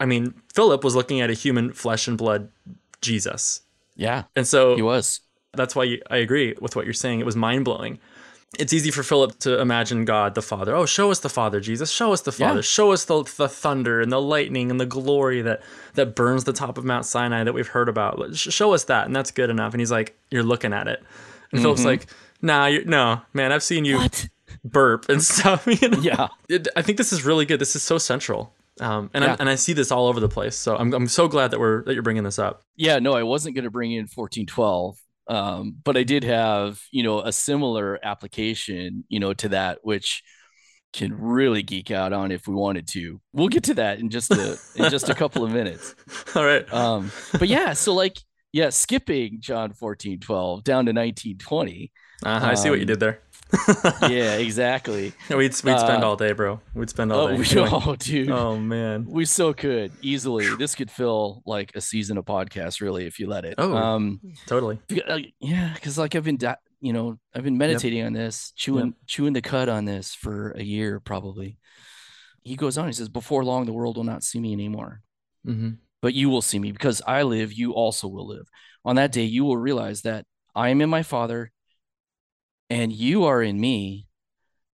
I 0.00 0.06
mean, 0.06 0.34
Philip 0.54 0.82
was 0.82 0.96
looking 0.96 1.20
at 1.20 1.30
a 1.30 1.34
human 1.34 1.72
flesh 1.72 2.08
and 2.08 2.18
blood 2.18 2.48
Jesus. 3.00 3.62
Yeah. 3.94 4.24
And 4.34 4.46
so 4.46 4.74
He 4.74 4.82
was. 4.82 5.20
that's 5.54 5.76
why 5.76 5.84
you, 5.84 6.02
I 6.10 6.16
agree 6.16 6.56
with 6.60 6.74
what 6.74 6.86
you're 6.86 6.94
saying. 6.94 7.20
It 7.20 7.26
was 7.26 7.36
mind 7.36 7.64
blowing. 7.64 7.98
It's 8.58 8.72
easy 8.74 8.90
for 8.90 9.02
Philip 9.02 9.38
to 9.40 9.60
imagine 9.60 10.04
God 10.04 10.34
the 10.34 10.42
Father. 10.42 10.76
Oh, 10.76 10.84
show 10.84 11.10
us 11.10 11.20
the 11.20 11.30
Father, 11.30 11.58
Jesus. 11.58 11.90
Show 11.90 12.12
us 12.12 12.20
the 12.20 12.32
Father. 12.32 12.56
Yeah. 12.56 12.60
Show 12.60 12.92
us 12.92 13.06
the, 13.06 13.22
the 13.38 13.48
thunder 13.48 14.00
and 14.02 14.12
the 14.12 14.20
lightning 14.20 14.70
and 14.70 14.78
the 14.78 14.84
glory 14.86 15.40
that 15.40 15.62
that 15.94 16.14
burns 16.14 16.44
the 16.44 16.52
top 16.52 16.76
of 16.76 16.84
Mount 16.84 17.06
Sinai 17.06 17.44
that 17.44 17.54
we've 17.54 17.68
heard 17.68 17.88
about. 17.88 18.20
Sh- 18.36 18.52
Show 18.52 18.74
us 18.74 18.84
that, 18.84 19.06
and 19.06 19.16
that's 19.16 19.30
good 19.30 19.48
enough. 19.48 19.72
And 19.72 19.80
he's 19.80 19.90
like, 19.90 20.14
"You're 20.30 20.42
looking 20.42 20.74
at 20.74 20.86
it." 20.86 21.02
And 21.50 21.62
Philip's 21.62 21.84
like, 21.84 22.06
"Nah, 22.42 22.66
you're, 22.66 22.84
no, 22.84 23.22
man. 23.32 23.52
I've 23.52 23.62
seen 23.62 23.86
you 23.86 23.96
What? 23.96 24.28
burp 24.64 25.08
and 25.08 25.22
stuff." 25.32 25.66
You 25.66 25.88
know? 25.88 26.00
Yeah. 26.00 26.28
It, 26.50 26.68
I 26.76 26.82
think 26.82 26.98
this 26.98 27.10
is 27.12 27.24
really 27.24 27.46
good. 27.46 27.58
This 27.58 27.74
is 27.74 27.82
so 27.82 27.96
central, 27.96 28.52
um, 28.80 29.08
and 29.14 29.24
Yeah. 29.24 29.32
I, 29.32 29.36
and 29.40 29.48
I 29.48 29.54
see 29.54 29.72
this 29.72 29.90
all 29.90 30.08
over 30.08 30.20
the 30.20 30.28
place. 30.28 30.56
So 30.56 30.76
I'm 30.76 30.92
I'm 30.92 31.08
so 31.08 31.26
glad 31.26 31.52
that 31.52 31.58
we're 31.58 31.84
that 31.84 31.94
you're 31.94 32.02
bringing 32.02 32.24
this 32.24 32.38
up. 32.38 32.64
Yeah, 32.76 32.98
no, 32.98 33.14
I 33.14 33.22
wasn't 33.22 33.54
going 33.54 33.64
to 33.64 33.70
bring 33.70 33.92
in 33.92 34.02
1412, 34.14 34.98
um, 35.28 35.76
but 35.82 35.96
I 35.96 36.02
did 36.02 36.24
have, 36.24 36.80
you 36.90 37.02
know, 37.02 37.20
a 37.20 37.32
similar 37.32 37.98
application, 38.04 39.04
you 39.08 39.20
know, 39.20 39.32
to 39.34 39.48
that, 39.50 39.78
which 39.82 40.22
can 40.92 41.14
really 41.14 41.62
geek 41.62 41.90
out 41.90 42.12
on 42.12 42.30
if 42.30 42.46
we 42.46 42.54
wanted 42.54 42.86
to. 42.88 43.20
We'll 43.32 43.48
get 43.48 43.64
to 43.64 43.74
that 43.74 43.98
in 43.98 44.10
just 44.10 44.30
a 44.30 44.58
in 44.76 44.90
just 44.90 45.08
a 45.08 45.14
couple 45.14 45.44
of 45.44 45.50
minutes. 45.50 45.94
all 46.36 46.44
right. 46.44 46.70
Um, 46.72 47.10
but 47.38 47.48
yeah, 47.48 47.72
so 47.72 47.94
like, 47.94 48.18
yeah, 48.52 48.70
skipping 48.70 49.38
John 49.40 49.72
14, 49.72 50.20
12 50.20 50.64
down 50.64 50.84
to 50.86 50.92
1920, 50.92 51.92
Uh, 52.24 52.40
I 52.42 52.54
see 52.54 52.70
what 52.70 52.78
you 52.78 52.82
Um, 52.84 52.86
did 52.88 53.00
there. 53.00 53.20
yeah, 54.08 54.36
exactly. 54.38 55.12
We'd 55.28 55.36
we'd 55.36 55.54
spend 55.54 56.02
uh, 56.02 56.06
all 56.06 56.16
day, 56.16 56.32
bro. 56.32 56.60
We'd 56.74 56.88
spend 56.90 57.12
all 57.12 57.28
Oh, 57.28 57.28
day. 57.28 57.36
we, 57.36 57.44
oh, 57.70 57.96
dude. 57.96 58.30
oh 58.30 58.56
man. 58.58 59.04
We 59.08 59.24
so 59.26 59.52
could 59.52 59.92
easily. 60.00 60.46
This 60.56 60.74
could 60.74 60.90
fill 60.90 61.42
like 61.44 61.72
a 61.74 61.80
season 61.80 62.16
of 62.18 62.24
podcast, 62.24 62.80
really, 62.80 63.06
if 63.06 63.18
you 63.18 63.26
let 63.28 63.44
it. 63.44 63.54
Oh. 63.58 63.74
um, 63.76 64.20
Totally. 64.46 64.78
Uh, 65.06 65.18
yeah, 65.40 65.72
because 65.74 65.98
like 65.98 66.14
I've 66.14 66.24
been, 66.24 66.38
you 66.80 66.92
know, 66.92 67.18
I've 67.34 67.44
been 67.44 67.58
meditating 67.58 68.04
on 68.04 68.12
this, 68.14 68.52
chewing, 68.56 68.94
chewing 69.06 69.34
the 69.34 69.42
cud 69.42 69.68
on 69.68 69.84
this 69.84 70.14
for 70.14 70.52
a 70.52 70.62
year 70.62 70.98
probably. 71.00 71.58
He 72.44 72.56
goes 72.56 72.76
on. 72.78 72.86
He 72.86 72.92
says, 72.92 73.08
"Before 73.08 73.44
long, 73.44 73.66
the 73.66 73.72
world 73.72 73.96
will 73.96 74.04
not 74.04 74.24
see 74.24 74.40
me 74.40 74.52
anymore, 74.52 75.02
Mm-hmm. 75.46 75.70
but 76.00 76.14
you 76.14 76.30
will 76.30 76.42
see 76.42 76.58
me 76.58 76.72
because 76.72 77.02
I 77.06 77.22
live. 77.22 77.52
You 77.52 77.72
also 77.72 78.08
will 78.08 78.26
live. 78.26 78.48
On 78.84 78.96
that 78.96 79.12
day, 79.12 79.24
you 79.24 79.44
will 79.44 79.56
realize 79.58 80.02
that 80.02 80.24
I 80.54 80.70
am 80.70 80.80
in 80.80 80.88
my 80.90 81.02
Father, 81.04 81.52
and 82.72 82.92
you 82.92 83.24
are 83.24 83.42
in 83.42 83.60
me, 83.60 84.06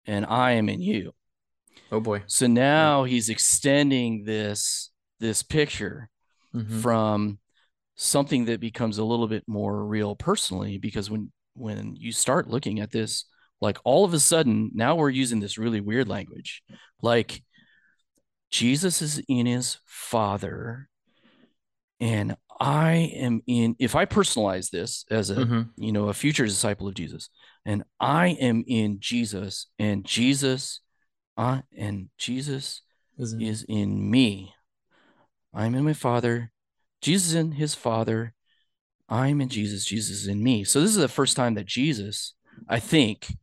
and 0.07 0.25
I 0.25 0.53
am 0.53 0.69
in 0.69 0.81
you." 0.81 1.13
Oh 1.91 2.01
boy. 2.01 2.23
So 2.27 2.47
now 2.47 3.05
he's 3.05 3.29
extending 3.29 4.25
this 4.25 4.91
this 5.21 5.43
picture 5.43 6.09
Mhm. 6.55 6.81
from 6.81 7.39
something 7.97 8.45
that 8.45 8.61
becomes 8.61 8.99
a 8.99 9.05
little 9.05 9.27
bit 9.27 9.43
more 9.49 9.85
real 9.85 10.15
personally 10.15 10.79
because 10.79 11.11
when 11.11 11.33
when 11.55 11.97
you 11.97 12.13
start 12.13 12.49
looking 12.49 12.79
at 12.79 12.93
this 12.93 13.25
like 13.61 13.79
all 13.83 14.05
of 14.05 14.15
a 14.15 14.21
sudden 14.21 14.71
now 14.75 14.95
we're 14.95 15.11
using 15.11 15.41
this 15.41 15.59
really 15.59 15.81
weird 15.81 16.07
language 16.09 16.63
like 17.03 17.43
Jesus 18.51 19.03
is 19.03 19.21
in 19.29 19.47
his 19.47 19.79
father 19.85 20.89
and 22.01 22.37
I 22.61 23.11
am 23.17 23.43
in 23.47 23.75
if 23.81 23.97
I 23.97 24.05
personalize 24.07 24.71
this 24.71 25.05
as 25.11 25.31
a 25.31 25.37
Mhm. 25.45 25.71
you 25.77 25.91
know 25.91 26.09
a 26.09 26.15
future 26.15 26.47
disciple 26.47 26.87
of 26.87 26.95
Jesus 26.95 27.29
and 27.69 27.85
I 28.01 28.29
am 28.29 28.65
in 28.67 28.97
Jesus 28.99 29.67
and 29.79 30.03
Jesus 30.03 30.81
uh, 31.37 31.61
and 31.77 32.09
Jesus 32.17 32.81
Isn't- 33.19 33.43
is 33.43 33.65
in 33.69 34.11
me. 34.11 34.55
I'm 35.53 35.75
in 35.75 35.85
my 35.85 35.93
Father. 35.93 36.51
Jesus 37.03 37.35
in 37.35 37.53
his 37.53 37.75
Father. 37.75 38.33
I'm 39.09 39.43
in 39.43 39.51
Jesus. 39.51 39.85
Jesus 39.85 40.27
in 40.27 40.43
me. 40.43 40.65
So 40.65 40.81
this 40.81 40.91
is 40.91 40.97
the 40.97 41.09
first 41.09 41.37
time 41.37 41.55
that 41.55 41.67
Jesus, 41.67 42.35
I 42.69 42.81
think, 42.81 43.37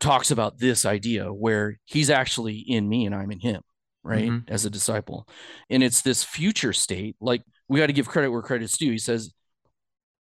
talks 0.00 0.32
about 0.32 0.58
this 0.58 0.84
idea 0.84 1.32
where 1.32 1.78
he's 1.84 2.10
actually 2.10 2.58
in 2.58 2.88
me 2.88 3.06
and 3.06 3.14
I'm 3.14 3.30
in 3.30 3.38
him, 3.40 3.62
right? 4.02 4.30
Mhm. 4.30 4.50
As 4.50 4.64
a 4.64 4.70
disciple. 4.70 5.28
And 5.68 5.82
it's 5.82 6.02
this 6.02 6.24
future 6.24 6.72
state. 6.72 7.16
Like 7.20 7.42
we 7.68 7.78
got 7.78 7.86
to 7.86 7.92
give 7.92 8.08
credit 8.08 8.30
where 8.30 8.42
credit's 8.42 8.76
due. 8.76 8.90
He 8.90 8.98
says, 8.98 9.32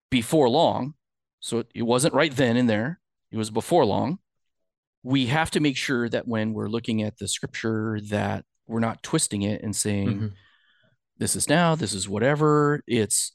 before 0.10 0.50
long. 0.50 0.95
So 1.39 1.60
it, 1.60 1.68
it 1.74 1.84
wasn't 1.84 2.14
right 2.14 2.36
then 2.36 2.58
and 2.58 2.70
there, 2.70 3.00
it 3.32 3.38
was 3.38 3.49
before 3.49 3.86
long. 3.86 4.19
We 5.03 5.28
have 5.28 5.51
to 5.51 5.59
make 5.59 5.78
sure 5.78 6.09
that 6.09 6.28
when 6.28 6.53
we're 6.53 6.69
looking 6.69 7.01
at 7.03 7.17
the 7.17 7.28
scripture, 7.28 7.99
that 8.09 8.45
we're 8.67 8.80
not 8.80 9.03
twisting 9.03 9.43
it 9.43 9.61
and 9.63 9.75
saying, 9.75 10.19
Mhm. 10.19 10.34
this 11.17 11.36
is 11.36 11.47
now, 11.47 11.75
this 11.75 11.93
is 11.93 12.09
whatever. 12.09 12.82
It's 12.88 13.34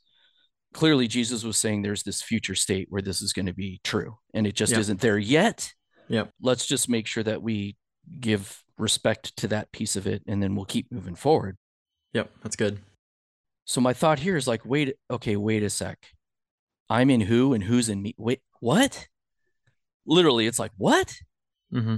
clearly 0.75 1.09
Jesus 1.09 1.45
was 1.45 1.57
saying 1.57 1.83
there's 1.83 2.03
this 2.03 2.23
future 2.23 2.55
state 2.55 2.89
where 2.91 3.03
this 3.03 3.23
is 3.23 3.33
going 3.33 3.47
to 3.47 3.55
be 3.55 3.81
true, 3.85 4.19
and 4.35 4.47
it 4.47 4.55
just 4.55 4.73
Yeah. 4.73 4.79
isn't 4.81 5.01
there 5.01 5.19
yet. 5.19 5.73
Yep. 6.09 6.33
Let's 6.41 6.67
just 6.67 6.89
make 6.89 7.07
sure 7.07 7.23
that 7.23 7.43
we 7.43 7.77
give 8.21 8.63
respect 8.77 9.37
to 9.37 9.49
that 9.49 9.73
piece 9.73 9.97
of 9.97 10.07
it, 10.07 10.23
and 10.27 10.43
then 10.43 10.55
we'll 10.57 10.65
keep 10.67 10.91
moving 10.91 11.15
forward. 11.15 11.57
Yep. 12.13 12.31
That's 12.43 12.57
good. 12.57 12.81
So 13.65 13.81
my 13.81 13.93
thought 13.95 14.19
here 14.19 14.37
is 14.37 14.49
like, 14.49 14.65
wait, 14.67 14.97
okay, 15.11 15.37
wait 15.37 15.63
a 15.63 15.71
sec. 15.71 15.99
I'm 16.91 17.09
in 17.11 17.23
who 17.23 17.55
and 17.55 17.65
who's 17.65 17.89
in 17.89 18.03
me. 18.03 18.15
Wait, 18.19 18.43
what? 18.61 19.09
Literally, 20.07 20.47
it's 20.47 20.59
like, 20.59 20.73
what? 20.77 21.15
Mm-hmm. 21.73 21.97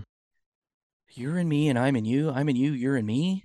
You're 1.12 1.38
in 1.38 1.48
me 1.48 1.68
and 1.68 1.78
I'm 1.78 1.96
in 1.96 2.04
you. 2.04 2.30
I'm 2.30 2.48
in 2.48 2.56
you. 2.56 2.72
You're 2.72 2.96
in 2.96 3.06
me. 3.06 3.44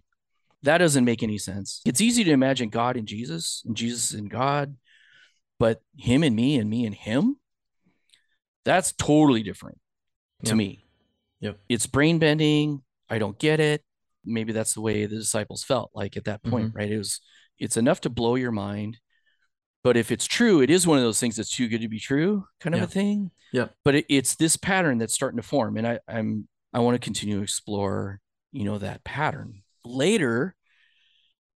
That 0.63 0.79
doesn't 0.79 1.05
make 1.05 1.23
any 1.23 1.37
sense. 1.37 1.81
It's 1.85 2.01
easy 2.01 2.23
to 2.25 2.31
imagine 2.31 2.69
God 2.69 2.97
in 2.97 3.05
Jesus 3.05 3.63
and 3.65 3.77
Jesus 3.77 4.13
in 4.13 4.25
God, 4.25 4.75
but 5.57 5.81
him 5.97 6.23
and 6.23 6.35
me 6.35 6.57
and 6.57 6.69
me 6.69 6.85
and 6.85 6.93
him, 6.95 7.37
that's 8.65 8.91
totally 8.91 9.43
different 9.43 9.79
to 10.43 10.49
Yep. 10.49 10.57
me. 10.57 10.85
Yep. 11.39 11.59
It's 11.69 11.87
brain 11.87 12.19
bending. 12.19 12.81
I 13.09 13.19
don't 13.19 13.39
get 13.39 13.59
it. 13.59 13.83
Maybe 14.25 14.51
that's 14.51 14.73
the 14.73 14.81
way 14.81 15.05
the 15.05 15.15
disciples 15.15 15.63
felt 15.63 15.91
like 15.93 16.17
at 16.17 16.25
that 16.25 16.43
point, 16.43 16.75
right? 16.75 16.91
It 16.91 16.97
was, 16.97 17.21
it's 17.57 17.77
enough 17.77 18.01
to 18.01 18.09
blow 18.09 18.35
your 18.35 18.51
mind. 18.51 18.97
But 19.83 19.95
if 19.97 20.11
it's 20.11 20.25
true, 20.25 20.61
it 20.61 20.69
is 20.69 20.85
one 20.85 20.97
of 20.97 21.03
those 21.03 21.19
things 21.19 21.37
that's 21.37 21.55
too 21.55 21.67
good 21.67 21.81
to 21.81 21.87
be 21.87 21.99
true, 21.99 22.45
kind 22.59 22.75
of 22.75 22.79
Yeah. 22.81 22.85
a 22.85 22.87
thing. 22.87 23.31
yeah 23.53 23.67
But 23.85 23.95
it, 23.95 24.05
it's 24.09 24.35
this 24.35 24.57
pattern 24.57 24.97
that's 24.97 25.13
starting 25.13 25.37
to 25.37 25.47
form, 25.47 25.77
and 25.77 25.87
I, 25.87 25.99
I'm 26.07 26.47
I 26.73 26.79
want 26.79 26.95
to 26.95 26.99
continue 27.03 27.37
to 27.37 27.43
explore, 27.43 28.19
you 28.51 28.63
know, 28.65 28.77
that 28.77 29.03
pattern. 29.03 29.63
Later, 29.85 30.55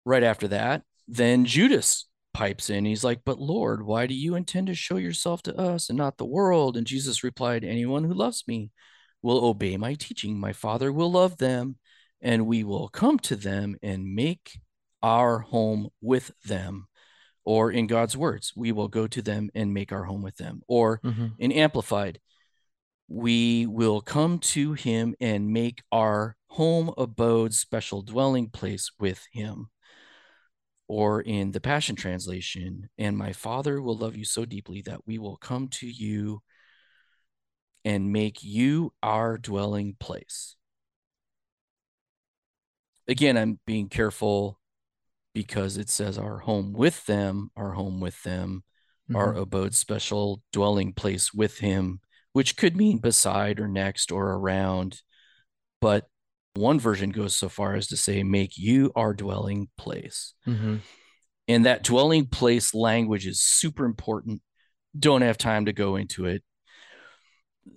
right 0.04 0.22
after 0.22 0.48
that, 0.48 0.82
then 1.06 1.44
Judas 1.44 2.08
pipes 2.32 2.68
in. 2.70 2.84
He's 2.84 3.04
like, 3.04 3.20
"But 3.24 3.38
Lord, 3.38 3.84
why 3.86 4.06
do 4.06 4.14
you 4.14 4.34
intend 4.34 4.66
to 4.68 4.74
show 4.74 4.96
yourself 4.96 5.42
to 5.44 5.56
us 5.56 5.88
and 5.88 5.96
not 5.98 6.16
the 6.16 6.24
world?" 6.24 6.76
And 6.76 6.86
Jesus 6.86 7.22
replied, 7.22 7.62
"Anyone 7.62 8.04
who 8.04 8.14
loves 8.14 8.42
me 8.48 8.70
will 9.22 9.44
obey 9.44 9.76
my 9.76 9.94
teaching. 9.94 10.38
My 10.38 10.52
Father 10.52 10.92
will 10.92 11.12
love 11.12 11.36
them, 11.36 11.78
and 12.20 12.46
we 12.46 12.64
will 12.64 12.88
come 12.88 13.18
to 13.20 13.36
them 13.36 13.76
and 13.82 14.14
make 14.14 14.58
our 15.02 15.40
home 15.40 15.90
with 16.00 16.32
them." 16.42 16.88
Or 17.44 17.70
in 17.70 17.86
God's 17.86 18.16
words, 18.16 18.52
we 18.56 18.72
will 18.72 18.88
go 18.88 19.06
to 19.06 19.20
them 19.20 19.50
and 19.54 19.74
make 19.74 19.92
our 19.92 20.04
home 20.04 20.22
with 20.22 20.36
them. 20.36 20.62
Or 20.66 21.00
Mm-hmm. 21.04 21.26
in 21.38 21.52
Amplified, 21.52 22.20
we 23.06 23.66
will 23.66 24.00
come 24.00 24.38
to 24.38 24.72
him 24.72 25.14
and 25.20 25.52
make 25.52 25.82
our 25.92 26.36
home 26.48 26.92
abode 26.96 27.52
special 27.52 28.00
dwelling 28.00 28.48
place 28.48 28.90
with 28.98 29.26
him. 29.32 29.68
Or 30.88 31.20
in 31.20 31.52
the 31.52 31.60
Passion 31.60 31.96
Translation, 31.96 32.88
and 32.98 33.16
my 33.16 33.32
Father 33.32 33.80
will 33.80 33.96
love 33.96 34.16
you 34.16 34.24
so 34.24 34.44
deeply 34.44 34.82
that 34.82 35.06
we 35.06 35.18
will 35.18 35.36
come 35.36 35.68
to 35.68 35.86
you 35.86 36.42
and 37.84 38.12
make 38.12 38.42
you 38.42 38.92
our 39.02 39.36
dwelling 39.36 39.96
place. 39.98 40.56
Again, 43.06 43.36
I'm 43.36 43.60
being 43.66 43.88
careful 43.88 44.58
because 45.34 45.76
it 45.76 45.90
says 45.90 46.16
our 46.16 46.38
home 46.38 46.72
with 46.72 47.04
them, 47.06 47.50
our 47.56 47.72
home 47.72 48.00
with 48.00 48.22
them 48.22 48.64
Mm-hmm. 49.04 49.16
our 49.16 49.34
abode 49.34 49.74
special 49.74 50.40
dwelling 50.50 50.94
place 50.94 51.34
with 51.34 51.58
him, 51.58 52.00
which 52.32 52.56
could 52.56 52.74
mean 52.74 52.96
beside 52.96 53.60
or 53.60 53.68
next 53.68 54.10
or 54.10 54.32
around. 54.32 55.02
But 55.82 56.06
one 56.54 56.80
version 56.80 57.10
goes 57.10 57.36
so 57.36 57.50
far 57.50 57.74
as 57.74 57.88
to 57.88 57.98
say, 57.98 58.22
make 58.22 58.56
you 58.56 58.92
our 58.96 59.12
dwelling 59.12 59.68
place. 59.76 60.32
Mm-hmm. 60.46 60.76
And 61.48 61.66
that 61.66 61.82
dwelling 61.82 62.24
place 62.24 62.72
language 62.72 63.26
is 63.26 63.42
super 63.42 63.84
important. 63.84 64.40
Don't 64.98 65.20
have 65.20 65.36
time 65.36 65.66
to 65.66 65.74
go 65.74 65.96
into 65.96 66.24
it. 66.24 66.42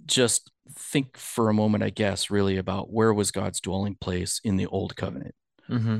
Just 0.06 0.50
think 0.80 1.18
for 1.18 1.50
a 1.50 1.54
moment, 1.54 1.84
I 1.84 1.90
guess, 1.90 2.32
really 2.32 2.56
about 2.56 2.90
where 2.90 3.14
was 3.14 3.32
God's 3.32 3.60
dwelling 3.60 3.98
place 4.00 4.40
in 4.46 4.56
the 4.56 4.68
old 4.68 4.96
covenant. 4.96 5.36
Mm-hmm. 5.70 5.98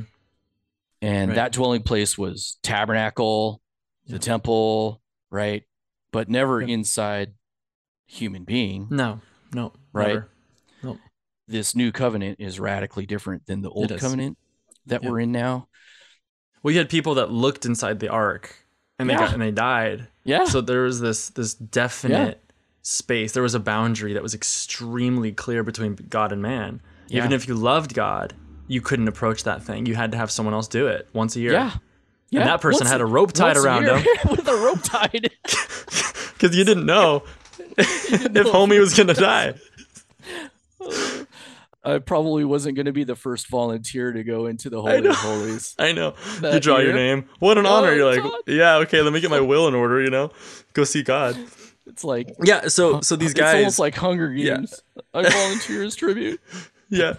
And 1.00 1.30
Right. 1.30 1.34
that 1.36 1.52
dwelling 1.52 1.82
place 1.82 2.18
was 2.18 2.58
tabernacle, 2.62 3.60
Yeah. 4.04 4.14
the 4.14 4.18
temple, 4.18 5.00
right? 5.30 5.64
But 6.12 6.28
never 6.28 6.60
Yep. 6.60 6.70
inside 6.70 7.34
human 8.06 8.44
being. 8.44 8.88
No. 8.90 9.20
No. 9.52 9.72
Right. 9.92 10.08
never. 10.08 10.30
This 11.46 11.74
new 11.74 11.92
covenant 11.92 12.40
is 12.40 12.60
radically 12.60 13.06
different 13.06 13.46
than 13.46 13.62
the 13.62 13.70
old 13.70 13.96
covenant 13.98 14.36
that 14.84 15.02
Yep. 15.02 15.10
we're 15.10 15.20
in 15.20 15.32
now. 15.32 15.68
Well, 16.62 16.72
you 16.72 16.78
had 16.78 16.90
people 16.90 17.14
that 17.14 17.30
looked 17.30 17.64
inside 17.64 18.00
the 18.00 18.08
ark, 18.10 18.66
and 18.98 19.08
they 19.08 19.14
Yeah. 19.14 19.20
got 19.20 19.32
and 19.32 19.40
they 19.40 19.50
died. 19.50 20.08
Yeah. 20.24 20.44
So 20.44 20.60
there 20.60 20.82
was 20.82 21.00
this 21.00 21.30
this 21.30 21.54
definite 21.54 22.44
space. 22.82 23.32
There 23.32 23.42
was 23.42 23.54
a 23.54 23.60
boundary 23.60 24.12
that 24.12 24.22
was 24.22 24.34
extremely 24.34 25.32
clear 25.32 25.62
between 25.62 25.94
God 25.94 26.32
and 26.32 26.42
man. 26.42 26.82
Even 27.08 27.32
if 27.32 27.48
you 27.48 27.54
loved 27.54 27.94
God, 27.94 28.34
you 28.68 28.80
couldn't 28.80 29.08
approach 29.08 29.42
that 29.44 29.62
thing. 29.62 29.86
You 29.86 29.94
had 29.96 30.12
to 30.12 30.18
have 30.18 30.30
someone 30.30 30.54
else 30.54 30.68
do 30.68 30.86
it 30.86 31.08
once 31.12 31.34
a 31.36 31.40
year. 31.40 31.52
yeah. 31.52 31.72
Yeah. 32.30 32.40
And 32.40 32.48
that 32.50 32.60
person 32.60 32.80
Once 32.84 32.90
had 32.92 33.00
a 33.00 33.06
rope 33.06 33.32
tied 33.32 33.56
around 33.56 33.84
year 33.84 33.96
him 33.96 34.06
with 34.30 34.46
a 34.46 34.54
rope 34.54 34.82
tied. 34.82 35.30
because 35.42 36.54
you 36.54 36.62
didn't 36.62 36.84
know 36.84 37.22
if 37.78 38.46
homie 38.46 38.78
was 38.78 38.92
gonna 38.94 39.14
die. 39.14 39.54
I 41.84 41.98
probably 41.98 42.44
wasn't 42.44 42.74
going 42.76 42.86
to 42.86 42.92
be 42.92 43.04
the 43.04 43.14
first 43.16 43.48
volunteer 43.48 44.12
to 44.12 44.22
go 44.22 44.46
into 44.46 44.68
the 44.68 44.82
holy 44.82 45.00
know. 45.00 45.10
of 45.10 45.16
holies. 45.16 45.74
I 45.78 45.92
know. 45.92 46.14
you 46.42 46.60
draw 46.60 46.78
your 46.78 46.92
name. 46.92 47.28
What 47.38 47.56
an 47.56 47.64
Oh, 47.66 47.70
honor. 47.76 47.94
You're 47.94 48.10
like, 48.10 48.20
Todd. 48.20 48.40
yeah, 48.46 48.74
okay, 48.78 49.00
let 49.00 49.12
me 49.12 49.20
get 49.20 49.30
my 49.30 49.40
will 49.40 49.68
in 49.68 49.74
order, 49.74 50.02
you 50.02 50.10
know? 50.10 50.30
Go 50.74 50.84
see 50.84 51.02
God. 51.02 51.36
It's 51.86 52.04
like 52.04 52.34
Yeah, 52.42 52.68
so 52.68 53.00
so 53.00 53.16
these 53.16 53.30
it's 53.30 53.40
guys 53.40 53.54
almost 53.56 53.78
like 53.78 53.94
Hunger 53.94 54.30
Yeah. 54.30 54.56
Games. 54.56 54.82
I 55.14 55.26
volunteer 55.30 55.82
as 55.84 55.96
tribute. 55.96 56.40
yeah. 57.00 57.14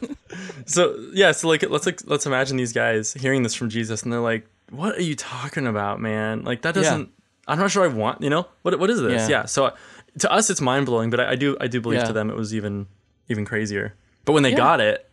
So 0.65 0.95
yeah, 1.13 1.31
so 1.31 1.47
like 1.47 1.63
let's 1.69 1.85
like 1.85 2.01
let's 2.05 2.25
imagine 2.25 2.57
these 2.57 2.73
guys 2.73 3.13
hearing 3.13 3.43
this 3.43 3.53
from 3.55 3.69
Jesus 3.69 4.03
and 4.03 4.11
they're 4.11 4.19
like, 4.19 4.47
"What 4.71 4.95
are 4.97 5.01
you 5.01 5.15
talking 5.15 5.67
about, 5.67 5.99
man? 5.99 6.43
Like 6.43 6.61
that 6.63 6.75
doesn't. 6.75 7.09
I'm 7.47 7.57
not 7.59 7.71
sure 7.71 7.83
I 7.83 7.87
want. 7.87 8.21
You 8.21 8.29
know 8.29 8.47
what? 8.63 8.77
What 8.79 8.89
is 8.89 9.01
this? 9.01 9.29
Yeah. 9.29 9.39
Yeah. 9.41 9.45
So 9.45 9.73
to 10.19 10.31
us 10.31 10.49
it's 10.49 10.61
mind 10.61 10.85
blowing, 10.85 11.09
but 11.09 11.19
I, 11.19 11.31
I 11.31 11.35
do 11.35 11.55
I 11.61 11.67
do 11.67 11.81
believe 11.81 11.99
Yeah. 11.99 12.05
to 12.05 12.13
them 12.13 12.29
it 12.29 12.35
was 12.35 12.53
even 12.53 12.87
even 13.29 13.45
crazier. 13.45 13.95
But 14.25 14.33
when 14.33 14.43
they 14.43 14.51
Yeah. 14.51 14.57
got 14.57 14.81
it, 14.81 15.09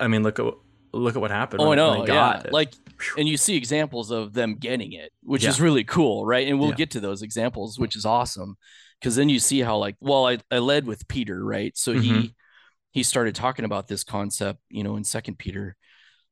I 0.00 0.08
mean, 0.08 0.22
look 0.22 0.38
at 0.38 0.46
look 0.92 1.16
at 1.16 1.20
what 1.20 1.30
happened. 1.32 1.60
Oh, 1.60 1.66
I 1.66 1.68
when, 1.70 1.78
when 1.78 1.86
know. 1.98 2.04
they 2.06 2.12
Yeah. 2.12 2.32
got 2.32 2.46
it. 2.46 2.52
Like, 2.52 2.72
and 3.18 3.28
you 3.28 3.36
see 3.36 3.56
examples 3.56 4.12
of 4.12 4.32
them 4.34 4.54
getting 4.54 4.92
it, 4.92 5.10
which 5.24 5.42
Yeah. 5.42 5.50
is 5.50 5.60
really 5.60 5.82
cool, 5.82 6.24
right? 6.24 6.46
And 6.46 6.60
we'll 6.60 6.68
Yeah. 6.70 6.76
get 6.76 6.90
to 6.92 7.00
those 7.00 7.22
examples, 7.22 7.78
which 7.78 7.96
is 7.96 8.04
awesome. 8.06 8.56
Because 9.00 9.16
then 9.16 9.28
you 9.28 9.40
see 9.40 9.60
how, 9.60 9.76
like, 9.76 9.96
well, 10.00 10.26
I, 10.26 10.38
I 10.52 10.58
led 10.58 10.86
with 10.86 11.08
Peter, 11.08 11.44
right? 11.44 11.76
So 11.76 11.92
he 11.94 12.10
Mhm. 12.10 12.34
He 12.94 13.02
started 13.02 13.34
talking 13.34 13.64
about 13.64 13.88
this 13.88 14.04
concept, 14.04 14.60
you 14.70 14.84
know, 14.84 14.94
in 14.96 15.02
Second 15.02 15.36
Peter. 15.36 15.76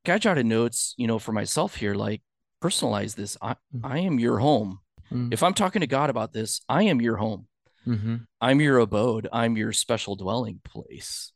I 0.07 0.19
jotted 0.19 0.47
notes, 0.47 0.95
you 0.97 1.09
know, 1.09 1.19
for 1.19 1.33
myself 1.33 1.75
here, 1.75 1.95
like 1.95 2.23
personalize 2.63 3.15
this. 3.17 3.37
I, 3.43 3.57
Mm. 3.77 3.81
I 3.83 3.99
am 3.99 4.19
your 4.21 4.39
home. 4.39 4.79
Mm. 5.11 5.33
If 5.33 5.43
I'm 5.43 5.55
talking 5.55 5.81
to 5.81 5.87
God 5.89 6.09
about 6.09 6.33
this, 6.33 6.61
I 6.69 6.85
am 6.85 7.01
your 7.01 7.17
home. 7.17 7.49
hmm 7.85 8.17
I'm 8.41 8.61
your 8.61 8.79
abode. 8.79 9.29
I'm 9.33 9.57
your 9.57 9.73
special 9.73 10.15
dwelling 10.15 10.61
place. 10.65 11.33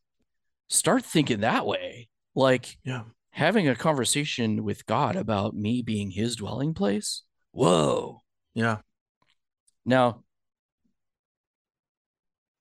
Start 0.69 1.05
thinking 1.05 1.41
that 1.41 1.67
way. 1.67 2.09
Like, 2.37 2.77
yeah, 2.85 3.03
having 3.31 3.67
a 3.69 3.75
conversation 3.75 4.63
with 4.63 4.87
God 4.87 5.17
about 5.17 5.55
me 5.55 5.83
being 5.83 6.11
his 6.13 6.37
dwelling 6.37 6.73
place. 6.75 7.23
Whoa. 7.51 8.23
yeah, 8.55 8.79
Now, 9.85 10.23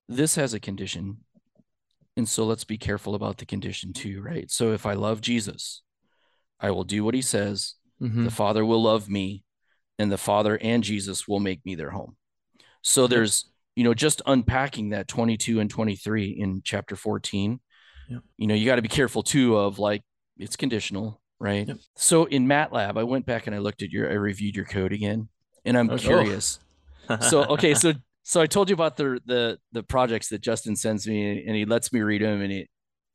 this 0.09 0.35
has 0.35 0.53
a 0.55 0.59
condition. 0.59 1.17
And 2.17 2.27
so 2.27 2.45
let's 2.45 2.63
be 2.63 2.77
careful 2.77 3.15
about 3.15 3.37
the 3.37 3.45
condition 3.45 3.91
too, 3.93 4.21
right? 4.21 4.49
So 4.49 4.71
if 4.71 4.85
I 4.85 4.93
love 4.93 5.21
Jesus, 5.21 5.81
I 6.59 6.71
will 6.71 6.83
do 6.85 7.03
what 7.03 7.13
he 7.13 7.21
says. 7.21 7.75
hmm 7.99 8.23
The 8.23 8.31
Father 8.31 8.65
will 8.65 8.81
love 8.81 9.09
me, 9.09 9.43
and 9.99 10.11
the 10.11 10.17
Father 10.17 10.57
and 10.61 10.83
Jesus 10.83 11.27
will 11.27 11.39
make 11.39 11.65
me 11.65 11.75
their 11.75 11.91
home. 11.91 12.15
So 12.81 13.07
there's, 13.07 13.49
you 13.75 13.83
know, 13.83 13.93
just 13.93 14.21
unpacking 14.25 14.89
that 14.89 15.07
22 15.07 15.59
and 15.59 15.69
23 15.69 16.29
in 16.29 16.61
chapter 16.63 16.95
14. 16.95 17.59
Yep. 18.07 18.21
You 18.37 18.47
know, 18.47 18.53
you 18.53 18.65
got 18.65 18.75
to 18.75 18.81
be 18.81 18.87
careful 18.87 19.23
too 19.23 19.57
of 19.57 19.79
like 19.79 20.01
it's 20.37 20.55
conditional, 20.55 21.19
right? 21.39 21.67
Yep. 21.67 21.77
So 21.95 22.25
in 22.25 22.47
MATLAB, 22.47 22.97
I 22.97 23.03
went 23.03 23.25
back 23.25 23.47
and 23.47 23.55
I 23.55 23.59
looked 23.59 23.81
at 23.81 23.89
your, 23.89 24.09
I 24.09 24.13
reviewed 24.13 24.55
your 24.55 24.65
code 24.65 24.93
again, 24.93 25.27
and 25.65 25.77
I'm 25.77 25.89
Oh. 25.89 25.97
curious. 25.97 26.59
So 27.21 27.43
okay, 27.45 27.75
so 27.75 27.93
so 28.27 28.41
I 28.41 28.47
told 28.47 28.69
you 28.69 28.73
about 28.73 28.97
the 28.97 29.21
the 29.25 29.59
the 29.71 29.83
projects 29.83 30.29
that 30.29 30.41
Justin 30.41 30.75
sends 30.75 31.07
me, 31.07 31.45
and 31.45 31.55
he 31.55 31.63
lets 31.63 31.93
me 31.93 32.01
read 32.01 32.23
them, 32.23 32.41
and 32.41 32.51
it. 32.51 32.69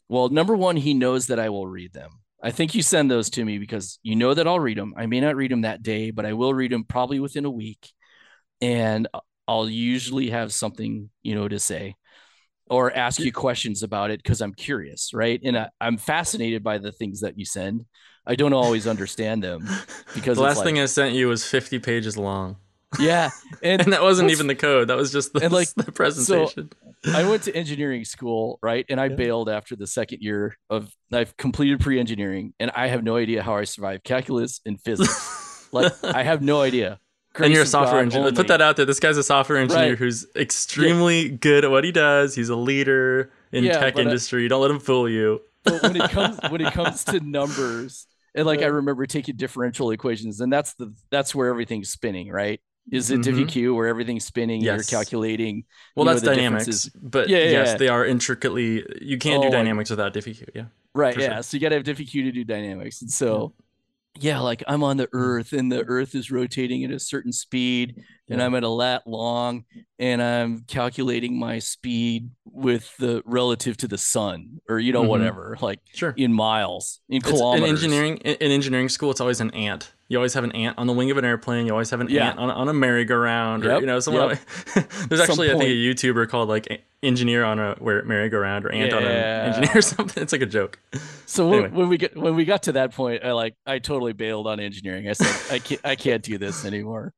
Well, 0.08 0.28
number 0.28 0.54
one, 0.54 0.76
he 0.76 0.94
knows 0.94 1.26
that 1.26 1.40
I 1.40 1.48
will 1.48 1.66
read 1.66 1.92
them. 1.92 2.10
I 2.40 2.52
think 2.52 2.76
you 2.76 2.82
send 2.82 3.10
those 3.10 3.28
to 3.30 3.44
me 3.44 3.58
because 3.58 3.98
you 4.04 4.14
know 4.14 4.34
that 4.34 4.46
I'll 4.46 4.60
read 4.60 4.78
them. 4.78 4.94
I 4.96 5.06
may 5.06 5.20
not 5.20 5.34
read 5.34 5.50
them 5.50 5.62
that 5.62 5.82
day, 5.82 6.12
but 6.12 6.26
I 6.26 6.32
will 6.32 6.54
read 6.54 6.70
them 6.70 6.84
probably 6.84 7.18
within 7.18 7.44
a 7.44 7.50
week, 7.50 7.90
and 8.60 9.08
I'll 9.48 9.68
usually 9.68 10.30
have 10.30 10.52
something 10.52 11.10
you 11.24 11.34
know 11.34 11.48
to 11.48 11.58
say, 11.58 11.96
or 12.66 12.96
ask 12.96 13.18
you 13.18 13.32
questions 13.32 13.82
about 13.82 14.12
it 14.12 14.22
because 14.22 14.40
I'm 14.40 14.54
curious, 14.54 15.10
right? 15.12 15.40
And 15.42 15.58
I, 15.58 15.70
I'm 15.80 15.96
fascinated 15.96 16.62
by 16.62 16.78
the 16.78 16.92
things 16.92 17.22
that 17.22 17.36
you 17.36 17.44
send. 17.44 17.84
I 18.24 18.36
don't 18.36 18.52
always 18.52 18.86
understand 18.86 19.42
them 19.42 19.68
because 20.14 20.36
the 20.36 20.44
last 20.44 20.62
thing 20.62 20.78
I 20.78 20.86
sent 20.86 21.16
you 21.16 21.26
was 21.26 21.44
50 21.44 21.80
pages 21.80 22.16
long, 22.16 22.58
yeah, 22.98 23.30
and 23.62 23.82
and 23.82 23.92
that 23.92 24.02
wasn't 24.02 24.30
even 24.30 24.46
the 24.46 24.54
code. 24.54 24.88
That 24.88 24.96
was 24.96 25.12
just 25.12 25.32
the, 25.32 25.40
And, 25.44 25.52
like, 25.52 25.68
the 25.76 25.92
presentation. 25.92 26.70
I 27.14 27.24
went 27.24 27.44
to 27.44 27.54
engineering 27.56 28.04
school, 28.04 28.58
right? 28.62 28.84
And 28.88 29.00
I 29.00 29.06
Yeah. 29.06 29.16
bailed 29.16 29.48
after 29.48 29.76
the 29.76 29.86
second 29.86 30.20
year 30.22 30.56
of 30.68 30.92
I've 31.12 31.36
completed 31.36 31.80
pre-engineering 31.80 32.52
and 32.60 32.70
I 32.74 32.88
have 32.88 33.02
no 33.02 33.16
idea 33.16 33.42
how 33.42 33.56
I 33.56 33.64
survived 33.64 34.04
calculus 34.04 34.60
and 34.66 34.80
physics. 34.80 35.68
like 35.72 35.92
I 36.04 36.22
have 36.22 36.42
no 36.42 36.60
idea. 36.60 36.98
and 37.38 37.52
you're 37.52 37.62
a 37.62 37.66
software 37.66 38.00
engineer. 38.02 38.26
only. 38.28 38.36
Put 38.36 38.48
that 38.48 38.60
out 38.60 38.76
there. 38.76 38.84
This 38.86 39.00
guy's 39.00 39.16
a 39.16 39.22
software 39.22 39.58
engineer 39.58 39.90
Right. 39.90 39.98
who's 39.98 40.26
extremely 40.36 41.28
good 41.30 41.64
at 41.64 41.70
what 41.70 41.84
he 41.84 41.92
does. 41.92 42.34
He's 42.34 42.48
a 42.48 42.56
leader 42.56 43.30
in 43.52 43.64
Yeah, 43.64 43.78
tech 43.78 43.96
industry. 43.98 44.46
Don't 44.48 44.60
let 44.60 44.70
him 44.70 44.80
fool 44.80 45.08
you. 45.08 45.40
But 45.64 45.82
when 45.82 45.96
it 45.96 46.10
comes 46.10 46.38
when 46.48 46.60
it 46.60 46.72
comes 46.72 47.04
to 47.04 47.20
numbers, 47.20 48.06
and 48.34 48.46
like 48.46 48.60
I 48.62 48.66
remember 48.66 49.06
taking 49.06 49.36
differential 49.36 49.90
equations, 49.90 50.40
and 50.40 50.52
that's 50.52 50.74
the 50.74 50.92
that's 51.10 51.34
where 51.34 51.48
everything's 51.48 51.88
spinning, 51.90 52.30
right? 52.30 52.60
Is 52.92 53.10
it 53.10 53.20
Mhm. 53.20 53.24
diffie 53.24 53.48
Q 53.48 53.74
where 53.74 53.86
everything's 53.88 54.24
spinning 54.24 54.56
and 54.56 54.64
Yes. 54.64 54.76
you're 54.90 54.98
calculating? 54.98 55.64
Well, 55.94 56.04
you 56.04 56.04
know, 56.06 56.10
that's 56.14 56.22
the 56.22 56.34
dynamics, 56.34 56.88
but 57.02 57.28
Yeah, 57.28 57.38
yeah, 57.38 57.50
yes, 57.50 57.68
yeah. 57.72 57.76
they 57.76 57.88
are 57.88 58.04
intricately. 58.06 58.84
You 59.00 59.18
can't 59.18 59.40
Oh, 59.40 59.42
do 59.42 59.50
dynamics 59.50 59.90
without 59.90 60.12
diffie 60.14 60.48
Yeah, 60.54 60.64
Right. 60.94 61.16
Yeah. 61.16 61.34
sure. 61.34 61.42
So 61.42 61.56
you 61.56 61.60
got 61.60 61.68
to 61.70 61.76
have 61.76 61.84
diffie 61.84 62.08
Q 62.08 62.24
to 62.24 62.32
do 62.32 62.44
dynamics. 62.44 63.02
And 63.02 63.10
so, 63.10 63.54
yeah, 64.18 64.40
like 64.40 64.62
I'm 64.68 64.82
on 64.82 64.96
the 64.96 65.08
earth 65.12 65.52
and 65.52 65.70
the 65.70 65.84
earth 65.84 66.14
is 66.14 66.30
rotating 66.30 66.84
at 66.84 66.90
a 66.90 66.98
certain 67.00 67.32
speed 67.32 68.02
and 68.30 68.42
I'm 68.42 68.54
at 68.54 68.62
a 68.62 68.68
lat 68.68 69.06
long 69.06 69.64
and 69.98 70.22
I'm 70.22 70.60
calculating 70.66 71.38
my 71.38 71.58
speed 71.58 72.30
with 72.44 72.96
the 72.98 73.22
relative 73.26 73.76
to 73.78 73.88
the 73.88 73.98
sun 73.98 74.60
or, 74.68 74.78
you 74.78 74.92
know, 74.92 75.02
Mhm. 75.02 75.08
whatever, 75.08 75.56
like 75.60 75.80
sure. 75.94 76.14
in 76.16 76.32
miles, 76.32 77.00
in 77.08 77.18
It's- 77.18 77.32
kilometers. 77.32 77.68
in 77.68 77.74
engineering, 77.74 78.16
in, 78.18 78.34
in 78.36 78.50
engineering 78.52 78.88
school, 78.88 79.10
it's 79.10 79.20
always 79.20 79.40
an 79.40 79.50
ant. 79.52 79.92
You 80.08 80.16
always 80.18 80.34
have 80.34 80.42
an 80.42 80.50
ant 80.52 80.76
on 80.76 80.88
the 80.88 80.92
wing 80.92 81.10
of 81.12 81.18
an 81.18 81.24
airplane. 81.24 81.66
You 81.66 81.72
always 81.72 81.90
have 81.90 82.00
an 82.00 82.08
Yeah. 82.08 82.30
ant 82.30 82.38
on, 82.40 82.50
on 82.50 82.68
a 82.68 82.72
merry-go-round, 82.72 83.64
or 83.64 83.78
you 83.78 83.86
know, 83.86 84.00
someone. 84.00 84.38
there's 84.74 84.86
Some 85.08 85.20
actually, 85.20 85.50
I 85.52 85.58
think, 85.58 85.62
a 85.64 85.66
YouTuber 85.66 86.28
called 86.28 86.48
like 86.48 86.82
engineer 87.02 87.44
on 87.44 87.60
a 87.60 87.74
where 87.78 88.02
merry-go-round 88.04 88.64
or 88.64 88.72
ant 88.72 88.92
on 88.92 89.04
an 89.04 89.08
engineer 89.08 89.78
or 89.78 89.82
something. 89.82 90.20
It's 90.20 90.32
like 90.32 90.42
a 90.42 90.46
joke. 90.46 90.80
So 91.26 91.48
when, 91.48 91.72
when 91.72 91.88
we 91.88 91.96
get 91.96 92.16
when 92.16 92.34
we 92.34 92.44
got 92.44 92.64
to 92.64 92.72
that 92.72 92.92
point, 92.92 93.24
I 93.24 93.30
like 93.32 93.54
I 93.64 93.78
totally 93.78 94.12
bailed 94.12 94.48
on 94.48 94.58
engineering. 94.58 95.08
I 95.08 95.12
said 95.12 95.54
I 95.54 95.60
can't 95.60 95.80
I 95.84 95.94
can't 95.94 96.22
do 96.24 96.38
this 96.38 96.64
anymore. 96.64 97.14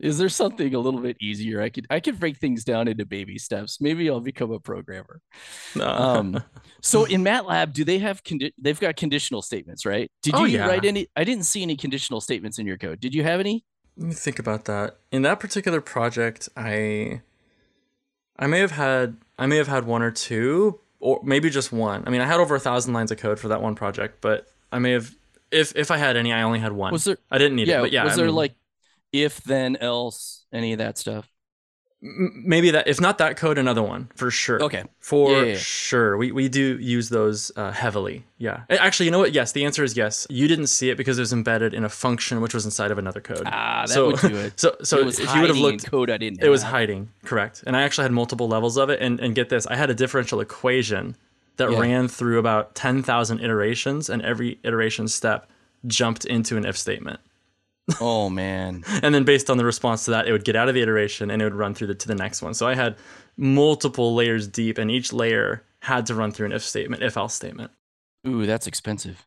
Is 0.00 0.18
there 0.18 0.28
something 0.28 0.74
a 0.74 0.78
little 0.78 1.00
bit 1.00 1.16
easier? 1.20 1.60
I 1.60 1.70
could 1.70 1.86
I 1.90 1.98
could 2.00 2.20
break 2.20 2.36
things 2.38 2.62
down 2.64 2.86
into 2.86 3.04
baby 3.04 3.36
steps. 3.38 3.80
Maybe 3.80 4.08
I'll 4.08 4.20
become 4.20 4.52
a 4.52 4.60
programmer. 4.60 5.20
Um, 5.80 6.42
so 6.82 7.04
in 7.04 7.22
MATLAB, 7.24 7.72
do 7.72 7.84
they 7.84 7.98
have 7.98 8.22
condi- 8.22 8.52
they've 8.58 8.78
got 8.78 8.94
conditional 8.96 9.42
statements, 9.42 9.84
right? 9.84 10.10
Did 10.22 10.34
Oh, 10.36 10.44
you 10.44 10.58
yeah. 10.58 10.66
write 10.68 10.84
any? 10.84 11.08
I 11.16 11.24
didn't 11.24 11.44
see 11.44 11.62
any 11.62 11.76
conditional 11.76 12.20
statements 12.20 12.58
in 12.58 12.66
your 12.66 12.78
code. 12.78 13.00
Did 13.00 13.14
you 13.14 13.24
have 13.24 13.40
any? 13.40 13.64
Let 13.96 14.06
me 14.08 14.14
think 14.14 14.38
about 14.38 14.66
that. 14.66 14.98
In 15.10 15.22
that 15.22 15.40
particular 15.40 15.80
project, 15.80 16.48
I 16.56 17.22
I 18.38 18.46
may 18.46 18.60
have 18.60 18.70
had 18.72 19.16
I 19.38 19.46
may 19.46 19.56
have 19.56 19.68
had 19.68 19.84
one 19.84 20.02
or 20.02 20.12
two, 20.12 20.78
or 21.00 21.20
maybe 21.24 21.50
just 21.50 21.72
one. 21.72 22.04
I 22.06 22.10
mean, 22.10 22.20
I 22.20 22.26
had 22.26 22.38
over 22.38 22.54
a 22.54 22.60
thousand 22.60 22.94
lines 22.94 23.10
of 23.10 23.18
code 23.18 23.40
for 23.40 23.48
that 23.48 23.60
one 23.60 23.74
project, 23.74 24.18
but 24.20 24.46
I 24.70 24.78
may 24.78 24.92
have 24.92 25.12
if 25.50 25.74
if 25.74 25.90
I 25.90 25.96
had 25.96 26.16
any, 26.16 26.32
I 26.32 26.42
only 26.42 26.60
had 26.60 26.72
one. 26.72 26.92
Was 26.92 27.04
there? 27.04 27.16
I 27.30 27.38
didn't 27.38 27.56
need 27.56 27.66
Yeah, 27.66 27.78
it, 27.78 27.82
but 27.82 27.92
yeah. 27.92 28.04
Was 28.04 28.12
I 28.12 28.16
there 28.16 28.26
mean, 28.26 28.34
like 28.36 28.54
if 29.12 29.42
then 29.42 29.76
else 29.76 30.44
any 30.52 30.72
of 30.72 30.78
that 30.78 30.98
stuff? 30.98 31.28
maybe 32.00 32.70
that 32.70 32.86
if 32.86 33.00
not 33.00 33.18
that 33.18 33.36
code, 33.36 33.58
another 33.58 33.82
one 33.82 34.08
for 34.14 34.30
sure. 34.30 34.62
Okay. 34.62 34.84
For 35.00 35.32
Yeah, 35.32 35.38
yeah, 35.38 35.52
yeah. 35.52 35.56
sure, 35.58 36.16
we 36.16 36.30
we 36.32 36.48
do 36.48 36.78
use 36.78 37.08
those 37.08 37.50
uh, 37.56 37.72
heavily. 37.72 38.24
Yeah, 38.38 38.62
actually, 38.70 39.06
you 39.06 39.12
know 39.12 39.18
what? 39.18 39.32
Yes, 39.32 39.52
the 39.52 39.64
answer 39.64 39.82
is 39.82 39.96
yes. 39.96 40.26
You 40.30 40.46
didn't 40.46 40.68
see 40.68 40.90
it 40.90 40.96
because 40.96 41.18
it 41.18 41.22
was 41.22 41.32
embedded 41.32 41.74
in 41.74 41.84
a 41.84 41.88
function 41.88 42.40
which 42.40 42.54
was 42.54 42.64
inside 42.64 42.90
of 42.90 42.98
another 42.98 43.20
code. 43.20 43.42
Ah, 43.46 43.84
that 43.86 43.92
so, 43.92 44.06
would 44.08 44.20
do 44.20 44.36
it. 44.36 44.54
So 44.58 44.76
so 44.82 44.98
it 44.98 45.04
was 45.04 45.18
if 45.18 45.34
you 45.34 45.40
would 45.40 45.50
have 45.50 45.56
hiding 45.56 45.72
looked 45.72 45.90
code 45.90 46.10
I 46.10 46.18
didn't. 46.18 46.42
It 46.42 46.48
was 46.48 46.62
hiding, 46.62 47.10
correct. 47.24 47.64
And 47.66 47.76
I 47.76 47.82
actually 47.82 48.04
had 48.04 48.12
multiple 48.12 48.48
levels 48.48 48.76
of 48.76 48.90
it. 48.90 49.00
And, 49.00 49.20
and 49.20 49.34
get 49.34 49.48
this, 49.48 49.66
I 49.66 49.76
had 49.76 49.90
a 49.90 49.94
differential 49.94 50.40
equation 50.40 51.16
that 51.56 51.70
ran 51.70 52.06
through 52.06 52.38
about 52.38 52.76
10,000 52.76 53.40
iterations, 53.40 54.08
and 54.08 54.22
every 54.22 54.60
iteration 54.62 55.08
step 55.08 55.48
jumped 55.86 56.24
into 56.24 56.56
an 56.56 56.64
if 56.64 56.78
statement. 56.78 57.18
Oh 58.00 58.28
man. 58.28 58.84
And 59.02 59.14
then 59.14 59.24
based 59.24 59.48
on 59.50 59.56
the 59.56 59.64
response 59.64 60.04
to 60.06 60.10
that, 60.12 60.26
it 60.28 60.32
would 60.32 60.44
get 60.44 60.56
out 60.56 60.68
of 60.68 60.74
the 60.74 60.82
iteration 60.82 61.30
and 61.30 61.40
it 61.40 61.44
would 61.44 61.54
run 61.54 61.74
through 61.74 61.88
the, 61.88 61.94
to 61.94 62.08
the 62.08 62.14
next 62.14 62.42
one. 62.42 62.54
So 62.54 62.66
I 62.66 62.74
had 62.74 62.96
multiple 63.36 64.14
layers 64.14 64.46
deep, 64.48 64.78
and 64.78 64.90
each 64.90 65.12
layer 65.12 65.64
had 65.80 66.06
to 66.06 66.14
run 66.14 66.32
through 66.32 66.46
an 66.46 66.52
if 66.52 66.62
statement, 66.62 67.02
if 67.02 67.16
else 67.16 67.34
statement. 67.34 67.70
Ooh, 68.26 68.46
that's 68.46 68.66
expensive. 68.66 69.24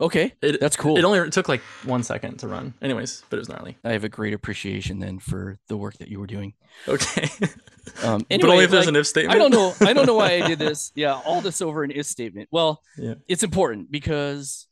Okay, 0.00 0.32
It, 0.40 0.60
that's 0.60 0.76
cool. 0.76 0.96
It 0.96 1.04
only 1.04 1.28
took 1.28 1.46
like 1.46 1.60
one 1.84 2.02
second 2.02 2.38
to 2.38 2.48
run. 2.48 2.72
Anyways, 2.80 3.22
but 3.28 3.36
it 3.36 3.40
was 3.40 3.50
gnarly. 3.50 3.76
I 3.84 3.92
have 3.92 4.04
a 4.04 4.08
great 4.08 4.32
appreciation 4.32 4.98
then 4.98 5.18
for 5.18 5.58
the 5.68 5.76
work 5.76 5.98
that 5.98 6.08
you 6.08 6.18
were 6.20 6.26
doing. 6.26 6.54
Okay. 6.88 7.28
Um, 8.04 8.24
but 8.28 8.44
only 8.44 8.50
anyway, 8.52 8.64
if 8.64 8.70
there's 8.70 8.86
like, 8.86 8.94
an 8.94 8.96
if 8.96 9.06
statement. 9.06 9.34
I 9.34 9.38
don't 9.38 9.50
know. 9.50 9.74
I 9.80 9.92
don't 9.94 10.06
know 10.06 10.14
why 10.14 10.32
I 10.34 10.46
did 10.46 10.58
this. 10.68 10.92
Yeah, 10.94 11.14
all 11.14 11.40
this 11.40 11.60
over 11.60 11.82
an 11.82 11.90
if 11.90 12.06
statement. 12.06 12.48
Well, 12.52 12.82
Yeah. 12.96 13.14
it's 13.26 13.42
important 13.42 13.90
because 13.90 14.66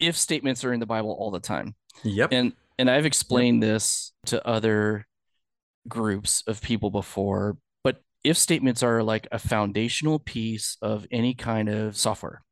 if 0.00 0.16
statements 0.16 0.64
are 0.64 0.72
in 0.72 0.80
the 0.80 0.84
Bible 0.86 1.12
all 1.12 1.30
the 1.30 1.40
time, 1.40 1.74
Yep. 2.04 2.32
and 2.32 2.52
and 2.78 2.90
I've 2.90 3.06
explained 3.06 3.62
this 3.62 4.12
to 4.26 4.46
other 4.46 5.06
groups 5.88 6.42
of 6.46 6.60
people 6.62 6.90
before. 6.90 7.56
But 7.84 8.02
if 8.24 8.36
statements 8.36 8.82
are 8.82 9.02
like 9.02 9.26
a 9.32 9.38
foundational 9.38 10.18
piece 10.18 10.76
of 10.82 11.06
any 11.10 11.34
kind 11.34 11.68
of 11.68 11.96
software, 11.96 12.42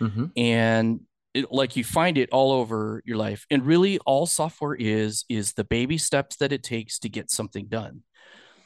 hmm 0.00 0.26
and 0.36 1.00
it, 1.34 1.50
like 1.50 1.76
you 1.76 1.84
find 1.84 2.18
it 2.18 2.28
all 2.30 2.52
over 2.52 3.02
your 3.06 3.16
life 3.16 3.46
and 3.50 3.64
really 3.64 3.98
all 4.00 4.26
software 4.26 4.74
is 4.74 5.24
is 5.28 5.52
the 5.54 5.64
baby 5.64 5.96
steps 5.98 6.36
that 6.36 6.52
it 6.52 6.62
takes 6.62 6.98
to 6.98 7.08
get 7.08 7.30
something 7.30 7.66
done 7.66 8.02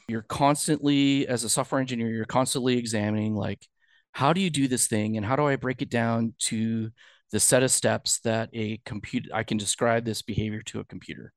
you're 0.07 0.23
constantly 0.23 1.27
as 1.27 1.43
a 1.43 1.49
software 1.49 1.81
engineer 1.81 2.09
you're 2.09 2.25
constantly 2.25 2.77
examining 2.77 3.35
like 3.35 3.65
how 4.11 4.33
do 4.33 4.41
you 4.41 4.49
do 4.49 4.67
this 4.67 4.87
thing 4.87 5.17
and 5.17 5.25
how 5.25 5.35
do 5.35 5.45
i 5.47 5.55
break 5.55 5.81
it 5.81 5.89
down 5.89 6.33
to 6.39 6.89
the 7.31 7.39
set 7.39 7.63
of 7.63 7.71
steps 7.71 8.19
that 8.19 8.49
a 8.53 8.79
computer 8.85 9.29
i 9.33 9.43
can 9.43 9.57
describe 9.57 10.05
this 10.05 10.21
behavior 10.21 10.61
to 10.61 10.79
a 10.79 10.85
computer 10.85 11.33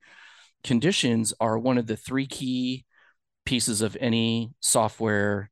conditions 0.62 1.32
are 1.40 1.58
one 1.58 1.78
of 1.78 1.86
the 1.86 1.96
three 1.96 2.26
key 2.26 2.84
pieces 3.44 3.80
of 3.80 3.96
any 4.00 4.52
software 4.60 5.50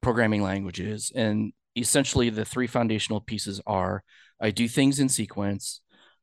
programming 0.00 0.42
languages. 0.42 1.12
And 1.14 1.52
essentially, 1.76 2.30
the 2.30 2.44
three 2.44 2.66
foundational 2.66 3.20
pieces 3.20 3.60
are 3.66 4.02
I 4.40 4.50
do 4.50 4.68
things 4.68 4.98
in 4.98 5.08
sequence, 5.08 5.80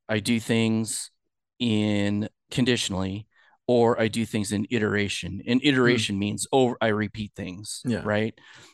I 0.09 0.19
do 0.19 0.39
things 0.39 1.11
in 1.59 2.29
conditionally, 2.51 3.27
or 3.67 3.99
I 3.99 4.07
do 4.07 4.25
things 4.25 4.51
in 4.51 4.67
iteration. 4.71 5.41
And 5.47 5.61
iteration 5.63 6.15
mm. 6.15 6.19
means 6.19 6.47
over 6.51 6.77
I 6.81 6.87
repeat 6.87 7.33
things. 7.35 7.81
Yeah. 7.85 8.01
Right. 8.03 8.33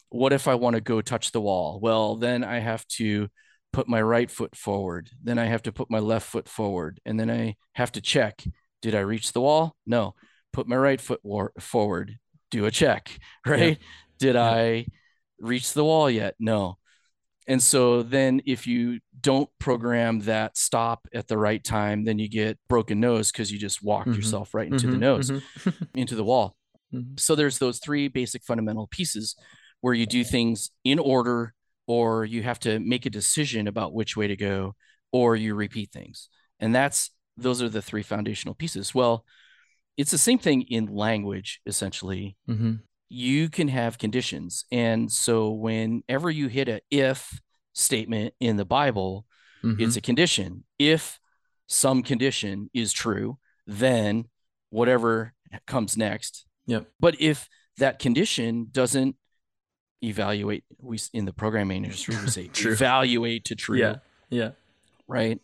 What 0.09 0.34
if 0.34 0.47
I 0.47 0.55
want 0.55 0.75
to 0.75 0.81
go 0.81 1.01
touch 1.01 1.31
the 1.31 1.41
wall? 1.41 1.79
Well, 1.81 2.15
then 2.15 2.43
I 2.43 2.59
have 2.59 2.88
to 2.99 3.29
put 3.74 3.89
my 3.89 4.01
right 4.01 4.32
foot 4.32 4.55
forward. 4.55 5.09
Then 5.21 5.38
I 5.38 5.45
have 5.45 5.63
to 5.63 5.74
put 5.74 5.91
my 5.91 5.99
left 5.99 6.28
foot 6.28 6.47
forward. 6.47 7.01
And 7.05 7.19
then 7.19 7.30
I 7.30 7.55
have 7.74 7.91
to 7.93 8.01
check. 8.01 8.43
Did 8.82 8.95
I 8.95 8.99
reach 8.99 9.34
the 9.34 9.41
wall? 9.41 9.76
No. 9.86 10.13
Put 10.53 10.67
my 10.67 10.78
right 10.78 11.01
foot 11.01 11.19
war- 11.24 11.51
forward. 11.59 12.17
Do 12.51 12.65
a 12.65 12.71
check. 12.71 13.19
Right. 13.45 13.80
Yeah. 13.80 13.88
Did 14.19 14.36
yeah. 14.36 14.43
I 14.43 14.86
reach 15.39 15.74
the 15.74 15.84
wall 15.84 16.09
yet? 16.09 16.36
No. 16.39 16.78
And 17.45 17.61
so 17.61 18.03
then 18.03 18.41
if 18.45 18.67
you 18.67 18.99
don't 19.19 19.49
program 19.59 20.21
that 20.21 20.55
stop 20.57 21.07
at 21.13 21.28
the 21.28 21.38
right 21.38 21.61
time, 21.61 22.05
then 22.05 22.19
you 22.19 22.30
get 22.30 22.57
broken 22.69 23.01
nose 23.01 23.32
because 23.32 23.51
you 23.51 23.59
just 23.59 23.84
walked 23.84 24.07
mm-hmm. 24.07 24.15
yourself 24.15 24.53
right 24.53 24.67
into 24.67 24.86
mm-hmm. 24.86 24.91
the 24.91 24.97
nose, 24.97 25.32
mm-hmm. 25.32 25.84
into 25.95 26.15
the 26.15 26.24
wall. 26.24 26.55
Mm-hmm. 26.93 27.15
So 27.17 27.36
there's 27.36 27.57
those 27.57 27.80
three 27.80 28.07
basic 28.07 28.43
fundamental 28.43 28.88
pieces 28.88 29.36
where 29.82 29.93
you 29.93 30.05
do 30.05 30.24
things 30.24 30.69
in 30.86 30.99
order 30.99 31.53
or 31.88 32.25
you 32.25 32.43
have 32.43 32.59
to 32.59 32.79
make 32.79 33.05
a 33.05 33.09
decision 33.09 33.67
about 33.67 33.93
which 33.93 34.15
way 34.15 34.27
to 34.27 34.36
go 34.36 34.75
or 35.11 35.36
you 35.36 35.55
repeat 35.55 35.91
things. 35.91 36.29
And 36.59 36.73
that's 36.73 37.11
those 37.38 37.61
are 37.61 37.69
the 37.69 37.81
three 37.81 38.03
foundational 38.03 38.55
pieces. 38.55 38.93
Well, 38.93 39.25
it's 39.97 40.11
the 40.11 40.17
same 40.17 40.39
thing 40.39 40.63
in 40.63 40.88
language 40.88 41.61
essentially. 41.65 42.38
Mm-hmm 42.49 42.75
you 43.13 43.47
can 43.47 43.67
have 43.67 43.99
conditions. 43.99 44.65
And 44.71 45.11
so 45.11 45.51
whenever 45.51 46.31
you 46.31 46.47
hit 46.47 46.67
a 46.67 46.81
if 46.89 47.39
statement 47.73 48.34
in 48.39 48.57
the 48.57 48.65
Bible, 48.65 49.27
mm-hmm. 49.63 49.79
it's 49.79 49.95
a 49.95 50.01
condition. 50.01 50.63
If 50.79 51.19
some 51.67 52.01
condition 52.01 52.71
is 52.73 52.91
true, 52.91 53.38
then 53.67 54.25
whatever 54.71 55.36
comes 55.67 55.95
next. 55.95 56.47
Yep. 56.65 56.88
But 56.99 57.21
if 57.21 57.47
that 57.77 57.99
condition 57.99 58.69
doesn't 58.71 59.15
evaluate, 60.04 60.64
we 60.80 60.99
in 61.14 61.26
the 61.26 61.34
programming 61.34 61.84
industry 61.84 62.16
we 62.22 62.28
say 62.28 62.49
evaluate 62.70 63.45
to 63.45 63.56
true. 63.56 63.78
Yeah. 63.78 63.95
Yeah. 64.30 64.51
Right. 65.08 65.39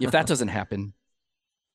if 0.00 0.10
that 0.10 0.26
doesn't 0.26 0.48
happen, 0.48 0.92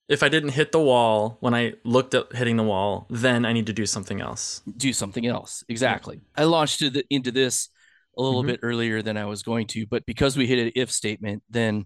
if 0.10 0.22
I 0.22 0.30
didn't 0.30 0.50
hit 0.50 0.72
the 0.72 0.80
wall 0.80 1.38
when 1.40 1.54
I 1.54 1.74
looked 1.84 2.14
at 2.14 2.34
hitting 2.36 2.58
the 2.58 2.64
wall, 2.64 3.08
then 3.10 3.46
I 3.46 3.54
need 3.54 3.68
to 3.68 3.74
do 3.74 3.86
something 3.86 4.22
else. 4.22 4.62
Do 4.78 4.94
something 4.94 5.26
else. 5.26 5.64
Exactly. 5.70 6.22
I 6.36 6.44
launched 6.44 6.82
into 6.82 7.32
this 7.32 7.70
a 8.18 8.22
little 8.22 8.42
mm-hmm. 8.42 8.52
bit 8.52 8.60
earlier 8.64 9.02
than 9.02 9.18
I 9.18 9.26
was 9.26 9.44
going 9.44 9.68
to, 9.68 9.88
but 9.88 10.06
because 10.06 10.38
we 10.38 10.46
hit 10.46 10.60
an 10.60 10.72
if 10.76 10.92
statement, 10.92 11.44
then 11.50 11.86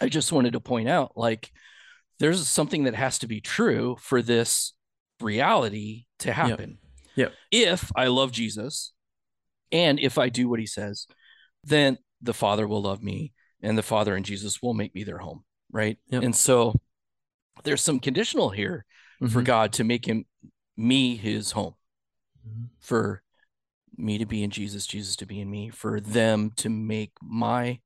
I 0.00 0.08
just 0.08 0.30
wanted 0.30 0.52
to 0.52 0.60
point 0.60 0.88
out 0.88 1.12
like 1.16 1.50
there's 2.20 2.46
something 2.46 2.84
that 2.84 2.94
has 2.94 3.18
to 3.20 3.26
be 3.26 3.40
true 3.40 3.96
for 4.00 4.22
this 4.22 4.74
reality 5.20 6.04
to 6.20 6.32
happen. 6.32 6.78
Yep. 7.16 7.32
yep. 7.50 7.70
If 7.70 7.90
I 7.96 8.06
love 8.08 8.30
Jesus 8.30 8.92
and 9.72 9.98
if 9.98 10.18
I 10.18 10.28
do 10.28 10.48
what 10.48 10.60
he 10.60 10.66
says, 10.66 11.06
then 11.64 11.98
the 12.22 12.34
Father 12.34 12.66
will 12.66 12.82
love 12.82 13.02
me 13.02 13.32
and 13.62 13.76
the 13.76 13.82
Father 13.82 14.14
and 14.14 14.24
Jesus 14.24 14.62
will 14.62 14.74
make 14.74 14.94
me 14.94 15.04
their 15.04 15.18
home. 15.18 15.44
Right. 15.70 15.98
Yep. 16.08 16.22
And 16.22 16.34
so 16.34 16.74
there's 17.64 17.82
some 17.82 18.00
conditional 18.00 18.50
here 18.50 18.84
mm-hmm. 19.20 19.32
for 19.32 19.42
God 19.42 19.72
to 19.74 19.84
make 19.84 20.06
him 20.06 20.24
me 20.76 21.16
his 21.16 21.52
home, 21.52 21.74
mm-hmm. 22.46 22.66
for 22.80 23.22
me 23.96 24.18
to 24.18 24.26
be 24.26 24.42
in 24.42 24.50
Jesus, 24.50 24.86
Jesus 24.86 25.16
to 25.16 25.26
be 25.26 25.40
in 25.40 25.50
me, 25.50 25.70
for 25.70 26.00
them 26.00 26.52
to 26.56 26.70
make 26.70 27.12
my 27.20 27.80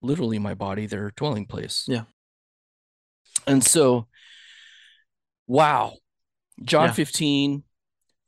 literally 0.00 0.38
my 0.38 0.54
body 0.54 0.86
their 0.86 1.10
dwelling 1.16 1.46
place. 1.46 1.84
Yeah. 1.88 2.04
And 3.46 3.62
so, 3.62 4.06
wow, 5.46 5.94
John 6.62 6.88
yeah. 6.88 6.92
15, 6.92 7.64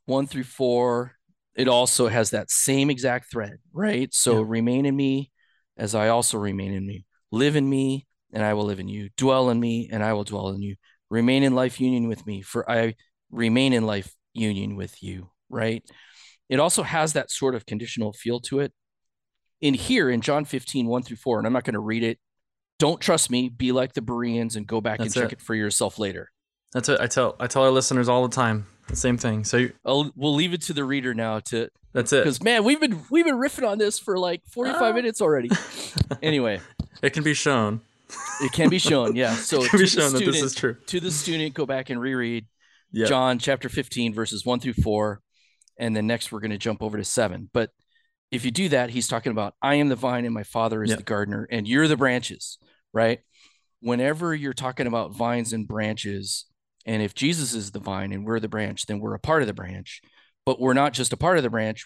1 0.05 0.27
through 0.27 0.43
4, 0.43 1.16
it 1.57 1.67
also 1.67 2.07
has 2.07 2.29
that 2.29 2.51
same 2.51 2.89
exact 2.89 3.31
thread, 3.31 3.57
right? 3.73 4.13
So 4.13 4.39
yeah. 4.39 4.45
remain 4.47 4.85
in 4.85 4.95
me 4.95 5.31
as 5.75 5.95
I 5.95 6.09
also 6.09 6.37
remain 6.37 6.71
in 6.71 6.85
me. 6.85 7.05
Live 7.31 7.55
in 7.55 7.67
me 7.67 8.07
and 8.31 8.43
I 8.43 8.53
will 8.53 8.65
live 8.65 8.79
in 8.79 8.87
you. 8.87 9.09
Dwell 9.17 9.49
in 9.49 9.59
me, 9.59 9.89
and 9.91 10.03
I 10.03 10.13
will 10.13 10.23
dwell 10.23 10.49
in 10.49 10.61
you. 10.61 10.75
Remain 11.09 11.43
in 11.43 11.55
life 11.55 11.79
union 11.79 12.07
with 12.07 12.25
me, 12.25 12.41
for 12.41 12.69
I 12.69 12.95
remain 13.31 13.73
in 13.73 13.85
life 13.85 14.13
union 14.33 14.75
with 14.75 15.01
you. 15.01 15.31
Right. 15.49 15.83
It 16.49 16.59
also 16.59 16.83
has 16.83 17.13
that 17.13 17.31
sort 17.31 17.55
of 17.55 17.65
conditional 17.65 18.13
feel 18.13 18.39
to 18.41 18.59
it. 18.59 18.73
In 19.59 19.73
here 19.73 20.09
in 20.09 20.21
John 20.21 20.45
15, 20.45 20.85
1 20.85 21.03
through 21.03 21.17
4, 21.17 21.39
and 21.39 21.47
I'm 21.47 21.53
not 21.53 21.63
going 21.63 21.73
to 21.73 21.79
read 21.79 22.03
it. 22.03 22.19
Don't 22.77 23.01
trust 23.01 23.31
me. 23.31 23.49
Be 23.49 23.71
like 23.71 23.93
the 23.93 24.03
Bereans 24.03 24.55
and 24.55 24.67
go 24.67 24.81
back 24.81 24.99
That's 24.99 25.15
and 25.15 25.23
check 25.23 25.33
it. 25.33 25.39
it 25.39 25.41
for 25.41 25.55
yourself 25.55 25.97
later. 25.97 26.29
That's 26.73 26.89
it. 26.89 26.99
I 26.99 27.07
tell 27.07 27.35
I 27.39 27.47
tell 27.47 27.63
our 27.63 27.71
listeners 27.71 28.07
all 28.07 28.27
the 28.27 28.35
time 28.35 28.67
the 28.87 28.95
same 28.95 29.17
thing. 29.17 29.43
So 29.43 29.67
I'll, 29.85 30.11
we'll 30.15 30.35
leave 30.35 30.53
it 30.53 30.61
to 30.63 30.73
the 30.73 30.83
reader 30.83 31.13
now 31.13 31.39
to. 31.39 31.69
That's 31.93 32.13
it. 32.13 32.23
Because 32.23 32.43
man, 32.43 32.63
we've 32.63 32.79
been 32.79 33.01
we've 33.09 33.25
been 33.25 33.37
riffing 33.37 33.67
on 33.67 33.77
this 33.77 33.97
for 33.97 34.19
like 34.19 34.43
45 34.47 34.81
uh, 34.81 34.93
minutes 34.93 35.21
already. 35.21 35.49
anyway, 36.21 36.61
it 37.01 37.13
can 37.13 37.23
be 37.23 37.33
shown 37.33 37.81
it 38.41 38.51
can 38.51 38.69
be 38.69 38.79
shown, 38.79 39.15
yeah. 39.15 39.35
So 39.35 39.63
it 39.63 39.69
can 39.69 39.79
be 39.79 39.87
shown 39.87 40.09
student, 40.09 40.25
that 40.25 40.31
this 40.31 40.41
is 40.41 40.55
true. 40.55 40.75
To 40.87 40.99
the 40.99 41.11
student, 41.11 41.53
go 41.53 41.65
back 41.65 41.89
and 41.89 41.99
reread 41.99 42.45
yep. 42.91 43.09
John 43.09 43.39
chapter 43.39 43.69
15, 43.69 44.13
verses 44.13 44.45
1 44.45 44.59
through 44.59 44.73
4. 44.73 45.21
And 45.79 45.95
then 45.95 46.07
next 46.07 46.31
we're 46.31 46.39
going 46.39 46.51
to 46.51 46.57
jump 46.57 46.81
over 46.81 46.97
to 46.97 47.03
7. 47.03 47.49
But 47.53 47.71
if 48.31 48.43
you 48.43 48.51
do 48.51 48.69
that, 48.69 48.89
he's 48.89 49.07
talking 49.07 49.31
about 49.31 49.55
I 49.61 49.75
am 49.75 49.89
the 49.89 49.95
vine 49.95 50.25
and 50.25 50.33
my 50.33 50.43
father 50.43 50.83
is 50.83 50.89
yep. 50.89 50.99
the 50.99 51.03
gardener, 51.03 51.47
and 51.49 51.67
you're 51.67 51.87
the 51.87 51.97
branches, 51.97 52.57
right? 52.93 53.19
Whenever 53.79 54.33
you're 54.33 54.53
talking 54.53 54.87
about 54.87 55.15
vines 55.15 55.53
and 55.53 55.67
branches, 55.67 56.45
and 56.87 57.03
if 57.03 57.13
Jesus 57.13 57.53
is 57.53 57.69
the 57.69 57.79
vine 57.79 58.11
and 58.11 58.25
we're 58.25 58.39
the 58.39 58.47
branch, 58.47 58.87
then 58.87 58.99
we're 58.99 59.13
a 59.13 59.19
part 59.19 59.43
of 59.43 59.47
the 59.47 59.53
branch. 59.53 60.01
But 60.45 60.59
we're 60.59 60.73
not 60.73 60.93
just 60.93 61.13
a 61.13 61.17
part 61.17 61.37
of 61.37 61.43
the 61.43 61.49
branch, 61.49 61.85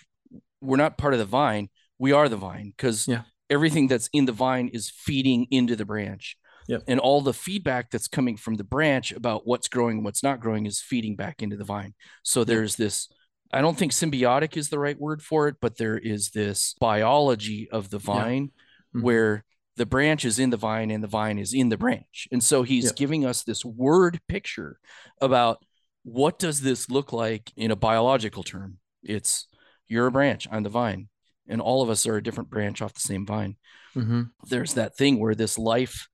we're 0.61 0.77
not 0.77 0.97
part 0.97 1.13
of 1.13 1.19
the 1.19 1.25
vine, 1.25 1.69
we 1.99 2.13
are 2.13 2.29
the 2.29 2.37
vine 2.37 2.73
because 2.75 3.07
yeah 3.07 3.23
everything 3.51 3.87
that's 3.87 4.09
in 4.13 4.25
the 4.25 4.31
vine 4.31 4.69
is 4.69 4.89
feeding 4.89 5.45
into 5.51 5.75
the 5.75 5.85
branch. 5.85 6.37
Yep. 6.67 6.83
And 6.87 6.99
all 6.99 7.21
the 7.21 7.33
feedback 7.33 7.91
that's 7.91 8.07
coming 8.07 8.37
from 8.37 8.55
the 8.55 8.63
branch 8.63 9.11
about 9.11 9.45
what's 9.45 9.67
growing 9.67 9.97
and 9.97 10.05
what's 10.05 10.23
not 10.23 10.39
growing 10.39 10.65
is 10.65 10.79
feeding 10.79 11.17
back 11.17 11.43
into 11.43 11.57
the 11.57 11.65
vine. 11.65 11.93
So 12.23 12.45
there's 12.45 12.77
this, 12.77 13.09
I 13.51 13.59
don't 13.59 13.77
think 13.77 13.91
symbiotic 13.91 14.55
is 14.55 14.69
the 14.69 14.79
right 14.79 14.97
word 14.97 15.21
for 15.21 15.49
it, 15.49 15.55
but 15.61 15.77
there 15.77 15.97
is 15.97 16.29
this 16.29 16.75
biology 16.79 17.67
of 17.69 17.89
the 17.89 17.99
vine 17.99 18.43
yeah. 18.43 18.97
mm-hmm. 18.97 19.01
where 19.01 19.43
the 19.77 19.85
branch 19.85 20.25
is 20.25 20.39
in 20.39 20.49
the 20.49 20.57
vine 20.57 20.91
and 20.91 21.03
the 21.03 21.07
vine 21.07 21.39
is 21.39 21.53
in 21.53 21.69
the 21.69 21.77
branch. 21.77 22.27
And 22.31 22.43
so 22.43 22.63
he's 22.63 22.85
yep. 22.85 22.95
giving 22.95 23.25
us 23.25 23.43
this 23.43 23.63
word 23.63 24.19
picture 24.27 24.77
about 25.21 25.63
what 26.03 26.39
does 26.39 26.61
this 26.61 26.89
look 26.89 27.13
like 27.13 27.51
in 27.55 27.71
a 27.71 27.75
biological 27.75 28.43
term? 28.43 28.77
It's 29.03 29.47
you're 29.87 30.07
a 30.07 30.11
branch, 30.11 30.47
I'm 30.51 30.63
the 30.63 30.69
vine 30.69 31.07
and 31.51 31.61
all 31.61 31.81
of 31.81 31.89
us 31.89 32.07
are 32.07 32.15
a 32.15 32.23
different 32.23 32.49
branch 32.49 32.81
off 32.81 32.93
the 32.93 33.01
same 33.01 33.25
vine. 33.25 33.57
Mm-hmm. 33.95 34.23
There's 34.47 34.75
that 34.75 34.95
thing 34.95 35.19
where 35.19 35.35
this 35.35 35.57
life 35.57 36.07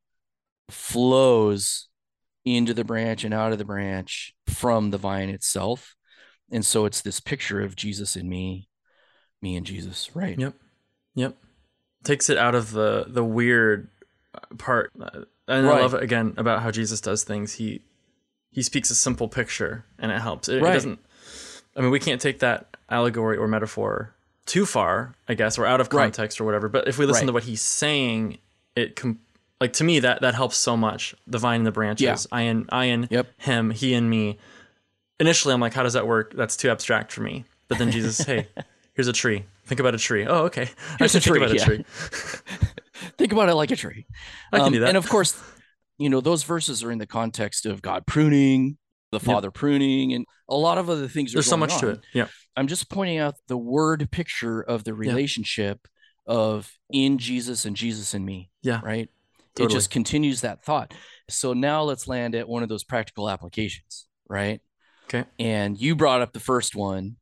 flows 0.69 1.87
into 2.43 2.73
the 2.73 2.83
branch 2.83 3.23
and 3.23 3.33
out 3.33 3.51
of 3.51 3.57
the 3.59 3.65
branch 3.65 4.33
from 4.47 4.89
the 4.89 4.97
vine 4.97 5.29
itself. 5.29 5.95
And 6.51 6.65
so 6.65 6.85
it's 6.85 7.01
this 7.01 7.19
picture 7.19 7.61
of 7.61 7.75
Jesus 7.75 8.15
and 8.15 8.27
me, 8.27 8.67
me 9.41 9.55
and 9.55 9.65
Jesus, 9.65 10.09
right? 10.15 10.37
Yep. 10.37 10.55
Yep. 11.15 11.35
Takes 12.03 12.29
it 12.29 12.37
out 12.37 12.55
of 12.55 12.71
the 12.71 13.05
the 13.07 13.23
weird 13.23 13.89
part. 14.57 14.91
And 14.95 15.65
right. 15.65 15.77
I 15.77 15.81
love 15.81 15.93
it 15.93 16.03
again 16.03 16.33
about 16.37 16.61
how 16.61 16.71
Jesus 16.71 17.01
does 17.01 17.23
things. 17.23 17.53
He 17.53 17.81
he 18.51 18.63
speaks 18.63 18.89
a 18.89 18.95
simple 18.95 19.27
picture 19.27 19.85
and 19.99 20.11
it 20.11 20.21
helps. 20.21 20.49
It, 20.49 20.61
right. 20.61 20.71
it 20.71 20.73
doesn't 20.73 20.99
I 21.77 21.81
mean, 21.81 21.91
we 21.91 21.99
can't 21.99 22.19
take 22.19 22.39
that 22.39 22.75
allegory 22.89 23.37
or 23.37 23.47
metaphor 23.47 24.15
too 24.45 24.65
far, 24.65 25.13
I 25.27 25.35
guess, 25.35 25.57
or 25.57 25.65
out 25.65 25.79
of 25.79 25.89
context 25.89 26.39
right. 26.39 26.43
or 26.43 26.45
whatever. 26.47 26.67
But 26.67 26.87
if 26.87 26.97
we 26.97 27.05
listen 27.05 27.27
to 27.27 27.33
what 27.33 27.43
he's 27.43 27.61
saying, 27.61 28.39
it 28.75 28.95
com- 28.95 29.19
like 29.61 29.73
to 29.73 29.83
me 29.83 29.99
that 29.99 30.21
that 30.21 30.33
helps 30.33 30.57
so 30.57 30.75
much. 30.75 31.13
The 31.27 31.37
vine 31.37 31.59
and 31.59 31.67
the 31.67 31.71
branches, 31.71 32.27
yeah. 32.31 32.37
I 32.37 32.41
and 32.41 32.67
I 32.69 32.85
and 32.85 33.07
yep. 33.11 33.27
him, 33.37 33.69
he 33.69 33.93
and 33.93 34.09
me. 34.09 34.39
Initially, 35.19 35.53
I'm 35.53 35.59
like, 35.59 35.73
how 35.73 35.83
does 35.83 35.93
that 35.93 36.07
work? 36.07 36.33
That's 36.35 36.57
too 36.57 36.69
abstract 36.69 37.11
for 37.11 37.21
me. 37.21 37.45
But 37.67 37.77
then 37.77 37.91
Jesus, 37.91 38.17
hey, 38.25 38.47
here's 38.93 39.07
a 39.07 39.13
tree. 39.13 39.45
Think 39.67 39.79
about 39.81 39.93
a 39.93 39.97
tree. 39.97 40.25
Oh, 40.25 40.45
okay. 40.45 40.69
Here's 40.97 41.15
I 41.15 41.19
a 41.19 41.21
tree. 41.21 41.39
Think 41.39 41.51
about 41.51 41.55
yeah. 41.55 41.61
a 41.61 41.65
tree. 41.65 41.85
think 43.17 43.33
about 43.33 43.49
it 43.49 43.55
like 43.55 43.71
a 43.71 43.75
tree. 43.75 44.05
I 44.51 44.57
can 44.57 44.67
um, 44.67 44.73
do 44.73 44.79
that. 44.79 44.89
And 44.89 44.97
of 44.97 45.07
course, 45.09 45.37
you 45.97 46.09
know 46.09 46.21
those 46.21 46.43
verses 46.43 46.83
are 46.83 46.91
in 46.91 46.99
the 46.99 47.05
context 47.05 47.65
of 47.65 47.81
God 47.81 48.05
pruning, 48.07 48.77
the 49.11 49.19
Father 49.19 49.47
yep. 49.47 49.53
pruning, 49.53 50.13
and 50.13 50.25
a 50.49 50.55
lot 50.55 50.77
of 50.77 50.89
other 50.89 51.07
things. 51.07 51.33
There's 51.33 51.47
so 51.47 51.57
much 51.57 51.73
on. 51.73 51.79
to 51.81 51.89
it. 51.89 51.99
Yeah. 52.13 52.27
I'm 52.55 52.67
just 52.67 52.89
pointing 52.89 53.17
out 53.17 53.35
the 53.47 53.57
word 53.57 54.09
picture 54.09 54.61
of 54.61 54.83
the 54.83 54.93
relationship 54.93 55.87
yeah. 56.27 56.33
of 56.33 56.71
in 56.89 57.17
Jesus 57.17 57.65
and 57.65 57.75
Jesus 57.75 58.13
and 58.13 58.25
me. 58.25 58.49
Yeah. 58.61 58.79
Right. 58.81 59.09
Totally. 59.55 59.73
It 59.73 59.77
just 59.77 59.89
continues 59.89 60.41
that 60.41 60.63
thought. 60.63 60.93
So 61.29 61.53
now 61.53 61.83
let's 61.83 62.07
land 62.07 62.35
at 62.35 62.47
one 62.47 62.63
of 62.63 62.69
those 62.69 62.83
practical 62.83 63.29
applications, 63.29 64.07
right? 64.29 64.61
Okay. 65.05 65.25
And 65.39 65.79
you 65.79 65.95
brought 65.95 66.21
up 66.21 66.31
the 66.31 66.39
first 66.39 66.75
one. 66.75 67.17